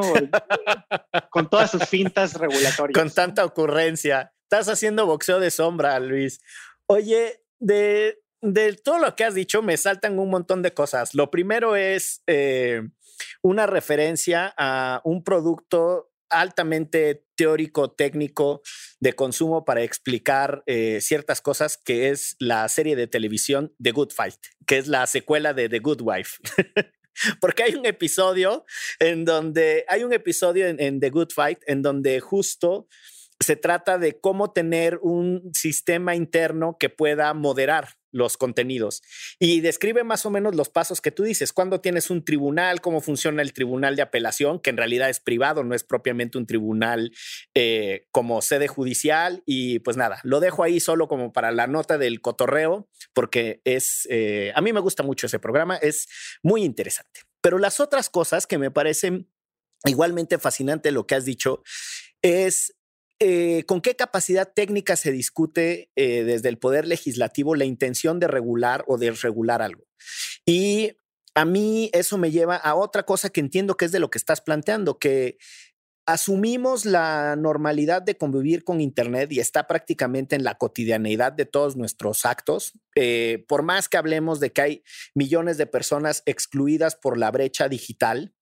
con 1.30 1.50
todas 1.50 1.72
sus 1.72 1.84
fintas 1.90 2.36
regulatorias. 2.36 2.98
Con 2.98 3.14
tanta 3.14 3.44
ocurrencia. 3.44 4.34
Estás 4.44 4.70
haciendo 4.70 5.06
boxeo 5.06 5.42
de 5.42 5.52
sombra, 5.52 6.00
Luis. 6.00 6.40
Oye, 6.86 7.44
de, 7.60 8.22
de 8.42 8.74
todo 8.78 9.00
lo 9.00 9.14
que 9.18 9.26
has 9.26 9.36
dicho 9.36 9.62
me 9.62 9.76
saltan 9.76 10.18
un 10.18 10.30
montón 10.30 10.62
de 10.62 10.74
cosas. 10.74 11.14
Lo 11.14 11.32
primero 11.32 11.76
es 11.76 12.24
eh, 12.28 12.82
una 13.42 13.68
referencia 13.68 14.54
a 14.58 15.02
un 15.04 15.26
producto 15.26 16.11
altamente 16.32 17.26
teórico, 17.36 17.92
técnico 17.92 18.62
de 19.00 19.14
consumo 19.14 19.66
para 19.66 19.84
explicar 19.84 20.64
eh, 20.66 21.00
ciertas 21.02 21.42
cosas, 21.42 21.78
que 21.78 22.10
es 22.10 22.36
la 22.40 22.68
serie 22.70 22.96
de 22.96 23.08
televisión 23.08 23.74
The 23.82 23.92
Good 23.92 24.12
Fight, 24.12 24.40
que 24.66 24.78
es 24.78 24.88
la 24.88 25.06
secuela 25.08 25.54
de 25.54 25.70
The 25.70 25.80
Good 25.80 26.02
Wife. 26.02 26.38
Porque 27.42 27.64
hay 27.64 27.76
un 27.76 27.86
episodio 27.86 28.66
en 29.00 29.26
donde, 29.26 29.86
hay 29.88 30.04
un 30.04 30.14
episodio 30.14 30.68
en 30.68 31.00
The 31.00 31.10
Good 31.10 31.32
Fight 31.34 31.60
en 31.68 31.82
donde 31.82 32.20
justo 32.20 32.88
se 33.40 33.56
trata 33.56 33.98
de 33.98 34.20
cómo 34.20 34.52
tener 34.54 35.00
un 35.02 35.52
sistema 35.54 36.16
interno 36.16 36.78
que 36.80 36.90
pueda 36.90 37.34
moderar 37.34 38.01
los 38.12 38.38
contenidos 38.38 39.02
y 39.40 39.62
describe 39.62 40.04
más 40.04 40.26
o 40.26 40.30
menos 40.30 40.56
los 40.56 40.70
pasos 40.70 41.02
que 41.02 41.12
tú 41.12 41.24
dices, 41.24 41.54
cuando 41.54 41.82
tienes 41.82 42.10
un 42.10 42.24
tribunal, 42.24 42.82
cómo 42.82 43.02
funciona 43.02 43.42
el 43.42 43.54
tribunal 43.54 43.96
de 43.96 44.02
apelación, 44.02 44.60
que 44.60 44.70
en 44.70 44.78
realidad 44.78 45.10
es 45.10 45.20
privado, 45.20 45.64
no 45.64 45.76
es 45.76 45.84
propiamente 45.84 46.38
un 46.38 46.46
tribunal 46.46 47.12
eh, 47.54 48.08
como 48.12 48.42
sede 48.42 48.68
judicial 48.68 49.44
y 49.46 49.80
pues 49.80 49.98
nada, 49.98 50.20
lo 50.24 50.40
dejo 50.40 50.64
ahí 50.64 50.80
solo 50.80 51.08
como 51.08 51.34
para 51.34 51.52
la 51.52 51.68
nota 51.68 51.98
del 51.98 52.22
cotorreo, 52.22 52.90
porque 53.14 53.62
es, 53.66 54.08
eh, 54.10 54.52
a 54.56 54.62
mí 54.62 54.74
me 54.74 54.80
gusta 54.80 55.04
mucho 55.04 55.28
ese 55.28 55.40
programa, 55.40 55.78
es 55.78 56.08
muy 56.44 56.64
interesante. 56.64 57.22
Pero 57.42 57.58
las 57.58 57.80
otras 57.80 58.10
cosas 58.10 58.46
que 58.46 58.58
me 58.58 58.72
parecen 58.72 59.28
igualmente 59.86 60.38
fascinante 60.38 60.92
lo 60.92 61.08
que 61.08 61.16
has 61.16 61.26
dicho 61.26 61.64
es 62.22 62.76
eh, 63.24 63.66
¿con 63.68 63.82
qué 63.82 63.96
capacidad 63.96 64.52
técnica 64.52 64.96
se 64.96 65.12
discute 65.12 65.92
eh, 65.96 66.24
desde 66.24 66.50
el 66.50 66.58
Poder 66.58 66.88
Legislativo 66.88 67.54
la 67.54 67.66
intención 67.66 68.20
de 68.20 68.28
regular 68.28 68.84
o 68.88 68.98
de 68.98 69.12
regular 69.12 69.62
algo? 69.62 69.84
Y 70.44 70.94
a 71.36 71.46
mí 71.46 71.92
eso 71.94 72.18
me 72.18 72.32
lleva 72.32 72.56
a 72.56 72.74
otra 72.74 73.04
cosa 73.04 73.30
que 73.30 73.40
entiendo 73.40 73.78
que 73.78 73.86
es 73.86 73.92
de 73.92 74.00
lo 74.00 74.10
que 74.10 74.18
estás 74.18 74.42
planteando, 74.42 74.98
que 74.98 75.38
asumimos 76.08 76.86
la 76.86 77.36
normalidad 77.36 78.02
de 78.02 78.18
convivir 78.18 78.64
con 78.64 78.82
Internet 78.82 79.32
y 79.32 79.40
está 79.40 79.68
prácticamente 79.68 80.36
en 80.36 80.44
la 80.44 80.56
cotidianeidad 80.56 81.32
de 81.32 81.46
todos 81.46 81.78
nuestros 81.78 82.26
actos. 82.26 82.74
Eh, 82.96 83.46
por 83.48 83.62
más 83.62 83.88
que 83.88 83.98
hablemos 83.98 84.40
de 84.40 84.52
que 84.52 84.62
hay 84.62 84.84
millones 85.14 85.60
de 85.60 85.68
personas 85.68 86.24
excluidas 86.26 86.96
por 86.96 87.20
la 87.20 87.30
brecha 87.30 87.70
digital, 87.70 88.34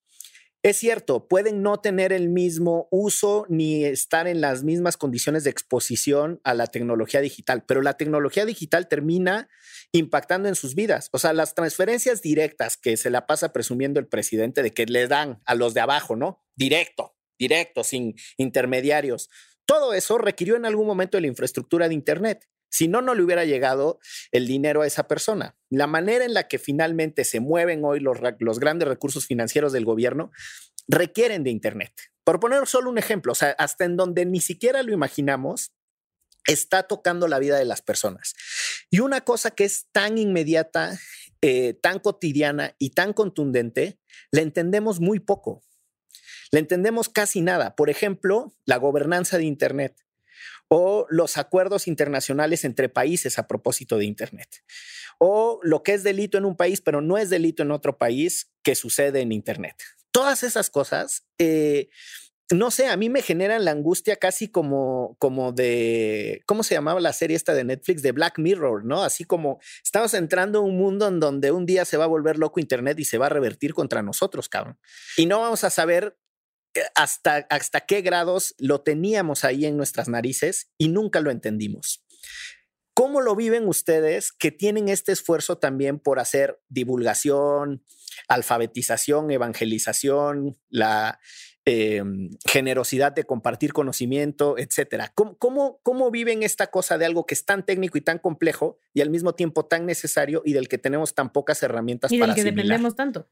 es 0.61 0.77
cierto, 0.77 1.27
pueden 1.27 1.61
no 1.61 1.79
tener 1.79 2.11
el 2.11 2.27
mismo 2.27 2.89
uso 2.91 3.45
ni 3.47 3.85
estar 3.85 4.27
en 4.27 4.41
las 4.41 4.63
mismas 4.63 4.97
condiciones 4.97 5.45
de 5.45 5.49
exposición 5.51 6.41
a 6.43 6.53
la 6.53 6.67
tecnología 6.67 7.21
digital, 7.21 7.63
pero 7.65 7.81
la 7.81 7.95
tecnología 7.95 8.45
digital 8.45 8.89
termina 8.89 9.49
impactando 9.93 10.49
en 10.49 10.55
sus 10.55 10.75
vidas. 10.75 11.09
O 11.13 11.19
sea, 11.19 11.31
las 11.31 11.55
transferencias 11.55 12.21
directas 12.21 12.75
que 12.75 12.97
se 12.97 13.09
la 13.09 13.25
pasa 13.25 13.53
presumiendo 13.53 14.01
el 14.01 14.07
presidente 14.07 14.61
de 14.61 14.73
que 14.73 14.85
le 14.85 15.07
dan 15.07 15.41
a 15.45 15.55
los 15.55 15.73
de 15.73 15.79
abajo, 15.79 16.17
¿no? 16.17 16.43
Directo, 16.55 17.15
directo, 17.37 17.85
sin 17.85 18.15
intermediarios. 18.37 19.29
Todo 19.65 19.93
eso 19.93 20.17
requirió 20.17 20.57
en 20.57 20.65
algún 20.65 20.87
momento 20.87 21.19
la 21.21 21.27
infraestructura 21.27 21.87
de 21.87 21.93
Internet. 21.93 22.49
Si 22.69 22.87
no, 22.87 23.01
no 23.01 23.15
le 23.15 23.23
hubiera 23.23 23.45
llegado 23.45 23.99
el 24.31 24.47
dinero 24.47 24.81
a 24.81 24.87
esa 24.87 25.07
persona. 25.07 25.55
La 25.69 25.87
manera 25.87 26.25
en 26.25 26.33
la 26.33 26.47
que 26.47 26.59
finalmente 26.59 27.25
se 27.25 27.39
mueven 27.39 27.83
hoy 27.83 27.99
los, 27.99 28.19
grandes 28.59 28.87
recursos 28.87 29.25
financieros 29.25 29.73
del 29.73 29.85
gobierno 29.85 30.31
requieren 30.87 31.43
de 31.43 31.49
Internet. 31.49 31.93
Por 32.23 32.39
poner 32.39 32.67
solo 32.67 32.89
un 32.89 32.97
ejemplo, 32.97 33.33
hasta 33.57 33.85
en 33.85 33.97
donde 33.97 34.25
ni 34.25 34.39
siquiera 34.39 34.83
lo 34.83 34.93
imaginamos, 34.93 35.71
está 36.45 36.83
tocando 36.83 37.27
la 37.27 37.39
vida 37.39 37.57
de 37.57 37.65
las 37.65 37.81
personas. 37.81 38.35
Y 38.89 38.99
una 38.99 39.21
cosa 39.21 39.51
que 39.51 39.65
es 39.65 39.87
tan 39.91 40.17
inmediata, 40.17 40.99
eh, 41.41 41.73
tan 41.81 41.99
cotidiana 41.99 42.75
y 42.79 42.91
tan 42.91 43.13
contundente, 43.13 43.99
la 44.31 44.41
entendemos 44.41 44.99
muy 44.99 45.19
poco. 45.19 45.63
La 46.51 46.59
entendemos 46.59 47.09
casi 47.09 47.41
nada. 47.41 47.75
Por 47.75 47.89
ejemplo, 47.89 48.53
la 48.65 48.77
gobernanza 48.77 49.37
de 49.37 49.43
Internet 49.45 49.95
o 50.69 51.05
los 51.09 51.37
acuerdos 51.37 51.87
internacionales 51.87 52.63
entre 52.63 52.89
países 52.89 53.37
a 53.37 53.47
propósito 53.47 53.97
de 53.97 54.05
Internet, 54.05 54.63
o 55.17 55.59
lo 55.63 55.83
que 55.83 55.93
es 55.93 56.03
delito 56.03 56.37
en 56.37 56.45
un 56.45 56.55
país, 56.55 56.79
pero 56.79 57.01
no 57.01 57.17
es 57.17 57.29
delito 57.29 57.63
en 57.63 57.71
otro 57.71 57.97
país, 57.97 58.51
que 58.63 58.75
sucede 58.75 59.21
en 59.21 59.31
Internet. 59.31 59.75
Todas 60.11 60.43
esas 60.43 60.69
cosas, 60.69 61.25
eh, 61.39 61.89
no 62.51 62.71
sé, 62.71 62.87
a 62.87 62.97
mí 62.97 63.09
me 63.09 63.21
generan 63.21 63.65
la 63.65 63.71
angustia 63.71 64.15
casi 64.15 64.47
como, 64.47 65.15
como 65.19 65.51
de, 65.51 66.41
¿cómo 66.45 66.63
se 66.63 66.75
llamaba 66.75 66.99
la 66.99 67.13
serie 67.13 67.35
esta 67.35 67.53
de 67.53 67.63
Netflix? 67.63 68.01
De 68.01 68.11
Black 68.11 68.39
Mirror, 68.39 68.85
¿no? 68.85 69.03
Así 69.03 69.23
como 69.23 69.59
estamos 69.83 70.13
entrando 70.13 70.59
a 70.59 70.61
un 70.63 70.77
mundo 70.77 71.07
en 71.07 71.19
donde 71.19 71.51
un 71.51 71.65
día 71.65 71.85
se 71.85 71.97
va 71.97 72.05
a 72.05 72.07
volver 72.07 72.37
loco 72.37 72.59
Internet 72.59 72.99
y 72.99 73.05
se 73.05 73.17
va 73.17 73.27
a 73.27 73.29
revertir 73.29 73.73
contra 73.73 74.01
nosotros, 74.01 74.49
cabrón. 74.49 74.79
Y 75.15 75.25
no 75.27 75.39
vamos 75.39 75.63
a 75.63 75.69
saber 75.69 76.17
hasta, 76.95 77.47
hasta 77.49 77.81
qué 77.81 78.01
grados 78.01 78.55
lo 78.57 78.81
teníamos 78.81 79.43
ahí 79.43 79.65
en 79.65 79.77
nuestras 79.77 80.07
narices 80.07 80.69
y 80.77 80.89
nunca 80.89 81.21
lo 81.21 81.31
entendimos. 81.31 82.03
¿Cómo 82.93 83.21
lo 83.21 83.35
viven 83.35 83.67
ustedes 83.67 84.33
que 84.33 84.51
tienen 84.51 84.89
este 84.89 85.13
esfuerzo 85.13 85.57
también 85.57 85.99
por 85.99 86.19
hacer 86.19 86.59
divulgación, 86.67 87.85
alfabetización, 88.27 89.31
evangelización, 89.31 90.57
la 90.67 91.19
em, 91.63 92.29
generosidad 92.45 93.13
de 93.13 93.23
compartir 93.23 93.71
conocimiento, 93.71 94.57
etcétera? 94.57 95.13
¿Cómo, 95.15 95.79
¿Cómo, 95.81 96.11
viven 96.11 96.43
esta 96.43 96.67
cosa 96.67 96.97
de 96.97 97.05
algo 97.05 97.25
que 97.25 97.35
es 97.35 97.45
tan 97.45 97.65
técnico 97.65 97.97
y 97.97 98.01
tan 98.01 98.19
complejo 98.19 98.79
y 98.93 98.99
al 98.99 99.09
mismo 99.09 99.33
tiempo 99.33 99.65
tan 99.65 99.85
necesario 99.85 100.41
y 100.43 100.51
del 100.51 100.67
que 100.67 100.77
tenemos 100.77 101.15
tan 101.15 101.31
pocas 101.31 101.63
herramientas 101.63 102.11
y 102.11 102.19
para 102.19 102.33
del 102.33 102.43
que 102.43 102.51
dependemos 102.51 102.97
tanto? 102.97 103.29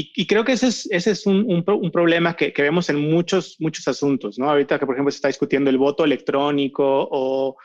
Y, 0.00 0.28
creo 0.28 0.44
que 0.44 0.52
ese 0.52 0.68
es, 0.68 0.88
ese 0.92 1.10
es 1.10 1.26
un, 1.26 1.44
un, 1.48 1.90
problema 1.90 2.36
que, 2.36 2.52
que, 2.52 2.62
vemos 2.62 2.88
en 2.88 3.00
muchos, 3.00 3.56
muchos 3.58 3.88
asuntos, 3.88 4.38
¿no? 4.38 4.48
Ahorita 4.48 4.78
que, 4.78 4.86
por 4.86 4.94
ejemplo, 4.94 5.10
se 5.10 5.16
está 5.16 5.26
discutiendo 5.26 5.70
el 5.70 5.76
voto 5.76 6.04
electrónico 6.04 7.08
o 7.10 7.56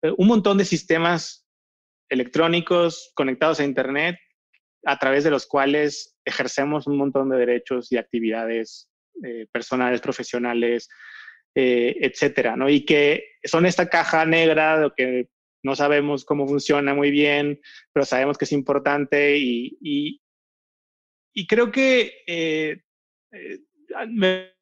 eh, 0.00 0.10
un 0.16 0.26
montón 0.26 0.56
de 0.56 0.64
sistemas 0.64 1.46
electrónicos 2.08 3.12
conectados 3.14 3.60
a 3.60 3.64
Internet 3.64 4.16
a 4.86 4.98
través 4.98 5.22
de 5.22 5.30
los 5.30 5.46
cuales 5.46 6.16
ejercemos 6.24 6.86
un 6.86 6.96
montón 6.96 7.28
de 7.28 7.36
derechos 7.36 7.92
y 7.92 7.98
actividades 7.98 8.88
eh, 9.22 9.46
personales, 9.52 10.00
profesionales, 10.00 10.88
eh, 11.54 11.94
etcétera, 12.00 12.56
¿no? 12.56 12.70
Y 12.70 12.86
que 12.86 13.26
son 13.44 13.66
esta 13.66 13.90
caja 13.90 14.24
negra 14.24 14.80
de 14.80 14.90
que 14.96 15.28
no 15.62 15.76
sabemos 15.76 16.24
cómo 16.24 16.48
funciona 16.48 16.94
muy 16.94 17.10
bien, 17.10 17.60
pero 17.92 18.06
sabemos 18.06 18.38
que 18.38 18.46
es 18.46 18.52
importante 18.52 19.36
y, 19.36 19.76
y, 19.82 20.21
y 21.32 21.46
creo 21.46 21.70
que 21.70 22.82
me 24.08 24.52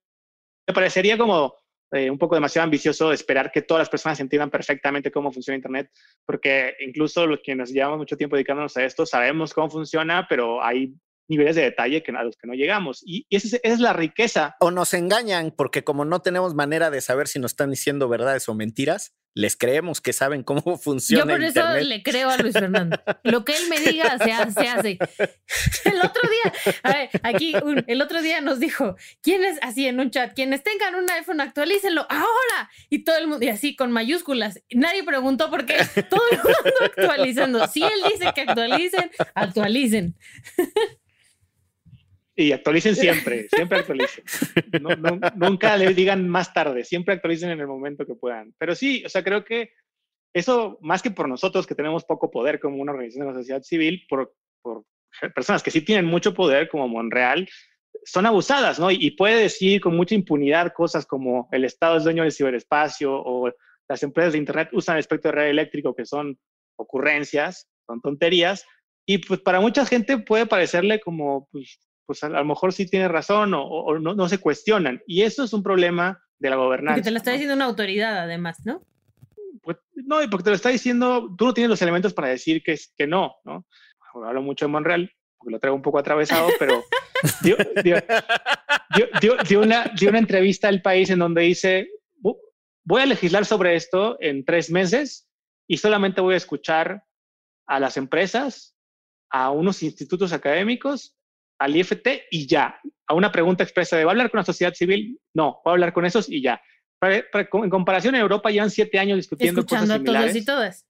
parecería 0.73 1.18
como 1.18 1.55
eh, 1.93 2.09
un 2.09 2.18
poco 2.18 2.37
demasiado 2.37 2.64
ambicioso 2.64 3.12
esperar 3.12 3.51
que 3.51 3.62
todas 3.62 3.81
las 3.81 3.89
personas 3.89 4.21
entiendan 4.21 4.51
perfectamente 4.51 5.11
cómo 5.11 5.33
funciona 5.33 5.57
Internet, 5.57 5.91
porque 6.25 6.77
incluso 6.81 7.27
los 7.27 7.41
que 7.43 7.57
nos 7.57 7.71
llevamos 7.71 7.99
mucho 7.99 8.16
tiempo 8.16 8.37
dedicándonos 8.37 8.77
a 8.77 8.85
esto 8.85 9.05
sabemos 9.05 9.53
cómo 9.53 9.68
funciona, 9.68 10.27
pero 10.29 10.62
hay 10.62 10.95
niveles 11.29 11.57
de 11.57 11.62
detalle 11.62 12.03
que, 12.03 12.12
a 12.12 12.23
los 12.23 12.37
que 12.37 12.47
no 12.47 12.55
llegamos. 12.55 13.03
Y, 13.05 13.27
esa, 13.29 13.59
es, 13.62 13.81
la 13.81 13.93
riqueza. 13.93 14.57
O 14.61 14.71
nos 14.71 14.95
engañan, 14.95 15.53
porque 15.57 15.83
como 15.83 16.05
no 16.05 16.23
tenemos 16.23 16.55
manera 16.55 16.91
de 16.91 17.01
saber 17.01 17.27
si 17.27 17.41
nos 17.41 17.53
están 17.53 17.71
diciendo 17.71 18.09
verdades 18.09 18.49
o 18.49 18.55
mentiras, 18.55 19.16
les 19.35 19.57
creemos 19.57 20.01
que 20.01 20.12
saben 20.12 20.43
cómo 20.43 20.76
funciona. 20.78 21.24
Yo 21.24 21.31
por 21.31 21.43
eso 21.43 21.74
le 21.89 22.03
creo 22.03 22.31
a 22.31 22.37
Luis 22.37 22.55
Fernando. 22.55 23.01
Lo 23.22 23.45
que 23.45 23.57
él 23.57 23.68
me 23.68 23.78
diga 23.78 24.18
se 24.18 24.33
hace. 24.33 24.99
El 25.85 26.01
otro 26.01 26.22
día, 26.28 26.74
a 26.83 26.93
ver, 26.93 27.11
aquí 27.22 27.55
el 27.87 28.03
otro 28.03 28.22
día 28.22 28.41
nos 28.41 28.61
dijo, 28.61 28.97
¿quiénes, 29.22 29.59
así 29.62 29.87
en 29.87 30.01
un 30.01 30.11
chat, 30.11 30.35
quienes 30.35 30.62
tengan 30.62 30.95
un 30.95 31.11
iPhone, 31.11 31.41
actualícenlo 31.41 32.07
ahora. 32.09 32.70
Y 32.89 33.05
todo 33.05 33.16
el 33.16 33.26
mundo, 33.26 33.45
y 33.45 33.49
así 33.49 33.76
con 33.76 33.93
mayúsculas. 33.93 34.61
Nadie 34.70 35.05
preguntó 35.05 35.51
por 35.51 35.66
qué. 35.66 35.76
Todo 36.09 36.22
el 36.31 36.39
mundo 36.39 36.74
actualizando. 36.85 37.66
Si 37.68 37.83
él 37.83 38.01
dice 38.12 38.33
que 38.35 38.43
actualicen, 38.43 39.11
actualicen. 39.35 40.16
Y 42.43 42.53
actualicen 42.53 42.97
siempre, 42.97 43.49
siempre 43.49 43.78
actualicen. 43.78 44.24
nunca 45.36 45.76
le 45.76 45.93
digan 45.95 46.28
más 46.28 46.53
tarde, 46.53 46.84
siempre 46.84 47.14
actualicen 47.14 47.51
en 47.51 47.61
el 47.61 47.66
momento 47.66 48.07
que 48.07 48.14
puedan. 48.14 48.55
Pero 48.59 48.74
sí, 48.74 49.03
o 49.05 49.09
sea, 49.09 49.22
creo 49.22 49.45
que 49.45 49.72
eso, 50.32 50.78
más 50.80 51.03
que 51.03 51.11
por 51.11 51.28
nosotros 51.28 51.66
que 51.66 51.74
tenemos 51.74 52.05
poco 52.05 52.30
poder 52.30 52.61
como 52.61 52.76
una 52.76 52.93
organización 52.93 53.26
de 53.26 53.32
la 53.32 53.38
sociedad 53.41 53.62
civil, 53.62 54.07
por, 54.09 54.34
por 54.62 54.84
personas 55.34 55.62
que 55.62 55.70
sí 55.70 55.82
tienen 55.82 56.05
mucho 56.05 56.34
poder 56.34 56.68
como 56.68 56.88
Monreal, 56.88 57.49
son 58.05 58.26
abusadas, 58.26 58.78
¿no? 58.78 58.91
Y, 58.91 59.11
puede 59.12 59.43
decir 59.43 59.80
con 59.80 59.97
mucha 59.97 60.14
impunidad 60.14 60.72
cosas 60.72 61.05
como 61.05 61.49
el 61.53 61.64
Estado 61.64 61.97
es 61.97 62.05
dueño 62.05 62.22
del 62.22 62.32
ciberespacio 62.32 63.12
o 63.12 63.53
las 63.88 64.03
empresas 64.03 64.32
de 64.32 64.38
Internet 64.38 64.70
usan 64.72 64.97
el 64.97 65.01
espectro 65.01 65.30
de 65.30 65.38
red 65.38 65.49
eléctrico, 65.49 65.95
que 65.95 66.07
son 66.07 66.38
ocurrencias, 66.76 67.68
son 67.86 68.01
tonterías. 68.01 68.64
Y 69.07 69.18
pues 69.18 69.41
para 69.41 69.61
mucha 69.61 69.84
gente 69.84 70.18
puede 70.18 70.47
parecerle 70.47 71.01
como, 71.01 71.49
pues, 71.51 71.80
pues 72.11 72.25
a, 72.25 72.29
lo 72.29 72.45
mejor 72.45 72.73
sí 72.73 72.87
tiene 72.87 73.07
razón 73.07 73.55
o, 73.55 73.97
no, 74.01 74.17
no, 74.17 74.29
se 74.29 74.39
cuestionan. 74.39 75.01
Y 75.07 75.23
eso 75.23 75.45
es 75.45 75.53
un 75.53 75.63
problema 75.63 76.21
de 76.41 76.51
la 76.51 76.57
gobernanza. 76.57 76.97
Porque 76.97 77.05
te 77.05 77.13
lo 77.13 77.19
está 77.19 77.31
diciendo 77.31 77.55
una 77.55 77.67
autoridad, 77.67 78.19
además, 78.19 78.59
¿no? 78.65 78.83
Pues, 79.63 79.77
no, 79.95 80.17
porque 80.29 80.43
te 80.43 80.51
lo 80.51 80.57
está 80.57 80.71
diciendo, 80.71 81.33
tú 81.39 81.45
no 81.45 81.55
tienes 81.55 81.71
los 81.71 81.81
elementos 81.83 82.13
para 82.13 82.27
decir 82.27 82.65
que, 82.65 82.73
es, 82.73 82.93
que 82.99 83.07
no, 83.07 83.37
¿no? 83.45 83.65
Hablo 84.27 84.43
mucho 84.43 84.65
de 84.65 84.73
Monreal, 84.73 85.13
porque 85.39 85.53
lo 85.53 85.61
traigo 85.61 85.77
un 85.77 85.83
poco 85.83 86.01
atravesado, 86.01 86.49
pero 86.59 86.83
dio, 87.45 87.57
dio, 89.49 89.61
una, 89.61 89.85
dio 89.97 90.09
una 90.09 90.19
entrevista 90.19 90.67
al 90.67 90.83
país 90.83 91.11
en 91.11 91.21
donde 91.21 91.43
dice, 91.43 91.91
voy 92.83 93.03
a 93.03 93.07
legislar 93.07 93.47
sobre 93.47 93.77
esto 93.77 94.17
en 94.21 94.45
tres 94.45 94.69
meses 94.69 95.29
y 95.69 95.77
solamente 95.77 96.21
voy 96.21 96.35
a 96.35 96.39
escuchar 96.39 97.05
a 97.69 97.79
las 97.79 97.97
empresas, 97.97 98.75
a 99.31 99.53
unos 99.53 99.85
institutos 99.85 100.33
académicos 100.33 101.15
al 101.61 101.77
IFT 101.77 102.09
y 102.31 102.47
ya. 102.47 102.81
A 103.07 103.15
una 103.15 103.31
pregunta 103.31 103.63
expresa 103.63 103.97
de, 103.97 104.05
¿va 104.05 104.11
a 104.11 104.15
hablar 104.15 104.31
con 104.31 104.39
la 104.39 104.45
sociedad 104.45 104.73
civil? 104.75 105.21
No, 105.35 105.61
va 105.67 105.73
a 105.73 105.75
hablar 105.75 105.93
con 105.93 106.05
esos 106.07 106.29
y 106.29 106.43
ya. 106.43 106.61
en 107.03 107.71
comparación, 107.71 108.15
en 108.15 108.23
Europa 108.23 108.51
llevan 108.51 108.71
siete 108.71 108.99
años 108.99 109.17
discutiendo 109.17 109.61
Escuchando 109.61 109.87
cosas 109.87 109.99
similares. 109.99 110.31
a 110.31 110.33
todos 110.33 110.43
y 110.43 110.47
todas. 110.47 110.87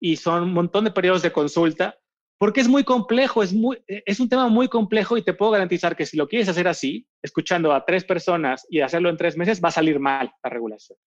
Y 0.00 0.16
son 0.16 0.44
un 0.44 0.52
montón 0.52 0.84
de 0.84 0.90
periodos 0.90 1.22
de 1.22 1.30
consulta, 1.30 1.96
porque 2.38 2.60
es 2.60 2.68
muy 2.68 2.84
complejo, 2.84 3.42
es, 3.42 3.52
muy, 3.52 3.78
es 3.86 4.18
un 4.18 4.28
tema 4.28 4.48
muy 4.48 4.68
complejo 4.68 5.16
y 5.16 5.22
te 5.22 5.34
puedo 5.34 5.52
garantizar 5.52 5.94
que 5.94 6.06
si 6.06 6.16
lo 6.16 6.26
quieres 6.26 6.48
hacer 6.48 6.66
así, 6.66 7.06
escuchando 7.22 7.72
a 7.72 7.84
tres 7.84 8.04
personas 8.04 8.66
y 8.68 8.80
hacerlo 8.80 9.10
en 9.10 9.16
tres 9.16 9.36
meses, 9.36 9.60
va 9.62 9.68
a 9.68 9.72
salir 9.72 10.00
mal 10.00 10.32
la 10.42 10.50
regulación. 10.50 10.98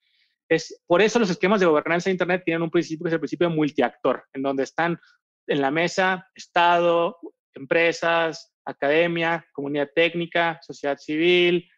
Es, 0.47 0.79
por 0.85 1.01
eso 1.01 1.17
los 1.17 1.29
esquemas 1.29 1.59
de 1.59 1.65
gobernanza 1.65 2.09
de 2.09 2.13
Internet 2.13 2.43
tienen 2.45 2.61
un 2.61 2.69
principio 2.69 3.03
que 3.03 3.09
es 3.09 3.13
el 3.13 3.19
principio 3.19 3.49
multiactor, 3.49 4.25
en 4.33 4.43
donde 4.43 4.63
están 4.63 4.99
en 5.47 5.61
la 5.61 5.71
mesa 5.71 6.29
Estado, 6.35 7.17
empresas, 7.55 8.54
academia, 8.65 9.45
comunidad 9.53 9.89
técnica, 9.93 10.59
sociedad 10.61 10.97
civil, 10.97 11.69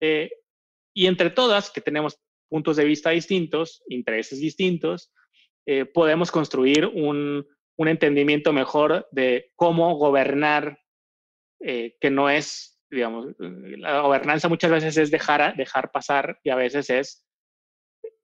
eh, 0.00 0.30
y 0.94 1.06
entre 1.06 1.30
todas, 1.30 1.70
que 1.70 1.80
tenemos 1.80 2.18
puntos 2.48 2.76
de 2.76 2.84
vista 2.84 3.10
distintos, 3.10 3.82
intereses 3.88 4.40
distintos, 4.40 5.12
eh, 5.66 5.84
podemos 5.84 6.30
construir 6.30 6.86
un, 6.86 7.46
un, 7.76 7.88
entendimiento 7.88 8.52
mejor 8.52 9.08
de 9.10 9.50
cómo 9.56 9.96
gobernar, 9.96 10.78
eh, 11.60 11.96
que 12.00 12.10
no 12.10 12.30
es, 12.30 12.80
digamos, 12.90 13.26
la 13.38 14.00
gobernanza 14.00 14.48
muchas 14.48 14.70
veces 14.70 14.96
es 14.96 15.10
dejar, 15.10 15.56
dejar 15.56 15.90
pasar 15.90 16.38
y 16.44 16.50
a 16.50 16.56
veces 16.56 16.88
es 16.88 17.26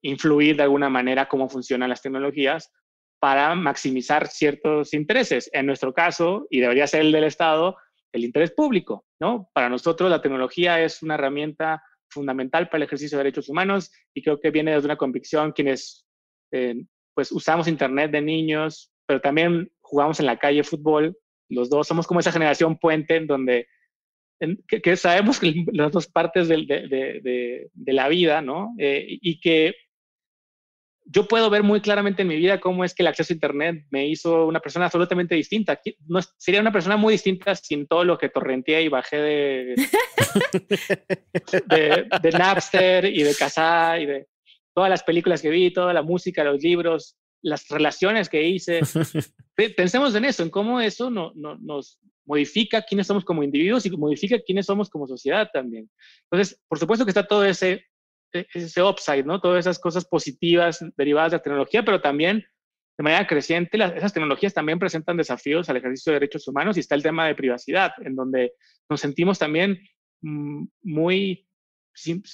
influir 0.02 0.56
de 0.56 0.62
alguna 0.62 0.88
manera 0.88 1.28
cómo 1.28 1.48
funcionan 1.48 1.90
las 1.90 2.02
tecnologías 2.02 2.72
para 3.20 3.54
maximizar 3.54 4.26
ciertos 4.28 4.94
intereses. 4.94 5.48
En 5.52 5.66
nuestro 5.66 5.92
caso, 5.94 6.46
y 6.50 6.60
debería 6.60 6.86
ser 6.86 7.02
el 7.02 7.12
del 7.12 7.24
Estado, 7.24 7.76
el 8.12 8.24
interés 8.24 8.52
público, 8.52 9.06
¿no? 9.20 9.50
Para 9.54 9.68
nosotros 9.68 10.10
la 10.10 10.20
tecnología 10.20 10.80
es 10.82 11.02
una 11.02 11.14
herramienta 11.14 11.82
fundamental 12.10 12.68
para 12.68 12.78
el 12.78 12.82
ejercicio 12.84 13.16
de 13.16 13.24
derechos 13.24 13.48
humanos 13.48 13.90
y 14.14 14.22
creo 14.22 14.38
que 14.38 14.50
viene 14.50 14.72
desde 14.72 14.86
una 14.86 14.96
convicción 14.96 15.52
quienes 15.52 16.06
eh, 16.52 16.84
pues 17.14 17.32
usamos 17.32 17.68
internet 17.68 18.10
de 18.10 18.20
niños, 18.20 18.92
pero 19.06 19.20
también 19.20 19.70
jugamos 19.80 20.20
en 20.20 20.26
la 20.26 20.38
calle 20.38 20.62
fútbol, 20.62 21.16
los 21.48 21.70
dos 21.70 21.86
somos 21.86 22.06
como 22.06 22.20
esa 22.20 22.32
generación 22.32 22.78
puente 22.78 23.16
en 23.16 23.26
donde 23.26 23.66
que, 24.66 24.96
sabemos 24.96 25.40
las 25.72 25.92
dos 25.92 26.06
partes 26.06 26.48
de, 26.48 26.56
de, 26.66 27.70
de, 27.72 27.92
la 27.92 28.08
vida, 28.08 28.42
¿no? 28.42 28.74
Eh, 28.78 29.06
y 29.08 29.40
que 29.40 29.74
yo 31.04 31.26
puedo 31.26 31.50
ver 31.50 31.62
muy 31.62 31.80
claramente 31.80 32.22
en 32.22 32.28
mi 32.28 32.36
vida 32.36 32.60
cómo 32.60 32.84
es 32.84 32.94
que 32.94 33.02
el 33.02 33.08
acceso 33.08 33.32
a 33.32 33.34
Internet 33.34 33.84
me 33.90 34.06
hizo 34.06 34.46
una 34.46 34.60
persona 34.60 34.86
absolutamente 34.86 35.34
distinta. 35.34 35.80
No, 36.06 36.20
sería 36.38 36.60
una 36.60 36.72
persona 36.72 36.96
muy 36.96 37.14
distinta 37.14 37.54
sin 37.54 37.86
todo 37.86 38.04
lo 38.04 38.18
que 38.18 38.28
torrenteé 38.28 38.82
y 38.82 38.88
bajé 38.88 39.16
de, 39.16 39.74
de, 42.22 42.30
Napster 42.32 43.04
y 43.06 43.22
de 43.22 43.34
Casa 43.34 43.98
y 43.98 44.06
de 44.06 44.28
todas 44.74 44.90
las 44.90 45.02
películas 45.02 45.42
que 45.42 45.50
vi, 45.50 45.72
toda 45.72 45.92
la 45.92 46.02
música, 46.02 46.44
los 46.44 46.62
libros, 46.62 47.16
las 47.42 47.68
relaciones 47.68 48.28
que 48.28 48.46
hice. 48.46 48.80
Pensemos 49.76 50.14
en 50.14 50.24
eso, 50.24 50.42
en 50.42 50.50
cómo 50.50 50.80
eso 50.80 51.10
no, 51.10 51.32
nos 51.34 51.98
modifica 52.24 52.82
quiénes 52.82 53.06
somos 53.06 53.24
como 53.24 53.42
individuos 53.42 53.84
y 53.84 53.90
modifica 53.90 54.38
quiénes 54.38 54.66
somos 54.66 54.88
como 54.88 55.06
sociedad 55.08 55.48
también. 55.52 55.90
Entonces, 56.30 56.60
por 56.68 56.78
supuesto 56.78 57.04
que 57.04 57.10
está 57.10 57.26
todo 57.26 57.44
ese 57.44 57.84
ese 58.32 58.82
upside, 58.82 59.24
¿no? 59.24 59.40
Todas 59.40 59.60
esas 59.60 59.78
cosas 59.78 60.04
positivas 60.04 60.84
derivadas 60.96 61.32
de 61.32 61.38
la 61.38 61.42
tecnología, 61.42 61.84
pero 61.84 62.00
también 62.00 62.44
de 62.98 63.04
manera 63.04 63.26
creciente. 63.26 63.78
esas 63.96 64.12
tecnologías 64.12 64.54
también 64.54 64.78
presentan 64.78 65.16
desafíos 65.16 65.68
al 65.68 65.76
ejercicio 65.76 66.12
de 66.12 66.20
derechos 66.20 66.46
humanos 66.46 66.76
y 66.76 66.80
está 66.80 66.94
el 66.94 67.02
tema 67.02 67.26
de 67.26 67.34
privacidad, 67.34 67.92
en 68.04 68.14
donde 68.14 68.52
nos 68.88 69.00
sentimos 69.00 69.38
también 69.38 69.80
mm, 70.20 70.64
muy 70.82 71.46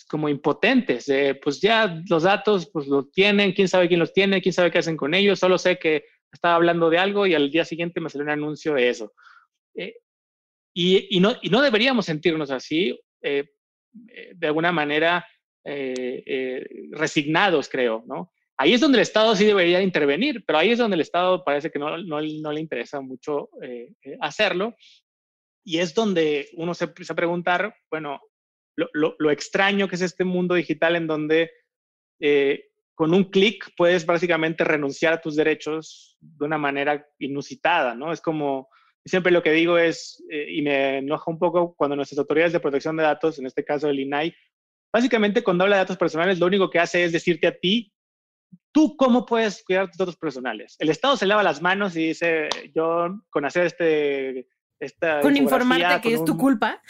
como 0.09 0.29
impotentes, 0.29 1.11
pues 1.43 1.61
ya 1.61 2.01
los 2.09 2.23
datos 2.23 2.71
pues 2.73 2.87
los 2.87 3.11
tienen, 3.11 3.53
quién 3.53 3.67
sabe 3.67 3.89
quién 3.89 3.99
los 3.99 4.13
tiene, 4.13 4.41
quién 4.41 4.53
sabe 4.53 4.71
qué 4.71 4.79
hacen 4.79 4.97
con 4.97 5.15
ellos, 5.15 5.41
solo 5.41 5.59
sé 5.59 5.81
que 5.81 6.05
estaba 6.33 6.55
hablando 6.55 6.91
de 6.91 6.99
algo 6.99 7.27
y 7.27 7.35
al 7.35 7.51
día 7.51 7.65
siguiente 7.65 8.01
me 8.01 8.09
salió 8.09 8.25
un 8.25 8.31
anuncio 8.31 8.75
de 8.75 8.89
eso. 8.89 9.13
Eh, 9.75 9.97
y, 10.75 11.19
no, 11.21 11.35
y 11.43 11.51
no 11.51 11.61
deberíamos 11.61 12.07
sentirnos 12.07 12.51
así, 12.51 12.99
eh, 13.23 13.51
eh, 14.09 14.33
de 14.35 14.47
alguna 14.47 14.71
manera 14.71 15.27
resignados, 16.93 17.69
creo, 17.69 18.05
¿no? 18.07 18.33
Ahí 18.57 18.75
es 18.75 18.81
donde 18.81 18.99
el 18.99 19.03
Estado 19.03 19.37
sí 19.37 19.45
debería 19.45 19.83
intervenir, 19.83 20.45
pero 20.45 20.59
ahí 20.59 20.71
es 20.71 20.79
donde 20.79 20.97
el 20.97 21.01
Estado 21.01 21.45
parece 21.45 21.71
que 21.71 21.79
no, 21.79 21.97
le 21.97 22.61
interesa 22.61 23.01
mucho 23.01 23.51
hacerlo. 24.21 24.75
Y 25.65 25.79
es 25.79 25.95
donde 25.95 26.49
uno 26.55 26.75
se 26.75 26.85
empieza 26.85 27.13
a 27.13 27.17
preguntar, 27.17 27.75
bueno, 27.91 28.21
lo, 28.75 29.31
extraño 29.31 29.87
que 29.87 29.95
es 29.95 30.03
este 30.03 30.25
mundo 30.25 30.55
digital 30.55 30.97
en 30.97 31.07
donde 31.07 31.51
con 32.99 33.15
un 33.15 33.31
clic 33.31 33.73
puedes 33.77 34.05
básicamente 34.05 34.65
renunciar 34.65 35.13
a 35.13 35.21
tus 35.21 35.37
derechos 35.37 36.17
de 36.21 36.45
una 36.45 36.59
manera 36.59 37.07
inusitada, 37.21 37.95
¿no? 37.95 38.13
Es 38.13 38.21
como, 38.21 38.69
siempre 39.05 39.31
lo 39.31 39.41
que 39.41 39.53
digo 39.53 39.79
es, 39.79 40.21
eh, 40.29 40.47
y 40.51 40.63
me 40.63 40.99
enoja 40.99 41.31
un 41.31 41.39
poco 41.39 41.77
cuando 41.77 41.95
nuestras 41.95 42.19
autoridades 42.19 42.53
de 42.53 42.59
protección 42.59 42.97
de 42.97 43.05
datos, 43.05 43.39
en 43.39 43.47
este 43.47 43.65
caso 43.65 43.89
el 43.89 44.01
INAI, 44.01 44.35
básicamente 44.93 45.43
cuando 45.43 45.65
habla 45.65 45.77
de 45.77 45.83
datos 45.83 45.97
personales, 45.97 46.39
lo 46.39 46.47
único 46.47 46.71
que 46.71 46.79
hace 46.79 47.05
es 47.05 47.13
decirte 47.13 47.47
a 47.47 47.59
ti, 47.59 47.93
tú 48.73 48.97
cómo 48.97 49.27
puedes 49.27 49.63
cuidar 49.65 49.89
tus 49.89 49.99
datos 49.99 50.17
personales. 50.17 50.77
El 50.79 50.89
Estado 50.89 51.17
se 51.17 51.27
lava 51.27 51.43
las 51.43 51.63
manos 51.63 51.97
y 51.97 52.09
dice, 52.09 52.49
yo 52.75 53.21
con 53.31 53.45
hacer 53.45 53.67
este... 53.67 54.49
Esta 54.81 55.21
con 55.21 55.37
informarte 55.37 56.01
que 56.01 56.15
es 56.15 56.25
tu 56.25 56.37
culpa. 56.37 56.81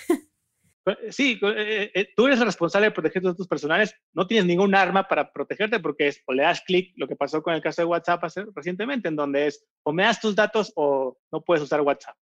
Sí, 1.10 1.38
eh, 1.42 1.90
eh, 1.94 2.08
tú 2.16 2.26
eres 2.26 2.40
responsable 2.40 2.86
de 2.86 2.92
proteger 2.92 3.22
tus 3.22 3.32
datos 3.32 3.48
personales, 3.48 3.94
no 4.12 4.26
tienes 4.26 4.46
ningún 4.46 4.74
arma 4.74 5.06
para 5.06 5.32
protegerte 5.32 5.80
porque 5.80 6.08
es 6.08 6.22
o 6.26 6.32
le 6.32 6.42
das 6.42 6.62
clic, 6.62 6.92
lo 6.96 7.06
que 7.06 7.16
pasó 7.16 7.42
con 7.42 7.54
el 7.54 7.60
caso 7.60 7.82
de 7.82 7.86
WhatsApp 7.86 8.22
recientemente, 8.54 9.08
en 9.08 9.16
donde 9.16 9.48
es 9.48 9.66
o 9.82 9.92
me 9.92 10.04
das 10.04 10.20
tus 10.20 10.34
datos 10.34 10.72
o 10.76 11.18
no 11.30 11.42
puedes 11.42 11.62
usar 11.62 11.80
WhatsApp. 11.82 12.16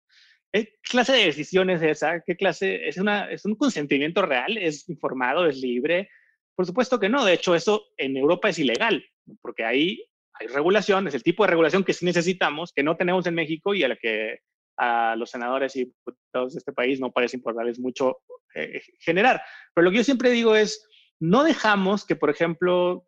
¿Qué 0.53 0.77
clase 0.83 1.13
de 1.13 1.25
decisión 1.25 1.71
es 1.71 1.81
esa? 1.81 2.21
¿Qué 2.21 2.35
clase? 2.35 2.87
¿Es, 2.87 2.97
una, 2.97 3.29
¿Es 3.31 3.43
un 3.43 3.55
consentimiento 3.55 4.21
real? 4.21 4.57
¿Es 4.57 4.87
informado? 4.87 5.47
¿Es 5.47 5.57
libre? 5.57 6.09
Por 6.55 6.67
supuesto 6.67 6.99
que 6.99 7.09
no. 7.09 7.25
De 7.25 7.33
hecho, 7.33 7.55
eso 7.55 7.85
en 7.97 8.15
Europa 8.15 8.49
es 8.49 8.59
ilegal, 8.59 9.03
porque 9.41 9.65
ahí 9.65 10.05
hay 10.39 10.47
regulación, 10.47 11.07
es 11.07 11.15
el 11.15 11.23
tipo 11.23 11.43
de 11.43 11.49
regulación 11.49 11.83
que 11.83 11.93
sí 11.93 12.05
necesitamos, 12.05 12.71
que 12.71 12.83
no 12.83 12.95
tenemos 12.97 13.25
en 13.25 13.33
México 13.33 13.73
y 13.73 13.83
a 13.83 13.87
la 13.87 13.95
que 13.95 14.39
a 14.77 15.15
los 15.15 15.31
senadores 15.31 15.75
y 15.75 15.85
diputados 15.85 16.53
de 16.53 16.59
este 16.59 16.73
país 16.73 16.99
no 16.99 17.11
parece 17.11 17.37
importarles 17.37 17.79
mucho 17.79 18.19
eh, 18.53 18.81
generar. 18.99 19.41
Pero 19.73 19.85
lo 19.85 19.91
que 19.91 19.97
yo 19.97 20.03
siempre 20.03 20.29
digo 20.29 20.55
es, 20.55 20.87
no 21.19 21.43
dejamos 21.43 22.05
que, 22.05 22.15
por 22.15 22.29
ejemplo, 22.29 23.05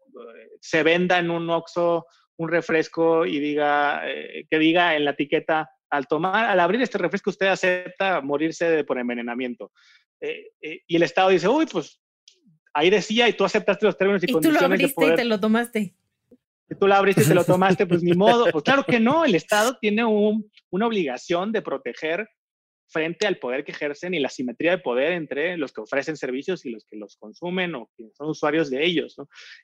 se 0.61 0.81
venda 0.81 1.19
en 1.19 1.29
un 1.29 1.47
Oxxo 1.49 2.07
un 2.37 2.49
refresco 2.49 3.25
y 3.25 3.39
diga, 3.39 4.01
eh, 4.05 4.45
que 4.49 4.59
diga 4.59 4.95
en 4.95 5.05
la 5.05 5.11
etiqueta, 5.11 5.69
al 5.95 6.07
tomar, 6.07 6.45
al 6.45 6.59
abrir 6.59 6.81
este 6.81 6.97
refresco 6.97 7.29
usted 7.29 7.47
acepta 7.47 8.21
morirse 8.21 8.69
de, 8.69 8.83
por 8.83 8.99
envenenamiento. 8.99 9.71
Eh, 10.21 10.51
y 10.87 10.95
el 10.95 11.03
Estado 11.03 11.29
dice, 11.29 11.47
uy, 11.47 11.65
pues 11.65 12.01
ahí 12.73 12.89
decía 12.89 13.27
y 13.27 13.33
tú 13.33 13.43
aceptaste 13.45 13.85
los 13.85 13.97
términos 13.97 14.23
y, 14.23 14.27
condiciones. 14.27 14.59
Tú 14.59 14.67
lo 14.67 14.73
abriste 14.73 15.05
y 15.05 15.15
te 15.15 15.25
lo 15.25 15.39
tomaste. 15.39 15.95
Y 16.69 16.75
tú 16.75 16.87
lo 16.87 16.95
abriste 16.95 17.23
y 17.23 17.27
te 17.27 17.35
lo 17.35 17.43
tomaste, 17.43 17.85
pues 17.85 18.03
ni 18.03 18.13
modo. 18.17 18.47
Pues 18.51 18.63
claro 18.63 18.83
que 18.83 18.99
no, 18.99 19.25
el 19.25 19.35
Estado 19.35 19.77
tiene 19.79 20.03
una 20.05 20.87
obligación 20.87 21.51
de 21.51 21.61
proteger 21.61 22.27
frente 22.87 23.27
al 23.27 23.37
poder 23.37 23.63
que 23.63 23.71
ejercen 23.71 24.13
y 24.13 24.19
la 24.19 24.29
simetría 24.29 24.71
de 24.71 24.77
poder 24.77 25.13
entre 25.13 25.57
los 25.57 25.73
que 25.73 25.81
ofrecen 25.81 26.17
servicios 26.17 26.65
y 26.65 26.71
los 26.71 26.85
que 26.85 26.97
los 26.97 27.17
consumen 27.17 27.75
o 27.75 27.89
quienes 27.95 28.15
son 28.15 28.29
usuarios 28.29 28.69
de 28.69 28.85
ellos. 28.85 29.15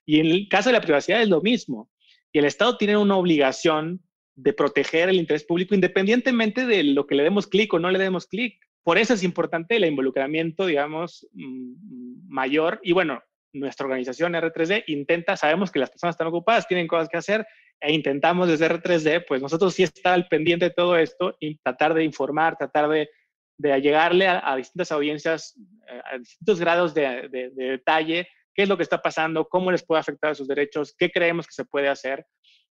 Y 0.06 0.20
en 0.20 0.28
el 0.28 0.48
caso 0.50 0.70
de 0.70 0.74
la 0.74 0.82
privacidad 0.82 1.22
es 1.22 1.30
lo 1.30 1.42
mismo. 1.42 1.90
Y 2.32 2.40
el 2.40 2.46
Estado 2.46 2.78
tiene 2.78 2.98
una 2.98 3.18
obligación 3.18 4.02
de 4.42 4.54
proteger 4.54 5.10
el 5.10 5.18
interés 5.18 5.44
público 5.44 5.76
independientemente 5.76 6.66
de 6.66 6.84
lo 6.84 7.06
que 7.06 7.16
le 7.16 7.24
demos 7.24 7.48
clic 7.48 7.74
o 7.74 7.80
no 7.80 7.92
le 7.92 8.00
demos 8.00 8.28
clic. 8.28 8.60
Por 8.84 8.98
eso 8.98 9.14
es 9.14 9.24
importante 9.24 9.76
el 9.76 9.86
involucramiento, 9.86 10.66
digamos, 10.66 11.28
mm, 11.34 12.28
mayor. 12.28 12.80
Y 12.84 12.94
bueno, 12.94 13.22
nuestra 13.54 13.86
organización 13.86 14.34
R3D 14.34 14.86
intenta, 14.88 15.38
sabemos 15.38 15.72
que 15.72 15.80
las 15.80 15.92
personas 15.92 16.16
están 16.16 16.28
ocupadas, 16.28 16.68
tienen 16.68 16.88
cosas 16.88 17.10
que 17.10 17.18
hacer, 17.18 17.46
e 17.80 17.94
intentamos 17.94 18.48
desde 18.48 18.70
R3D, 18.70 19.26
pues 19.28 19.42
nosotros 19.42 19.74
sí 19.74 19.84
estar 19.84 20.14
al 20.14 20.28
pendiente 20.28 20.66
de 20.66 20.72
todo 20.72 20.98
esto 20.98 21.36
y 21.40 21.58
tratar 21.58 21.94
de 21.94 22.04
informar, 22.04 22.58
tratar 22.58 22.90
de, 22.90 23.10
de 23.58 23.80
llegarle 23.82 24.28
a, 24.28 24.56
distintas 24.56 24.92
audiencias, 24.92 25.56
eh, 25.88 26.02
a 26.12 26.18
distintos 26.18 26.60
grados 26.60 26.94
de, 26.94 27.28
de, 27.30 27.50
detalle, 27.52 28.28
qué 28.54 28.64
es 28.64 28.70
lo 28.70 28.78
que 28.78 28.84
está 28.84 29.02
pasando, 29.02 29.48
cómo 29.48 29.72
les 29.72 29.84
puede 29.84 30.00
afectar 30.00 30.32
a 30.32 30.36
sus 30.36 30.48
derechos, 30.48 30.96
qué 30.98 31.12
creemos 31.12 31.48
que 31.48 31.54
se 31.54 31.66
puede 31.66 31.88
hacer. 31.88 32.26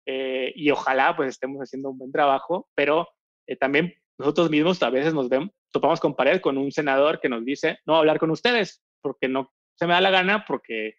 Eh, 0.07 0.53
y 0.57 0.71
ojalá 0.71 1.15
pues 1.17 1.31
estemos 1.31 1.61
haciendo 1.61 1.91
un 1.91 1.99
buen 1.99 2.13
trabajo, 2.13 2.69
pero 2.75 3.09
eh, 3.47 3.57
también 3.57 3.95
nosotros 4.19 4.51
mismos 4.51 4.83
a 4.83 4.91
veces 4.91 5.15
nos 5.15 5.29
vemos, 5.29 5.51
topamos 5.71 6.01
con 6.01 6.15
pared 6.15 6.41
con 6.41 6.59
un 6.59 6.71
senador 6.73 7.21
que 7.21 7.29
nos 7.29 7.45
dice, 7.45 7.79
no 7.87 7.97
hablar 7.97 8.19
con 8.19 8.31
ustedes, 8.31 8.83
porque 9.01 9.29
no 9.29 9.53
se 9.75 9.87
me 9.87 9.95
da 9.95 10.01
la 10.01 10.11
gana, 10.11 10.45
porque 10.47 10.95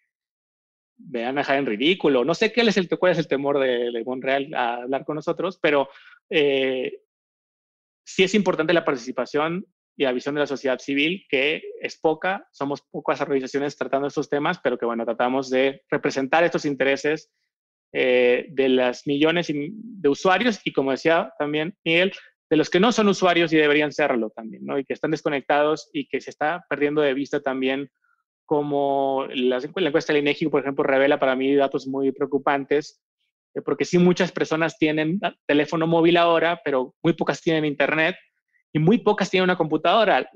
me 0.96 1.24
van 1.24 1.38
a 1.38 1.40
dejar 1.40 1.58
en 1.58 1.66
ridículo. 1.66 2.24
No 2.24 2.34
sé 2.34 2.52
qué 2.52 2.62
es 2.62 2.76
el, 2.76 2.88
cuál 2.88 3.12
es 3.12 3.18
el 3.18 3.28
temor 3.28 3.58
de, 3.58 3.90
de 3.90 4.04
Monreal 4.04 4.52
a 4.54 4.82
hablar 4.82 5.04
con 5.04 5.16
nosotros, 5.16 5.58
pero 5.60 5.88
eh, 6.30 7.00
sí 8.04 8.24
es 8.24 8.34
importante 8.34 8.72
la 8.72 8.84
participación 8.84 9.66
y 9.96 10.04
la 10.04 10.12
visión 10.12 10.34
de 10.34 10.40
la 10.40 10.46
sociedad 10.46 10.78
civil, 10.78 11.24
que 11.28 11.62
es 11.80 11.98
poca, 11.98 12.48
somos 12.52 12.82
pocas 12.82 13.20
organizaciones 13.20 13.76
tratando 13.76 14.08
estos 14.08 14.28
temas, 14.28 14.58
pero 14.62 14.76
que 14.76 14.86
bueno, 14.86 15.04
tratamos 15.04 15.50
de 15.50 15.82
representar 15.88 16.42
estos 16.42 16.64
intereses 16.64 17.30
eh, 17.96 18.46
de 18.50 18.68
las 18.68 19.06
millones 19.06 19.46
de 19.52 20.08
usuarios 20.08 20.60
y 20.64 20.72
como 20.72 20.90
decía 20.90 21.32
también 21.38 21.76
Miguel, 21.84 22.12
de 22.50 22.56
los 22.56 22.68
que 22.68 22.80
no 22.80 22.90
son 22.90 23.06
usuarios 23.06 23.52
y 23.52 23.56
deberían 23.56 23.92
serlo 23.92 24.30
también, 24.30 24.64
¿no? 24.64 24.76
Y 24.80 24.84
que 24.84 24.94
están 24.94 25.12
desconectados 25.12 25.90
y 25.92 26.08
que 26.08 26.20
se 26.20 26.30
está 26.30 26.64
perdiendo 26.68 27.02
de 27.02 27.14
vista 27.14 27.40
también 27.40 27.88
como 28.46 29.28
la, 29.32 29.58
encuesta 29.58 30.12
de 30.12 30.18
INEGI, 30.18 30.48
por 30.48 30.62
ejemplo, 30.62 30.82
revela 30.82 31.20
para 31.20 31.36
mí 31.36 31.54
datos 31.54 31.86
muy 31.86 32.10
preocupantes, 32.10 33.00
eh, 33.54 33.62
porque 33.62 33.84
sí 33.84 33.98
muchas 33.98 34.32
personas 34.32 34.76
tienen 34.76 35.20
teléfono 35.46 35.86
móvil 35.86 36.16
ahora, 36.16 36.60
pero 36.64 36.96
muy 37.00 37.12
pocas 37.12 37.40
tienen 37.40 37.64
internet 37.64 38.16
y 38.72 38.80
muy 38.80 38.98
pocas 38.98 39.30
tienen 39.30 39.44
una 39.44 39.56
computadora. 39.56 40.28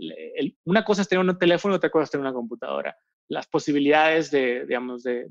una 0.64 0.84
cosa 0.84 1.02
es 1.02 1.08
tener 1.08 1.24
un 1.24 1.36
teléfono, 1.36 1.74
otra 1.74 1.90
cosa 1.90 2.04
es 2.04 2.10
tener 2.12 2.24
una 2.24 2.34
computadora. 2.34 2.96
Las 3.28 3.48
posibilidades 3.48 4.30
de, 4.30 4.64
digamos, 4.64 5.02
de, 5.02 5.28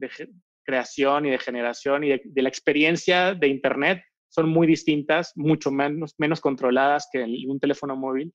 creación 0.67 1.25
y 1.25 1.31
de 1.31 1.39
generación 1.39 2.03
y 2.03 2.09
de, 2.09 2.41
la 2.41 2.49
experiencia 2.49 3.33
de 3.33 3.47
internet 3.47 4.03
son 4.27 4.49
muy 4.49 4.67
distintas, 4.67 5.31
mucho 5.35 5.71
menos, 5.71 6.13
menos 6.17 6.41
controladas 6.41 7.07
que 7.11 7.23
un 7.47 7.59
teléfono 7.59 7.95
móvil. 7.95 8.33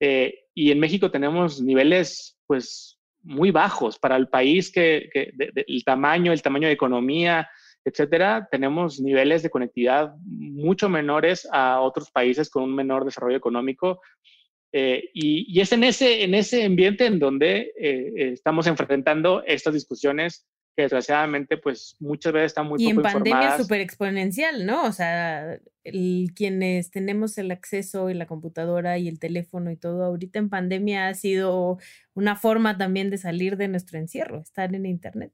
Eh, 0.00 0.34
y 0.54 0.70
en 0.70 0.78
México 0.78 1.10
tenemos 1.10 1.60
niveles, 1.60 2.38
pues, 2.46 2.98
muy 3.22 3.50
bajos 3.50 3.98
para 3.98 4.16
el 4.16 4.28
país 4.28 4.70
que, 4.70 5.10
el 5.12 5.84
tamaño, 5.84 6.32
el 6.32 6.42
tamaño 6.42 6.68
de 6.68 6.74
economía, 6.74 7.48
etcétera, 7.84 8.48
tenemos 8.50 9.00
niveles 9.00 9.42
de 9.42 9.50
conectividad 9.50 10.14
mucho 10.24 10.88
menores 10.88 11.48
a 11.52 11.80
otros 11.80 12.10
países 12.10 12.48
con 12.48 12.62
un 12.62 12.74
menor 12.74 13.04
desarrollo 13.04 13.36
económico. 13.36 14.00
Eh, 14.72 15.10
y, 15.12 15.60
es 15.60 15.72
en 15.72 15.84
ese, 15.84 16.22
en 16.22 16.34
ese 16.34 16.64
ambiente 16.64 17.06
en 17.06 17.18
donde 17.18 17.72
eh, 17.80 18.32
estamos 18.32 18.66
enfrentando 18.66 19.42
estas 19.44 19.74
discusiones 19.74 20.46
que 20.76 20.82
desgraciadamente 20.82 21.56
pues 21.56 21.96
muchas 21.98 22.34
veces 22.34 22.46
están 22.48 22.68
muy 22.68 22.82
y 22.82 22.90
en 22.90 23.00
pandemia 23.00 23.56
súper 23.56 23.80
exponencial, 23.80 24.66
¿no? 24.66 24.84
O 24.84 24.92
sea, 24.92 25.58
el, 25.84 26.32
quienes 26.36 26.90
tenemos 26.90 27.38
el 27.38 27.50
acceso 27.50 28.10
y 28.10 28.14
la 28.14 28.26
computadora 28.26 28.98
y 28.98 29.08
el 29.08 29.18
teléfono 29.18 29.70
y 29.70 29.76
todo, 29.76 30.04
ahorita 30.04 30.38
en 30.38 30.50
pandemia 30.50 31.08
ha 31.08 31.14
sido 31.14 31.78
una 32.12 32.36
forma 32.36 32.76
también 32.76 33.08
de 33.08 33.16
salir 33.16 33.56
de 33.56 33.68
nuestro 33.68 33.98
encierro, 33.98 34.42
estar 34.42 34.74
en 34.74 34.84
Internet. 34.84 35.32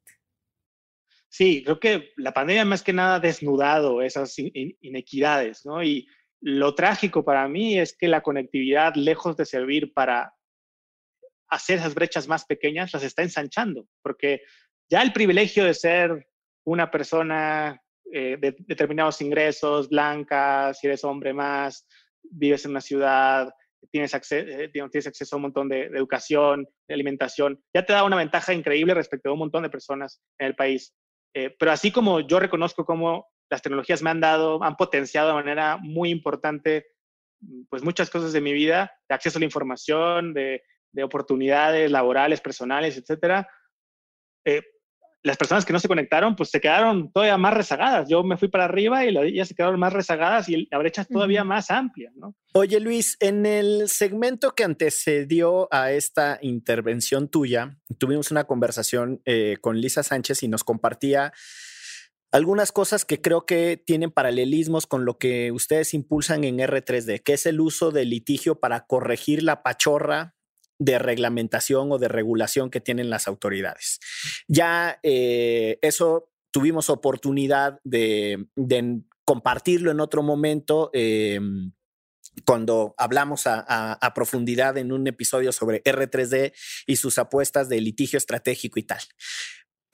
Sí, 1.28 1.62
creo 1.64 1.80
que 1.80 2.12
la 2.16 2.32
pandemia 2.32 2.64
más 2.64 2.82
que 2.82 2.92
nada 2.92 3.16
ha 3.16 3.20
desnudado 3.20 4.00
esas 4.00 4.36
inequidades, 4.38 5.66
¿no? 5.66 5.82
Y 5.82 6.06
lo 6.40 6.74
trágico 6.74 7.24
para 7.24 7.48
mí 7.48 7.78
es 7.78 7.96
que 7.96 8.06
la 8.06 8.20
conectividad, 8.20 8.94
lejos 8.94 9.36
de 9.36 9.46
servir 9.46 9.92
para 9.92 10.34
hacer 11.48 11.78
esas 11.78 11.94
brechas 11.94 12.28
más 12.28 12.44
pequeñas, 12.44 12.92
las 12.92 13.02
está 13.02 13.22
ensanchando, 13.22 13.88
porque 14.02 14.42
ya 14.92 15.00
el 15.00 15.14
privilegio 15.14 15.64
de 15.64 15.72
ser 15.72 16.28
una 16.66 16.90
persona 16.90 17.80
eh, 18.12 18.36
de 18.38 18.54
determinados 18.58 19.22
ingresos, 19.22 19.88
blanca, 19.88 20.74
si 20.74 20.86
eres 20.86 21.02
hombre 21.02 21.32
más, 21.32 21.86
vives 22.22 22.66
en 22.66 22.72
una 22.72 22.82
ciudad, 22.82 23.50
tienes, 23.90 24.14
acceso, 24.14 24.46
eh, 24.46 24.68
tienes 24.68 25.06
acceso 25.06 25.34
a 25.34 25.38
un 25.38 25.44
montón 25.44 25.70
de, 25.70 25.84
educación, 25.84 26.68
de 26.86 26.94
alimentación, 26.94 27.58
ya 27.74 27.86
te 27.86 27.94
da 27.94 28.04
una 28.04 28.18
ventaja 28.18 28.52
increíble 28.52 28.92
respecto 28.92 29.30
a 29.30 29.32
un 29.32 29.38
montón 29.38 29.62
de 29.62 29.70
personas 29.70 30.20
en 30.38 30.48
el 30.48 30.54
país. 30.54 30.94
Eh, 31.34 31.56
pero 31.58 31.72
así 31.72 31.90
como 31.90 32.20
yo 32.20 32.38
reconozco 32.38 32.84
cómo 32.84 33.28
las 33.50 33.62
tecnologías 33.62 34.02
me 34.02 34.10
han 34.10 34.20
dado, 34.20 34.62
han 34.62 34.76
potenciado 34.76 35.28
de 35.28 35.34
manera 35.34 35.78
muy 35.78 36.10
importante 36.10 36.84
pues 37.70 37.82
muchas 37.82 38.10
cosas 38.10 38.34
de 38.34 38.42
mi 38.42 38.52
vida, 38.52 38.92
de 39.08 39.14
acceso 39.14 39.38
a 39.38 39.40
la 39.40 39.46
información, 39.46 40.34
de, 40.34 40.62
de 40.92 41.02
oportunidades 41.02 41.90
laborales, 41.90 42.42
personales, 42.42 42.98
etcétera. 42.98 43.48
Eh, 44.44 44.62
las 45.22 45.36
personas 45.36 45.64
que 45.64 45.72
no 45.72 45.78
se 45.78 45.88
conectaron, 45.88 46.34
pues 46.34 46.50
se 46.50 46.60
quedaron 46.60 47.12
todavía 47.12 47.36
más 47.36 47.54
rezagadas. 47.54 48.08
Yo 48.08 48.24
me 48.24 48.36
fui 48.36 48.48
para 48.48 48.64
arriba 48.64 49.04
y 49.04 49.16
ellas 49.16 49.48
se 49.48 49.54
quedaron 49.54 49.78
más 49.78 49.92
rezagadas 49.92 50.48
y 50.48 50.66
la 50.70 50.78
brecha 50.78 51.02
es 51.02 51.08
todavía 51.08 51.44
más 51.44 51.70
amplia, 51.70 52.10
¿no? 52.16 52.34
Oye, 52.54 52.80
Luis, 52.80 53.16
en 53.20 53.46
el 53.46 53.88
segmento 53.88 54.54
que 54.54 54.64
antecedió 54.64 55.68
a 55.72 55.92
esta 55.92 56.38
intervención 56.42 57.28
tuya, 57.28 57.78
tuvimos 57.98 58.30
una 58.30 58.44
conversación 58.44 59.22
eh, 59.24 59.58
con 59.60 59.80
Lisa 59.80 60.02
Sánchez 60.02 60.42
y 60.42 60.48
nos 60.48 60.64
compartía 60.64 61.32
algunas 62.32 62.72
cosas 62.72 63.04
que 63.04 63.20
creo 63.20 63.46
que 63.46 63.76
tienen 63.76 64.10
paralelismos 64.10 64.86
con 64.86 65.04
lo 65.04 65.18
que 65.18 65.52
ustedes 65.52 65.94
impulsan 65.94 66.44
en 66.44 66.58
R3D, 66.58 67.22
que 67.22 67.34
es 67.34 67.46
el 67.46 67.60
uso 67.60 67.90
del 67.92 68.10
litigio 68.10 68.58
para 68.58 68.86
corregir 68.86 69.42
la 69.42 69.62
pachorra 69.62 70.34
de 70.82 70.98
reglamentación 70.98 71.92
o 71.92 71.98
de 71.98 72.08
regulación 72.08 72.68
que 72.70 72.80
tienen 72.80 73.08
las 73.08 73.28
autoridades. 73.28 74.00
Ya 74.48 74.98
eh, 75.04 75.78
eso 75.80 76.28
tuvimos 76.50 76.90
oportunidad 76.90 77.80
de, 77.84 78.46
compartirlo 79.24 79.92
en 79.92 80.00
otro 80.00 80.24
momento. 80.24 80.90
Em, 80.92 81.72
cuando 82.44 82.94
hablamos 82.98 83.42
a, 83.46 84.12
profundidad 84.14 84.76
en 84.76 84.90
un 84.90 85.06
episodio 85.06 85.52
sobre 85.52 85.84
R3D 85.84 86.52
y 86.86 86.96
sus 86.96 87.18
apuestas 87.18 87.68
de 87.68 87.80
litigio 87.80 88.16
estratégico 88.16 88.80
y 88.80 88.82
tal. 88.82 89.00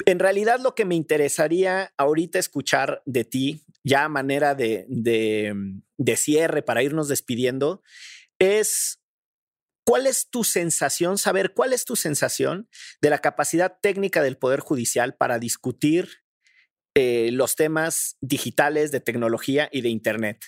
En 0.07 0.21
realidad 0.21 0.61
lo 0.61 0.75
que 0.75 0.85
me 0.85 0.95
interesaría 0.95 1.93
ahorita 1.99 2.39
escuchar 2.39 3.03
de 3.05 3.25
ti, 3.25 3.65
ya 3.83 4.05
a 4.05 4.09
manera 4.09 4.55
de, 4.55 4.87
de 4.89 6.17
cierre 6.17 6.63
para 6.63 6.83
irnos 6.83 7.09
despidiendo, 7.09 7.83
es 8.39 9.01
¿Cuál 9.89 10.07
es 10.07 10.29
tu 10.29 10.45
sensación, 10.45 11.17
saber 11.17 11.55
cuál 11.55 11.73
es 11.73 11.87
tu 11.87 11.97
sensación 11.97 12.69
de 13.01 13.09
la 13.09 13.21
capacidad 13.21 13.79
técnica 13.81 14.23
del 14.23 14.37
Poder 14.37 14.61
Judicial 14.61 15.17
para 15.17 15.39
discutir 15.39 16.11
eh, 16.95 17.31
los 17.33 17.57
temas 17.57 18.19
digitales 18.21 18.93
de 18.93 19.01
tecnología 19.01 19.71
y 19.73 19.81
de 19.81 19.89
Internet? 19.89 20.45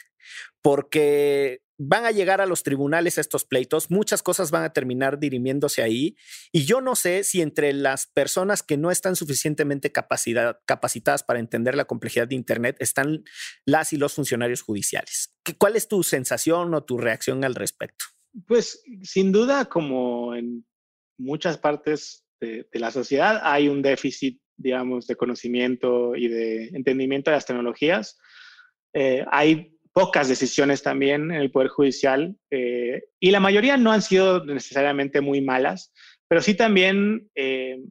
Porque 0.61 1.63
van 1.79 2.05
a 2.05 2.11
llegar 2.11 2.43
a 2.43 2.47
los 2.47 2.63
tribunales 2.65 3.17
estos 3.17 3.47
pleitos, 3.47 3.91
muchas 3.91 4.23
cosas 4.23 4.51
van 4.51 4.63
a 4.63 4.75
terminar 4.75 5.19
dirimiéndose 5.19 5.81
ahí 5.81 6.19
y 6.53 6.67
yo 6.67 6.83
no 6.83 6.95
sé 6.95 7.25
si 7.25 7.41
entre 7.41 7.73
las 7.73 8.09
personas 8.09 8.63
que 8.63 8.77
no 8.77 8.91
están 8.91 9.17
suficientemente 9.17 9.91
capacitadas 9.91 11.23
para 11.23 11.41
entender 11.41 11.77
la 11.77 11.87
complejidad 11.87 12.29
de 12.29 12.35
Internet 12.35 12.77
están 12.79 13.25
las 13.65 13.95
y 13.95 13.97
los 13.97 14.13
funcionarios 14.13 14.61
judiciales. 14.61 15.35
¿Cuál 15.57 15.77
es 15.77 15.89
tu 15.89 16.03
sensación 16.03 16.75
o 16.75 16.85
tu 16.85 16.99
reacción 16.99 17.43
al 17.43 17.55
respecto? 17.55 18.05
Pues 18.47 18.83
sin 19.03 19.33
duda, 19.33 19.67
como 19.67 20.35
en 20.35 20.65
muchas 21.19 21.59
partes 21.59 22.25
de, 22.41 22.67
la 22.73 22.91
sociedad, 22.91 23.41
hay 23.43 23.69
un 23.69 23.83
déficit, 23.83 24.41
digamos, 24.57 25.07
de 25.07 25.17
conocimiento 25.17 26.17
y 26.17 26.29
de 26.29 26.69
entendimiento 26.69 27.31
de 27.31 27.37
las 27.37 27.47
tecnologías. 27.47 28.19
Eh, 28.95 29.25
hay 29.31 29.77
pocas 29.93 30.29
decisiones 30.29 30.83
también 30.83 31.31
en 31.31 31.41
el 31.41 31.51
Poder 31.51 31.69
Judicial 31.69 32.37
eh, 32.51 33.03
y 33.19 33.31
la 33.31 33.41
mayoría 33.41 33.77
no 33.77 33.93
han 33.93 34.03
sido 34.03 34.45
necesariamente 34.45 35.21
muy 35.21 35.41
malas, 35.41 35.93
pero 36.29 36.41
sí 36.41 36.55
también 36.55 37.29
eh, 37.35 37.83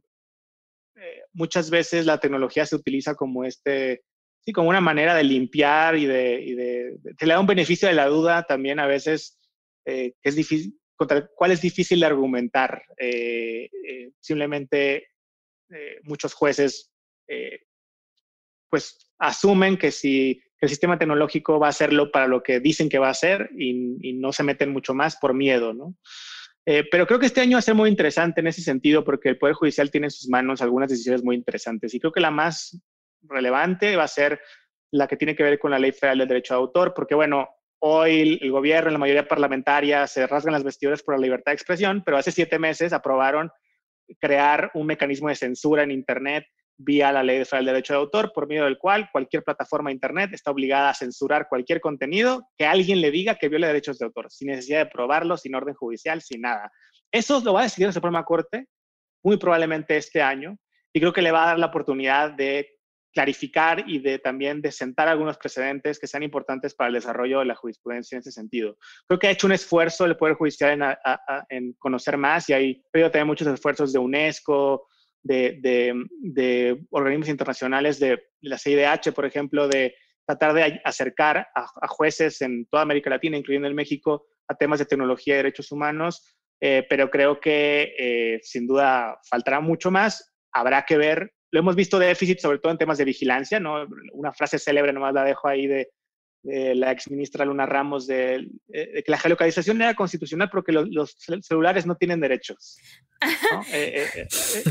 muchas 1.32 1.70
veces 1.70 2.06
la 2.06 2.18
tecnología 2.18 2.66
se 2.66 2.76
utiliza 2.76 3.14
como 3.14 3.44
este, 3.44 4.02
sí, 4.44 4.52
como 4.52 4.68
una 4.68 4.80
manera 4.80 5.14
de 5.14 5.24
limpiar 5.24 5.96
y 5.96 6.06
de, 6.06 6.42
y 6.42 6.54
de, 6.54 6.96
te 7.16 7.26
le 7.26 7.34
da 7.34 7.40
un 7.40 7.46
beneficio 7.46 7.88
de 7.88 7.94
la 7.94 8.06
duda 8.06 8.44
también 8.44 8.78
a 8.78 8.86
veces 8.86 9.38
eh, 9.86 10.12
que 10.22 10.28
es 10.28 10.36
difícil, 10.36 10.78
contra 11.00 11.26
cuál 11.34 11.50
es 11.50 11.62
difícil 11.62 11.98
de 12.00 12.04
argumentar. 12.04 12.82
Eh, 12.98 13.70
eh, 13.88 14.10
simplemente 14.20 15.06
muchos 16.02 16.34
jueces 16.34 16.92
pues 18.68 19.12
asumen 19.20 19.78
que 19.78 19.92
si 19.92 20.42
el 20.60 20.68
sistema 20.68 20.98
tecnológico 20.98 21.60
va 21.60 21.68
a 21.68 21.70
hacerlo 21.70 22.10
para 22.10 22.26
lo 22.26 22.42
que 22.42 22.58
dicen 22.58 22.88
que 22.88 22.98
va 22.98 23.06
a 23.06 23.12
hacer 23.12 23.50
y, 23.56 24.12
no 24.14 24.32
se 24.32 24.42
meten 24.42 24.72
mucho 24.72 24.94
más 24.94 25.16
por 25.16 25.32
miedo, 25.32 25.72
¿no? 25.72 25.94
pero 26.90 27.06
creo 27.06 27.20
que 27.20 27.26
este 27.26 27.40
año 27.40 27.54
va 27.54 27.60
a 27.60 27.62
ser 27.62 27.76
muy 27.76 27.88
interesante 27.88 28.40
en 28.40 28.48
ese 28.48 28.62
sentido 28.62 29.04
porque 29.04 29.28
el 29.28 29.38
Poder 29.38 29.54
Judicial 29.54 29.92
tiene 29.92 30.08
en 30.08 30.10
sus 30.10 30.28
manos 30.28 30.60
algunas 30.60 30.90
decisiones 30.90 31.22
muy 31.22 31.36
interesantes 31.36 31.94
y 31.94 32.00
creo 32.00 32.12
que 32.12 32.20
la 32.20 32.32
más 32.32 32.76
relevante 33.22 33.94
va 33.94 34.04
a 34.04 34.08
ser 34.08 34.40
la 34.90 35.06
que 35.06 35.16
tiene 35.16 35.36
que 35.36 35.44
ver 35.44 35.58
con 35.58 35.70
la 35.70 35.78
Ley 35.78 35.92
Federal 35.92 36.18
del 36.18 36.28
Derecho 36.28 36.54
de 36.54 36.60
Autor, 36.60 36.94
porque 36.94 37.14
bueno, 37.14 37.48
Hoy 37.82 38.38
el 38.42 38.50
gobierno, 38.50 38.90
la 38.90 38.98
mayoría 38.98 39.26
parlamentaria 39.26 40.06
se 40.06 40.26
rasgan 40.26 40.52
las 40.52 40.64
vestiduras 40.64 41.02
por 41.02 41.14
la 41.14 41.22
libertad 41.22 41.52
de 41.52 41.56
expresión, 41.56 42.02
pero 42.04 42.18
hace 42.18 42.30
siete 42.30 42.58
meses 42.58 42.92
aprobaron 42.92 43.50
crear 44.18 44.70
un 44.74 44.86
mecanismo 44.86 45.28
de 45.28 45.34
censura 45.34 45.82
en 45.82 45.90
Internet 45.90 46.44
vía 46.76 47.12
la 47.12 47.22
Ley 47.22 47.44
Federal 47.44 47.66
del 47.66 47.74
Derecho 47.74 47.92
de 47.94 48.00
Autor, 48.00 48.32
por 48.34 48.46
medio 48.46 48.64
del 48.64 48.78
cual 48.78 49.08
cualquier 49.12 49.44
plataforma 49.44 49.90
de 49.90 49.94
Internet 49.94 50.30
está 50.32 50.50
obligada 50.50 50.90
a 50.90 50.94
censurar 50.94 51.46
cualquier 51.48 51.80
contenido 51.80 52.48
que 52.56 52.66
alguien 52.66 53.00
le 53.00 53.10
diga 53.10 53.36
que 53.36 53.48
viole 53.48 53.66
derechos 53.66 53.98
de 53.98 54.06
autor, 54.06 54.30
sin 54.30 54.48
necesidad 54.48 54.84
de 54.84 54.90
probarlo, 54.90 55.36
sin 55.36 55.54
orden 55.54 55.74
judicial, 55.74 56.22
sin 56.22 56.42
nada. 56.42 56.70
Eso 57.12 57.40
lo 57.40 57.52
va 57.52 57.60
a 57.60 57.64
decidir 57.64 57.88
la 57.88 57.92
Suprema 57.92 58.24
Corte 58.24 58.66
muy 59.22 59.36
probablemente 59.36 59.96
este 59.96 60.22
año 60.22 60.56
y 60.92 61.00
creo 61.00 61.12
que 61.12 61.22
le 61.22 61.32
va 61.32 61.44
a 61.44 61.46
dar 61.48 61.58
la 61.58 61.66
oportunidad 61.66 62.32
de 62.32 62.79
clarificar 63.12 63.84
y 63.88 63.98
de 63.98 64.18
también 64.18 64.62
de 64.62 64.70
sentar 64.70 65.08
algunos 65.08 65.36
precedentes 65.36 65.98
que 65.98 66.06
sean 66.06 66.22
importantes 66.22 66.74
para 66.74 66.88
el 66.88 66.94
desarrollo 66.94 67.40
de 67.40 67.46
la 67.46 67.54
jurisprudencia 67.54 68.16
en 68.16 68.20
ese 68.20 68.32
sentido. 68.32 68.76
Creo 69.06 69.18
que 69.18 69.26
ha 69.26 69.30
hecho 69.30 69.46
un 69.46 69.52
esfuerzo 69.52 70.04
el 70.04 70.16
Poder 70.16 70.36
Judicial 70.36 70.98
en, 71.48 71.72
conocer 71.74 72.16
más 72.16 72.48
y 72.48 72.52
hay 72.52 72.82
pero 72.92 73.10
también 73.10 73.26
muchos 73.26 73.48
esfuerzos 73.48 73.92
de 73.92 73.98
UNESCO, 73.98 74.86
de, 75.22 75.58
de, 75.60 75.94
de, 76.20 76.80
organismos 76.90 77.28
internacionales, 77.28 77.98
de 77.98 78.22
la 78.40 78.58
CIDH, 78.58 79.12
por 79.12 79.26
ejemplo, 79.26 79.68
de 79.68 79.94
tratar 80.26 80.54
de 80.54 80.80
acercar 80.84 81.48
a, 81.54 81.88
jueces 81.88 82.40
en 82.42 82.66
toda 82.66 82.82
América 82.82 83.10
Latina, 83.10 83.36
incluyendo 83.36 83.68
en 83.68 83.74
México, 83.74 84.26
a 84.48 84.54
temas 84.54 84.78
de 84.78 84.86
tecnología 84.86 85.34
y 85.34 85.36
derechos 85.38 85.72
humanos, 85.72 86.24
eh, 86.60 86.86
pero 86.88 87.10
creo 87.10 87.40
que 87.40 87.94
eh, 87.98 88.40
sin 88.42 88.66
duda 88.66 89.18
faltará 89.28 89.60
mucho 89.60 89.90
más. 89.90 90.32
Habrá 90.52 90.84
que 90.84 90.96
ver 90.96 91.32
lo 91.50 91.60
hemos 91.60 91.76
visto 91.76 91.98
déficit, 91.98 92.38
sobre 92.38 92.58
todo 92.58 92.72
en 92.72 92.78
temas 92.78 92.98
de 92.98 93.04
vigilancia, 93.04 93.58
¿no? 93.60 93.86
Una 94.12 94.32
frase 94.32 94.58
célebre, 94.58 94.92
nomás 94.92 95.14
la 95.14 95.24
dejo 95.24 95.48
ahí 95.48 95.66
de, 95.66 95.90
de 96.42 96.74
la 96.74 96.90
exministra 96.90 97.44
Luna 97.44 97.66
Ramos, 97.66 98.06
de, 98.06 98.48
que 98.72 99.04
la 99.06 99.18
geolocalización 99.18 99.82
era 99.82 99.94
constitucional 99.94 100.48
porque 100.50 100.72
los, 100.72 101.16
celulares 101.42 101.86
no 101.86 101.96
tienen 101.96 102.20
derechos. 102.20 102.78
Eh, 103.72 104.06
eh, 104.14 104.28
eh, 104.54 104.64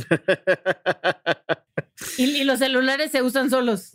¿Y, 2.17 2.43
los 2.45 2.59
celulares 2.59 3.11
se 3.11 3.21
usan 3.21 3.49
solos. 3.49 3.91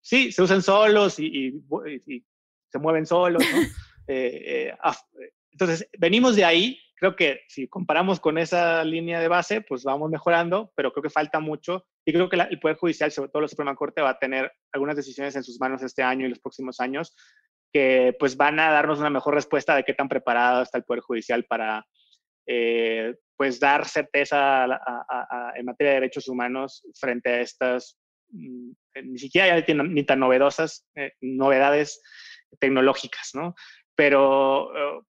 Sí, 0.00 0.30
se 0.30 0.42
usan 0.42 0.62
solos 0.62 1.18
y, 1.18 1.60
se 2.68 2.78
mueven 2.78 3.06
solos. 3.06 3.42
entonces, 4.06 5.88
venimos 5.98 6.36
de 6.36 6.44
ahí 6.44 6.78
creo 7.02 7.16
que 7.16 7.40
si 7.48 7.66
comparamos 7.66 8.20
con 8.20 8.38
esa 8.38 8.84
línea 8.84 9.18
de 9.18 9.26
base, 9.26 9.60
pues 9.60 9.82
vamos 9.82 10.08
mejorando, 10.08 10.72
pero 10.76 10.92
creo 10.92 11.02
que 11.02 11.10
falta 11.10 11.40
mucho 11.40 11.84
y 12.04 12.12
creo 12.12 12.28
que 12.28 12.36
el 12.36 12.60
Poder 12.60 12.76
Judicial, 12.76 13.10
sobre 13.10 13.28
todo 13.28 13.42
la 13.42 13.48
Suprema 13.48 13.74
Corte, 13.74 14.02
va 14.02 14.10
a 14.10 14.18
tener 14.20 14.52
algunas 14.70 14.94
decisiones 14.94 15.34
en 15.34 15.42
sus 15.42 15.58
manos 15.58 15.82
este 15.82 16.04
año 16.04 16.26
y 16.26 16.28
los 16.28 16.38
próximos 16.38 16.78
años 16.78 17.16
que 17.72 18.14
pues 18.20 18.36
van 18.36 18.60
a 18.60 18.70
darnos 18.70 19.00
una 19.00 19.10
mejor 19.10 19.34
respuesta 19.34 19.74
de 19.74 19.82
qué 19.82 19.94
tan 19.94 20.08
preparado 20.08 20.62
está 20.62 20.78
el 20.78 20.84
Poder 20.84 21.02
Judicial 21.02 21.44
para 21.44 21.84
eh, 22.46 23.16
pues 23.36 23.58
dar 23.58 23.84
certeza 23.88 24.62
en 25.56 25.64
materia 25.64 25.94
de 25.94 26.00
derechos 26.02 26.28
humanos 26.28 26.86
frente 26.94 27.30
a 27.30 27.40
estas 27.40 27.98
mm, 28.28 28.70
ni 29.06 29.18
siquiera 29.18 29.58
ya 29.58 29.74
ni 29.74 30.04
tan 30.04 30.20
novedosas 30.20 30.86
eh, 30.94 31.14
novedades 31.20 32.00
tecnológicas, 32.60 33.30
¿no? 33.34 33.56
Pero 33.96 34.68
uh, 34.68 35.04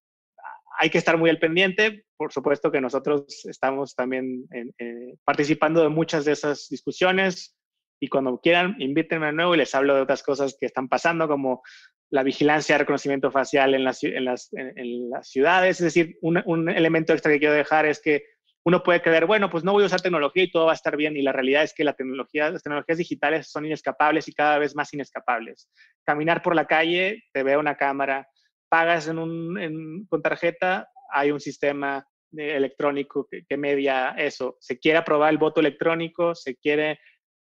hay 0.78 0.90
que 0.90 0.98
estar 0.98 1.16
muy 1.18 1.30
al 1.30 1.38
pendiente. 1.38 2.04
Por 2.16 2.32
supuesto 2.32 2.70
que 2.70 2.80
nosotros 2.80 3.44
estamos 3.44 3.94
también 3.94 4.46
eh, 4.52 5.14
participando 5.24 5.82
de 5.82 5.88
muchas 5.88 6.24
de 6.24 6.32
esas 6.32 6.68
discusiones 6.68 7.56
y 8.00 8.08
cuando 8.08 8.38
quieran, 8.38 8.76
invítenme 8.80 9.26
de 9.26 9.32
nuevo 9.32 9.54
y 9.54 9.58
les 9.58 9.74
hablo 9.74 9.94
de 9.94 10.02
otras 10.02 10.22
cosas 10.22 10.56
que 10.58 10.66
están 10.66 10.88
pasando, 10.88 11.26
como 11.28 11.62
la 12.10 12.22
vigilancia 12.22 12.74
de 12.74 12.80
reconocimiento 12.80 13.30
facial 13.30 13.74
en 13.74 13.84
las, 13.84 14.02
en 14.04 14.24
las, 14.24 14.52
en, 14.52 15.10
las 15.10 15.28
ciudades. 15.28 15.80
Es 15.80 15.84
decir, 15.84 16.18
un, 16.20 16.42
un, 16.44 16.68
elemento 16.68 17.12
extra 17.12 17.32
que 17.32 17.38
quiero 17.38 17.54
dejar 17.54 17.86
es 17.86 18.00
que 18.00 18.24
uno 18.66 18.82
puede 18.82 19.02
creer, 19.02 19.26
bueno, 19.26 19.50
pues 19.50 19.64
no 19.64 19.72
voy 19.72 19.82
a 19.82 19.86
usar 19.86 20.00
tecnología 20.00 20.44
y 20.44 20.50
todo 20.50 20.66
va 20.66 20.72
a 20.72 20.74
estar 20.74 20.96
bien. 20.96 21.16
Y 21.16 21.22
la 21.22 21.32
realidad 21.32 21.62
es 21.62 21.74
que 21.74 21.84
la 21.84 21.94
tecnología, 21.94 22.50
las 22.50 22.62
tecnologías 22.62 22.98
digitales 22.98 23.50
son 23.50 23.66
inescapables 23.66 24.28
y 24.28 24.32
cada 24.32 24.58
vez 24.58 24.74
más 24.74 24.92
inescapables. 24.94 25.70
Caminar 26.04 26.42
por 26.42 26.54
la 26.54 26.66
calle, 26.66 27.24
te 27.32 27.42
ve 27.42 27.56
una 27.56 27.76
cámara, 27.76 28.28
pagas 28.68 29.08
en 29.08 29.18
un, 29.18 30.06
con 30.08 30.22
tarjeta, 30.22 30.88
hay 31.12 31.30
un 31.30 31.40
sistema 31.40 32.06
electrónico 32.32 33.28
que, 33.28 33.56
media 33.56 34.10
eso. 34.18 34.56
Se 34.60 34.78
quiere 34.78 34.98
aprobar 34.98 35.30
el 35.30 35.38
voto 35.38 35.60
electrónico, 35.60 36.34
se 36.34 36.56
quiere 36.56 36.98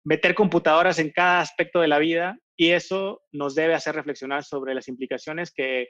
meter 0.04 0.36
computadoras 0.36 1.00
en 1.00 1.12
cada 1.12 1.42
aspecto 1.42 1.80
de 1.80 1.88
la 1.88 2.00
vida 2.00 2.38
y 2.56 2.72
eso 2.72 3.24
nos 3.32 3.56
debe 3.56 3.74
hacer 3.74 3.96
reflexionar 3.96 4.44
sobre 4.44 4.76
las 4.76 4.88
implicaciones 4.88 5.52
que 5.52 5.90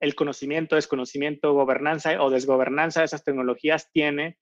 el 0.00 0.14
conocimiento, 0.14 0.76
desconocimiento, 0.76 1.54
gobernanza 1.54 2.22
o 2.22 2.30
desgobernanza 2.30 3.00
de 3.00 3.06
esas 3.06 3.24
tecnologías 3.24 3.90
tiene 3.92 4.36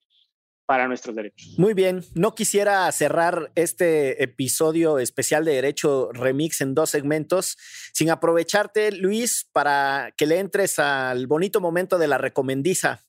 para 0.66 0.88
nuestros 0.88 1.16
derechos. 1.16 1.54
Muy 1.58 1.74
bien, 1.74 2.04
no 2.14 2.34
quisiera 2.34 2.90
cerrar 2.92 3.50
este 3.54 4.22
episodio 4.22 4.98
especial 4.98 5.44
de 5.44 5.52
Derecho 5.52 6.10
Remix 6.12 6.60
en 6.60 6.74
dos 6.74 6.90
segmentos 6.90 7.56
sin 7.92 8.10
aprovecharte, 8.10 8.92
Luis, 8.92 9.48
para 9.52 10.12
que 10.16 10.26
le 10.26 10.38
entres 10.38 10.78
al 10.78 11.26
bonito 11.26 11.60
momento 11.60 11.98
de 11.98 12.08
la 12.08 12.18
recomendiza. 12.18 13.04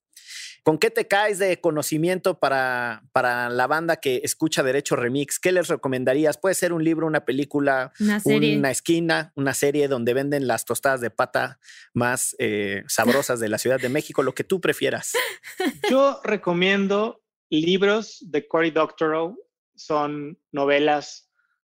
¿Con 0.65 0.79
qué 0.79 0.89
te 0.89 1.07
caes 1.07 1.37
de 1.37 1.61
conocimiento 1.61 2.39
para, 2.39 3.03
para 3.11 3.49
la 3.49 3.67
banda 3.67 3.97
que 3.97 4.21
escucha 4.23 4.63
Derecho 4.63 4.95
Remix? 4.95 5.37
¿Qué 5.37 5.51
les 5.51 5.67
recomendarías? 5.67 6.39
Puede 6.39 6.55
ser 6.55 6.73
un 6.73 6.83
libro, 6.83 7.05
una 7.05 7.23
película, 7.23 7.93
una, 8.23 8.71
esquina, 8.71 9.31
una 9.35 9.53
serie 9.53 9.87
donde 9.87 10.15
venden 10.15 10.47
las 10.47 10.65
tostadas 10.65 11.01
de 11.01 11.11
pata 11.11 11.59
más 11.93 12.35
eh, 12.39 12.83
sabrosas 12.87 13.39
de 13.39 13.49
la 13.49 13.59
Ciudad 13.59 13.79
de 13.79 13.89
México, 13.89 14.23
lo 14.23 14.33
que 14.33 14.43
tú 14.43 14.59
prefieras. 14.59 15.13
Yo 15.91 16.19
recomiendo 16.23 17.21
libros 17.49 18.19
de 18.21 18.47
Cory 18.47 18.71
Doctorow. 18.71 19.37
Son 19.75 20.37
novelas, 20.51 21.31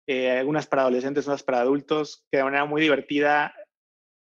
eh, 0.07 0.31
algunas 0.31 0.67
para 0.67 0.83
adolescentes, 0.83 1.27
otras 1.27 1.43
para 1.43 1.61
adultos, 1.61 2.25
que 2.31 2.37
de 2.37 2.43
manera 2.43 2.65
muy 2.65 2.81
divertida 2.81 3.53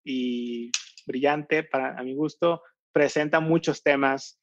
y 0.04 0.70
brillante, 1.06 1.64
para 1.64 1.98
a 1.98 2.02
mi 2.02 2.14
gusto, 2.14 2.62
presenta 2.92 3.40
muchos 3.40 3.82
temas, 3.82 4.40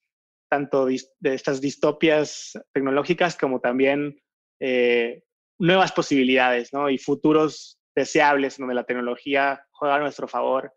tanto 0.49 0.85
de 0.85 0.99
estas 1.21 1.61
distopias 1.61 2.53
tecnológicas 2.73 3.35
como 3.37 3.59
también 3.59 4.19
eh, 4.59 5.23
nuevas 5.59 5.91
posibilidades 5.91 6.73
¿no? 6.73 6.89
y 6.89 6.97
futuros 6.97 7.79
deseables 7.95 8.57
donde 8.57 8.75
la 8.75 8.83
tecnología 8.83 9.65
juega 9.71 9.95
a 9.95 9.99
nuestro 9.99 10.27
favor 10.27 10.73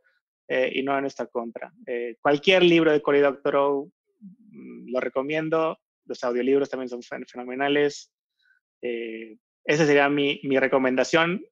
eh, 0.49 0.71
y 0.75 0.83
no 0.83 0.93
a 0.93 1.01
nuestra 1.01 1.27
contra. 1.27 1.73
Eh, 1.87 2.17
cualquier 2.21 2.63
libro 2.63 2.93
de 2.93 3.03
Cory 3.03 3.21
Doctorow 3.21 3.91
mm, 4.21 4.93
lo 4.93 5.01
recomiendo, 5.01 5.79
los 6.09 6.25
audiolibros 6.25 6.71
también 6.71 6.89
son 6.89 7.03
fenomenales. 7.03 8.11
esa 8.81 9.87
sería 9.87 10.09
mi, 10.09 10.41
mi 10.43 10.59
recomendación 10.59 11.45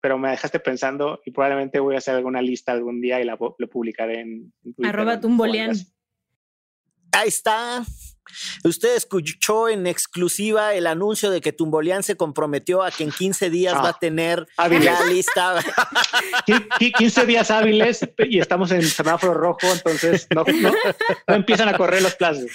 pero 0.00 0.18
me 0.18 0.30
dejaste 0.30 0.60
pensando 0.60 1.20
y 1.24 1.30
probablemente 1.30 1.78
voy 1.78 1.94
a 1.94 1.98
hacer 1.98 2.16
alguna 2.16 2.40
lista 2.40 2.72
algún 2.72 3.00
día 3.00 3.20
y 3.20 3.24
la, 3.24 3.36
lo 3.36 3.68
publicaré 3.68 4.20
en, 4.20 4.52
Twitter. 4.62 4.86
Arroba 4.86 5.20
Tumbolian. 5.20 5.76
Ahí 7.12 7.28
está. 7.28 7.84
Usted 8.64 8.96
escuchó 8.96 9.68
en 9.68 9.86
exclusiva 9.86 10.74
el 10.74 10.86
anuncio 10.86 11.30
de 11.30 11.40
que 11.40 11.52
Tumbolian 11.52 12.02
se 12.02 12.16
comprometió 12.16 12.82
a 12.82 12.90
que 12.90 13.04
en 13.04 13.10
15 13.10 13.50
días 13.50 13.74
va 13.74 13.88
a 13.88 13.90
ah, 13.90 13.98
tener 14.00 14.46
la 14.56 15.06
lista. 15.06 15.62
15 16.98 17.26
días 17.26 17.50
hábiles 17.50 18.00
y 18.18 18.38
estamos 18.38 18.70
en 18.72 18.82
semáforo 18.82 19.34
rojo, 19.34 19.66
entonces 19.72 20.26
no, 20.34 20.44
empiezan 21.26 21.68
a 21.68 21.76
correr 21.76 22.02
los 22.02 22.14
plazos. 22.14 22.50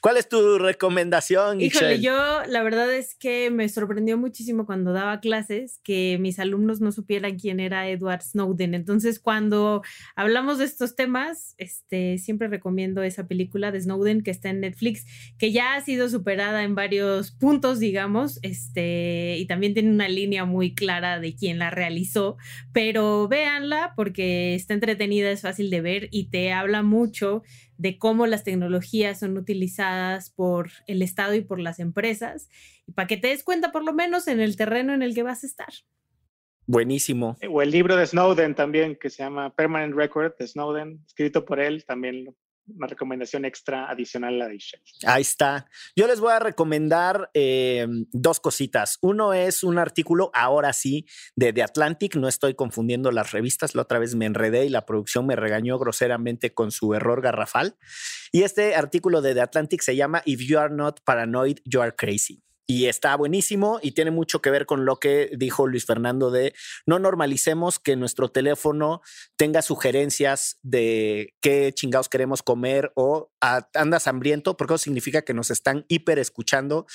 ¿Cuál 0.00 0.16
es 0.16 0.28
tu 0.28 0.58
recomendación? 0.58 1.60
Híjole, 1.60 2.00
yo 2.00 2.42
la 2.46 2.62
verdad 2.62 2.92
es 2.92 3.14
que 3.14 3.50
me 3.50 3.68
sorprendió 3.68 4.16
muchísimo 4.18 4.66
cuando 4.66 4.92
daba 4.92 5.20
clases 5.20 5.80
que 5.82 6.18
mis 6.20 6.38
alumnos 6.38 6.80
no 6.80 6.92
supieran 6.92 7.38
quién 7.38 7.60
era 7.60 7.88
Edward 7.88 8.22
Snowden. 8.22 8.74
Entonces, 8.74 9.20
cuando 9.20 9.82
hablamos 10.16 10.58
de 10.58 10.64
estos 10.64 10.96
temas, 10.96 11.54
este, 11.58 12.18
siempre 12.18 12.48
recomiendo 12.48 13.02
esa 13.02 13.26
película 13.26 13.70
de 13.70 13.80
Snowden 13.80 13.91
que 14.24 14.30
está 14.30 14.50
en 14.50 14.60
Netflix, 14.60 15.06
que 15.38 15.52
ya 15.52 15.74
ha 15.74 15.80
sido 15.80 16.08
superada 16.08 16.64
en 16.64 16.74
varios 16.74 17.30
puntos, 17.30 17.78
digamos, 17.78 18.38
este, 18.42 19.36
y 19.38 19.46
también 19.46 19.74
tiene 19.74 19.90
una 19.90 20.08
línea 20.08 20.44
muy 20.44 20.74
clara 20.74 21.20
de 21.20 21.34
quién 21.34 21.58
la 21.58 21.70
realizó, 21.70 22.36
pero 22.72 23.28
véanla 23.28 23.92
porque 23.96 24.54
está 24.54 24.74
entretenida, 24.74 25.30
es 25.30 25.42
fácil 25.42 25.70
de 25.70 25.80
ver 25.80 26.08
y 26.10 26.30
te 26.30 26.52
habla 26.52 26.82
mucho 26.82 27.42
de 27.78 27.98
cómo 27.98 28.26
las 28.26 28.44
tecnologías 28.44 29.20
son 29.20 29.36
utilizadas 29.36 30.30
por 30.30 30.70
el 30.86 31.02
Estado 31.02 31.34
y 31.34 31.40
por 31.40 31.58
las 31.58 31.80
empresas, 31.80 32.48
y 32.86 32.92
para 32.92 33.08
que 33.08 33.16
te 33.16 33.28
des 33.28 33.42
cuenta 33.42 33.72
por 33.72 33.84
lo 33.84 33.92
menos 33.92 34.28
en 34.28 34.40
el 34.40 34.56
terreno 34.56 34.94
en 34.94 35.02
el 35.02 35.14
que 35.14 35.22
vas 35.22 35.44
a 35.44 35.46
estar. 35.46 35.72
Buenísimo. 36.66 37.36
O 37.50 37.60
el 37.60 37.70
libro 37.70 37.96
de 37.96 38.06
Snowden 38.06 38.54
también, 38.54 38.96
que 38.96 39.10
se 39.10 39.22
llama 39.22 39.54
Permanent 39.54 39.94
Record 39.94 40.36
de 40.38 40.46
Snowden, 40.46 41.02
escrito 41.06 41.44
por 41.44 41.58
él, 41.58 41.84
también 41.84 42.34
una 42.66 42.86
recomendación 42.86 43.44
extra 43.44 43.90
adicional 43.90 44.34
a 44.34 44.38
la 44.38 44.48
de 44.48 44.58
Ahí 45.06 45.22
está. 45.22 45.66
Yo 45.96 46.06
les 46.06 46.20
voy 46.20 46.32
a 46.32 46.38
recomendar 46.38 47.30
eh, 47.34 47.86
dos 48.12 48.40
cositas. 48.40 48.98
Uno 49.00 49.32
es 49.32 49.62
un 49.62 49.78
artículo, 49.78 50.30
ahora 50.34 50.72
sí, 50.72 51.06
de 51.36 51.52
The 51.52 51.62
Atlantic. 51.62 52.16
No 52.16 52.28
estoy 52.28 52.54
confundiendo 52.54 53.10
las 53.10 53.32
revistas. 53.32 53.74
La 53.74 53.82
otra 53.82 53.98
vez 53.98 54.14
me 54.14 54.26
enredé 54.26 54.64
y 54.66 54.68
la 54.68 54.86
producción 54.86 55.26
me 55.26 55.36
regañó 55.36 55.78
groseramente 55.78 56.54
con 56.54 56.70
su 56.70 56.94
error 56.94 57.20
garrafal. 57.20 57.76
Y 58.30 58.42
este 58.42 58.74
artículo 58.74 59.22
de 59.22 59.34
The 59.34 59.40
Atlantic 59.40 59.82
se 59.82 59.96
llama 59.96 60.22
If 60.24 60.40
You 60.40 60.58
Are 60.58 60.74
Not 60.74 61.00
Paranoid, 61.04 61.58
You 61.64 61.80
Are 61.82 61.94
Crazy 61.94 62.42
y 62.66 62.86
está 62.86 63.16
buenísimo 63.16 63.78
y 63.82 63.92
tiene 63.92 64.10
mucho 64.10 64.40
que 64.40 64.50
ver 64.50 64.66
con 64.66 64.84
lo 64.84 64.96
que 64.96 65.30
dijo 65.36 65.66
Luis 65.66 65.84
Fernando 65.84 66.30
de 66.30 66.54
no 66.86 66.98
normalicemos 66.98 67.78
que 67.78 67.96
nuestro 67.96 68.30
teléfono 68.30 69.02
tenga 69.36 69.62
sugerencias 69.62 70.58
de 70.62 71.34
qué 71.40 71.72
chingados 71.74 72.08
queremos 72.08 72.42
comer 72.42 72.92
o 72.94 73.32
andas 73.40 74.06
hambriento, 74.06 74.56
porque 74.56 74.74
eso 74.74 74.84
significa 74.84 75.22
que 75.22 75.34
nos 75.34 75.50
están 75.50 75.84
hiper 75.88 76.18
escuchando 76.18 76.86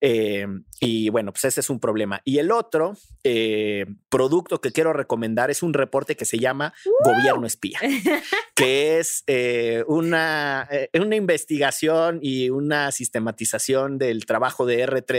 eh, 0.00 0.46
y 0.80 1.08
bueno, 1.08 1.32
pues 1.32 1.44
ese 1.44 1.60
es 1.60 1.70
un 1.70 1.80
problema. 1.80 2.20
Y 2.24 2.38
el 2.38 2.52
otro 2.52 2.96
eh, 3.24 3.86
producto 4.08 4.60
que 4.60 4.72
quiero 4.72 4.92
recomendar 4.92 5.50
es 5.50 5.62
un 5.62 5.74
reporte 5.74 6.16
que 6.16 6.24
se 6.24 6.38
llama 6.38 6.72
Gobierno 7.04 7.46
Espía, 7.46 7.80
que 8.54 8.98
es 8.98 9.24
eh, 9.26 9.84
una, 9.88 10.68
una 10.94 11.16
investigación 11.16 12.20
y 12.22 12.50
una 12.50 12.92
sistematización 12.92 13.98
del 13.98 14.26
trabajo 14.26 14.66
de 14.66 14.86
R3 14.86 15.15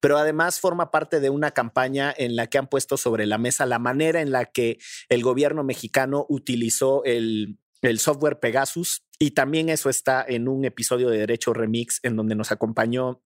pero 0.00 0.18
además 0.18 0.60
forma 0.60 0.90
parte 0.90 1.20
de 1.20 1.30
una 1.30 1.52
campaña 1.52 2.14
en 2.16 2.36
la 2.36 2.46
que 2.46 2.58
han 2.58 2.68
puesto 2.68 2.96
sobre 2.96 3.26
la 3.26 3.38
mesa 3.38 3.66
la 3.66 3.78
manera 3.78 4.20
en 4.20 4.30
la 4.30 4.46
que 4.46 4.78
el 5.08 5.22
gobierno 5.22 5.64
mexicano 5.64 6.26
utilizó 6.28 7.04
el, 7.04 7.58
software 7.98 8.40
Pegasus 8.40 9.06
y 9.18 9.30
también 9.30 9.68
eso 9.68 9.88
está 9.88 10.24
en 10.26 10.48
un 10.48 10.64
episodio 10.64 11.08
de 11.08 11.18
Derecho 11.18 11.52
Remix 11.52 12.00
en 12.02 12.16
donde 12.16 12.34
nos 12.34 12.50
acompañó. 12.50 13.22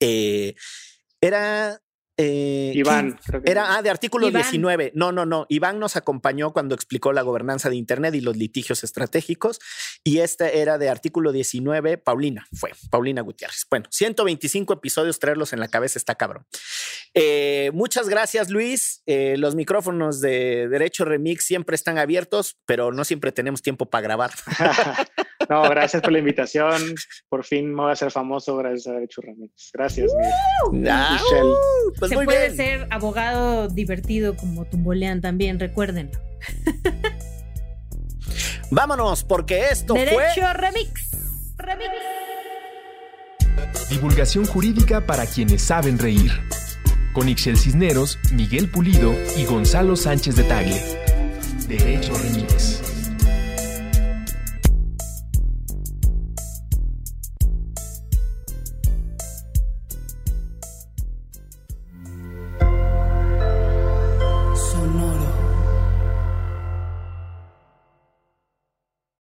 Eh, 0.00 0.54
era 1.20 1.80
eh, 2.18 2.72
Iván. 2.74 3.18
era 3.44 3.76
ah, 3.76 3.82
de 3.82 3.90
artículo 3.90 4.30
19. 4.30 4.92
No, 4.94 5.12
no, 5.12 5.26
no. 5.26 5.46
Iván 5.48 5.78
nos 5.78 5.96
acompañó 5.96 6.52
cuando 6.52 6.74
explicó 6.74 7.12
la 7.12 7.22
gobernanza 7.22 7.68
de 7.68 7.76
Internet 7.76 8.14
y 8.14 8.20
los 8.20 8.36
litigios 8.36 8.84
estratégicos. 8.84 9.58
Y 10.02 10.20
este 10.20 10.60
era 10.60 10.78
de 10.78 10.88
artículo 10.88 11.32
19. 11.32 11.98
Paulina 11.98 12.46
fue, 12.52 12.72
Paulina 12.90 13.20
Gutiérrez. 13.20 13.66
Bueno, 13.70 13.86
125 13.90 14.72
episodios, 14.72 15.18
traerlos 15.18 15.52
en 15.52 15.60
la 15.60 15.68
cabeza 15.68 15.98
está 15.98 16.14
cabrón. 16.14 16.46
Eh, 17.12 17.70
muchas 17.74 18.08
gracias, 18.08 18.50
Luis. 18.50 19.02
Eh, 19.06 19.36
los 19.38 19.54
micrófonos 19.54 20.20
de 20.20 20.68
Derecho 20.68 21.04
Remix 21.04 21.44
siempre 21.44 21.74
están 21.74 21.98
abiertos, 21.98 22.58
pero 22.66 22.92
no 22.92 23.04
siempre 23.04 23.32
tenemos 23.32 23.62
tiempo 23.62 23.86
para 23.90 24.02
grabar. 24.02 24.30
no, 25.50 25.62
gracias 25.68 26.02
por 26.02 26.12
la 26.12 26.18
invitación. 26.18 26.94
Por 27.28 27.44
fin 27.44 27.68
me 27.74 27.82
voy 27.82 27.90
a 27.90 27.92
hacer 27.92 28.10
famoso 28.10 28.56
gracias 28.56 28.86
a 28.86 28.92
Derecho 28.92 29.20
Remix. 29.20 29.70
Gracias, 29.72 30.12
Michelle. 30.72 31.52
Pues 32.08 32.18
Se 32.18 32.24
puede 32.24 32.54
ser 32.54 32.86
abogado 32.90 33.68
divertido 33.68 34.36
como 34.36 34.64
Tumbolean 34.64 35.20
también, 35.20 35.58
recuerden. 35.58 36.10
Vámonos, 38.70 39.24
porque 39.24 39.66
esto 39.70 39.94
Derecho 39.94 40.14
fue. 40.14 40.24
Derecho 40.24 40.52
Remix. 40.52 41.10
Remix. 41.56 41.90
Divulgación 43.90 44.46
jurídica 44.46 45.06
para 45.06 45.26
quienes 45.26 45.62
saben 45.62 45.98
reír. 45.98 46.32
Con 47.12 47.28
Ixel 47.28 47.56
Cisneros, 47.56 48.18
Miguel 48.32 48.68
Pulido 48.70 49.14
y 49.36 49.44
Gonzalo 49.44 49.96
Sánchez 49.96 50.36
de 50.36 50.42
Tagle. 50.44 50.82
Derecho 51.68 52.12
Remix. 52.18 52.85